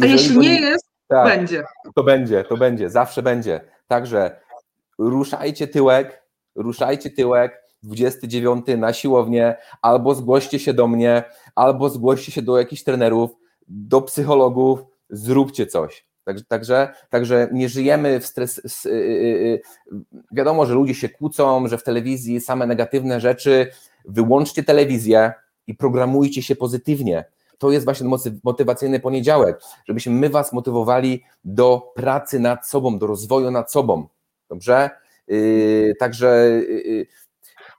[0.02, 1.64] A jeśli nie jest, tak, będzie.
[1.95, 3.62] To będzie, to będzie, zawsze będzie.
[3.88, 4.40] Także
[4.97, 6.23] ruszajcie tyłek,
[6.55, 11.23] ruszajcie tyłek, 29 na siłownię, albo zgłoście się do mnie,
[11.55, 13.31] albo zgłoście się do jakichś trenerów,
[13.67, 16.07] do psychologów, zróbcie coś.
[16.23, 18.85] Także, także, także nie żyjemy w stres.
[18.85, 19.61] Y, y, y,
[20.31, 23.72] wiadomo, że ludzie się kłócą, że w telewizji same negatywne rzeczy.
[24.05, 25.34] Wyłączcie telewizję
[25.67, 27.26] i programujcie się pozytywnie.
[27.57, 28.09] To jest właśnie
[28.43, 34.07] motywacyjny poniedziałek, żebyśmy my Was motywowali do pracy nad sobą, do rozwoju nad sobą.
[34.56, 34.90] Dobrze?
[35.99, 36.61] Także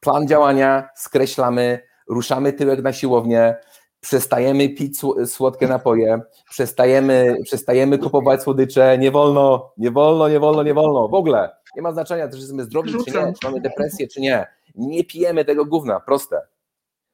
[0.01, 3.57] plan działania skreślamy, ruszamy tyłek na siłownię,
[4.01, 6.21] przestajemy pić słodkie napoje,
[6.51, 11.57] przestajemy, przestajemy kupować słodycze, nie wolno, nie wolno, nie wolno, nie wolno, w ogóle.
[11.77, 14.47] Nie ma znaczenia, czy jesteśmy zdrowi, czy nie, czy mamy depresję, czy nie.
[14.75, 16.41] Nie pijemy tego gówna, proste.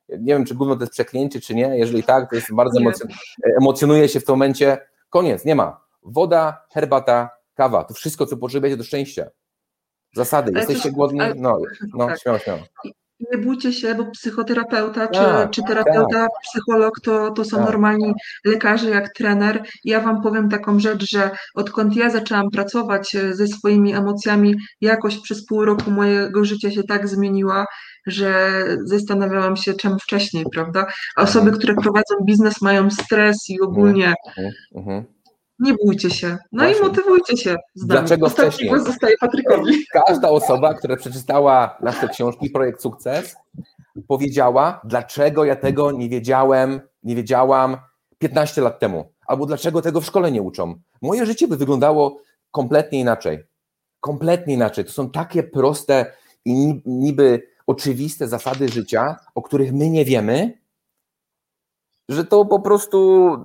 [0.09, 1.79] Nie wiem, czy gówno to jest przeklęcie, czy nie.
[1.79, 3.09] Jeżeli tak, to jest bardzo emocjon
[3.61, 4.79] emocjonuje się w tym momencie.
[5.11, 5.81] Koniec, nie ma.
[6.03, 7.85] Woda, herbata, kawa.
[7.85, 9.31] To wszystko, co potrzebujecie do szczęścia.
[10.15, 10.53] Zasady.
[10.57, 11.21] Jesteście głodni?
[11.37, 11.59] No,
[11.95, 12.21] no tak.
[12.21, 12.61] śmiało, śmiało
[13.31, 16.31] nie bójcie się, bo psychoterapeuta czy, tak, czy terapeuta, tak.
[16.43, 17.67] psycholog to, to są tak.
[17.67, 18.13] normalni
[18.45, 19.63] lekarze jak trener.
[19.85, 25.19] Ja Wam powiem taką rzecz, że odkąd ja zaczęłam pracować e, ze swoimi emocjami, jakość
[25.19, 27.67] przez pół roku mojego życia się tak zmieniła,
[28.07, 30.87] że zastanawiałam się czemu wcześniej, prawda?
[31.17, 31.59] Osoby, mhm.
[31.59, 34.15] które prowadzą biznes mają stres i ogólnie
[34.75, 35.05] mhm.
[35.63, 36.39] Nie bójcie się.
[36.53, 36.81] No Właśnie.
[36.81, 37.57] i motywujcie się.
[37.77, 38.71] Dlaczego Ostatni wcześniej?
[38.71, 39.85] głos zostaje Patrykowi.
[40.07, 43.37] Każda osoba, która przeczytała nasze książki Projekt Sukces,
[44.09, 47.77] powiedziała, dlaczego ja tego nie wiedziałem, nie wiedziałam
[48.19, 50.75] 15 lat temu, albo dlaczego tego w szkole nie uczą.
[51.03, 52.21] Moje życie by wyglądało
[52.51, 53.39] kompletnie inaczej.
[54.01, 54.85] Kompletnie inaczej.
[54.85, 56.13] To są takie proste
[56.45, 60.59] i niby oczywiste zasady życia, o których my nie wiemy,
[62.09, 63.37] że to po prostu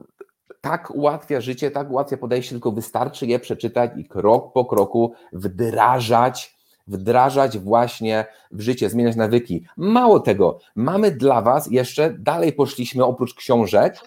[0.70, 6.58] tak ułatwia życie, tak ułatwia podejście, tylko wystarczy je przeczytać i krok po kroku wdrażać,
[6.88, 9.66] wdrażać właśnie w życie, zmieniać nawyki.
[9.78, 14.00] Mało tego, mamy dla Was jeszcze, dalej poszliśmy oprócz książek,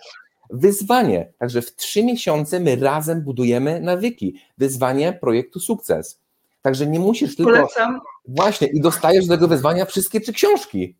[0.50, 1.32] wyzwanie.
[1.38, 4.34] Także w trzy miesiące my razem budujemy nawyki.
[4.58, 6.20] Wyzwanie projektu sukces.
[6.62, 7.52] Także nie musisz tylko.
[7.52, 8.00] Polecam.
[8.28, 10.96] Właśnie, i dostajesz do tego wyzwania wszystkie trzy książki.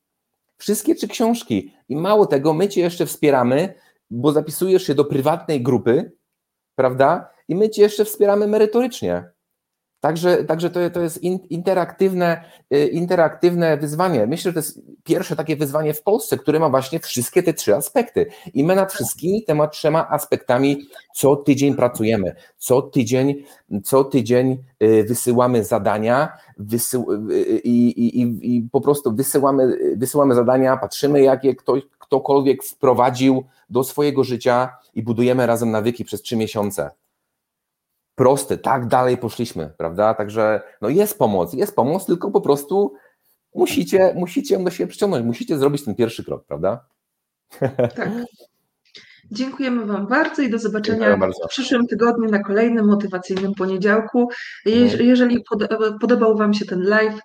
[0.57, 1.75] Wszystkie trzy książki.
[1.89, 3.75] I mało tego, my Cię jeszcze wspieramy
[4.11, 6.13] bo zapisujesz się do prywatnej grupy,
[6.75, 7.31] prawda?
[7.49, 9.31] I my cię jeszcze wspieramy merytorycznie.
[10.01, 14.27] Także, także to, to jest interaktywne, y, interaktywne wyzwanie.
[14.27, 17.77] Myślę, że to jest pierwsze takie wyzwanie w Polsce, które ma właśnie wszystkie te trzy
[17.77, 18.27] aspekty.
[18.55, 22.35] I my nad wszystkimi tymi trzema aspektami co tydzień pracujemy.
[22.57, 23.45] Co tydzień,
[23.85, 30.77] co tydzień y, wysyłamy zadania wysył, y, i, i, i, po prostu wysyłamy, wysyłamy zadania,
[30.77, 36.37] patrzymy, jak je ktoś, ktokolwiek wprowadził do swojego życia i budujemy razem nawyki przez trzy
[36.37, 36.91] miesiące
[38.15, 40.15] prosty, tak dalej poszliśmy, prawda?
[40.15, 42.95] Także no jest pomoc, jest pomoc, tylko po prostu
[43.55, 46.85] musicie, musicie ją do siebie przyciągnąć, musicie zrobić ten pierwszy krok, prawda?
[47.97, 48.11] Tak.
[49.31, 54.29] Dziękujemy Wam bardzo i do zobaczenia w przyszłym tygodniu na kolejnym motywacyjnym poniedziałku.
[54.65, 55.45] Je jeżeli
[56.01, 57.21] podobał Wam się ten live,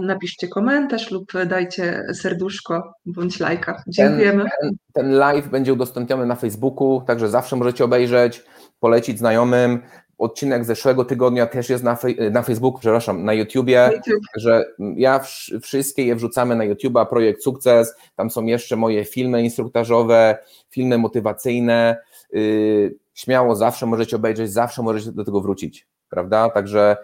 [0.00, 3.82] napiszcie komentarz lub dajcie serduszko bądź lajka.
[3.86, 4.44] Dziękujemy.
[4.60, 8.44] Ten, ten, live będzie udostępniony na Facebooku, także zawsze możecie obejrzeć,
[8.80, 9.82] polecić znajomym.
[10.18, 11.98] Odcinek zeszłego tygodnia też jest na,
[12.30, 14.24] na Facebooku, przepraszam, na YouTubie, YouTube.
[14.36, 14.64] że
[14.96, 15.20] ja
[15.62, 20.38] wszystkie je wrzucamy na YouTube'a, projekt Sukces, tam są jeszcze moje filmy instruktażowe,
[20.70, 21.96] filmy motywacyjne,
[22.32, 26.96] yy, śmiało zawsze możecie obejrzeć, zawsze możecie do tego wrócić, prawda, także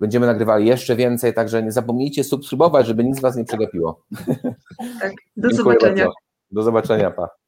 [0.00, 4.04] będziemy nagrywali jeszcze więcej, także nie zapomnijcie subskrybować, żeby nic Was nie przegapiło.
[5.00, 6.04] Tak, do zobaczenia.
[6.04, 6.12] Bardzo.
[6.50, 7.28] Do zobaczenia, pa.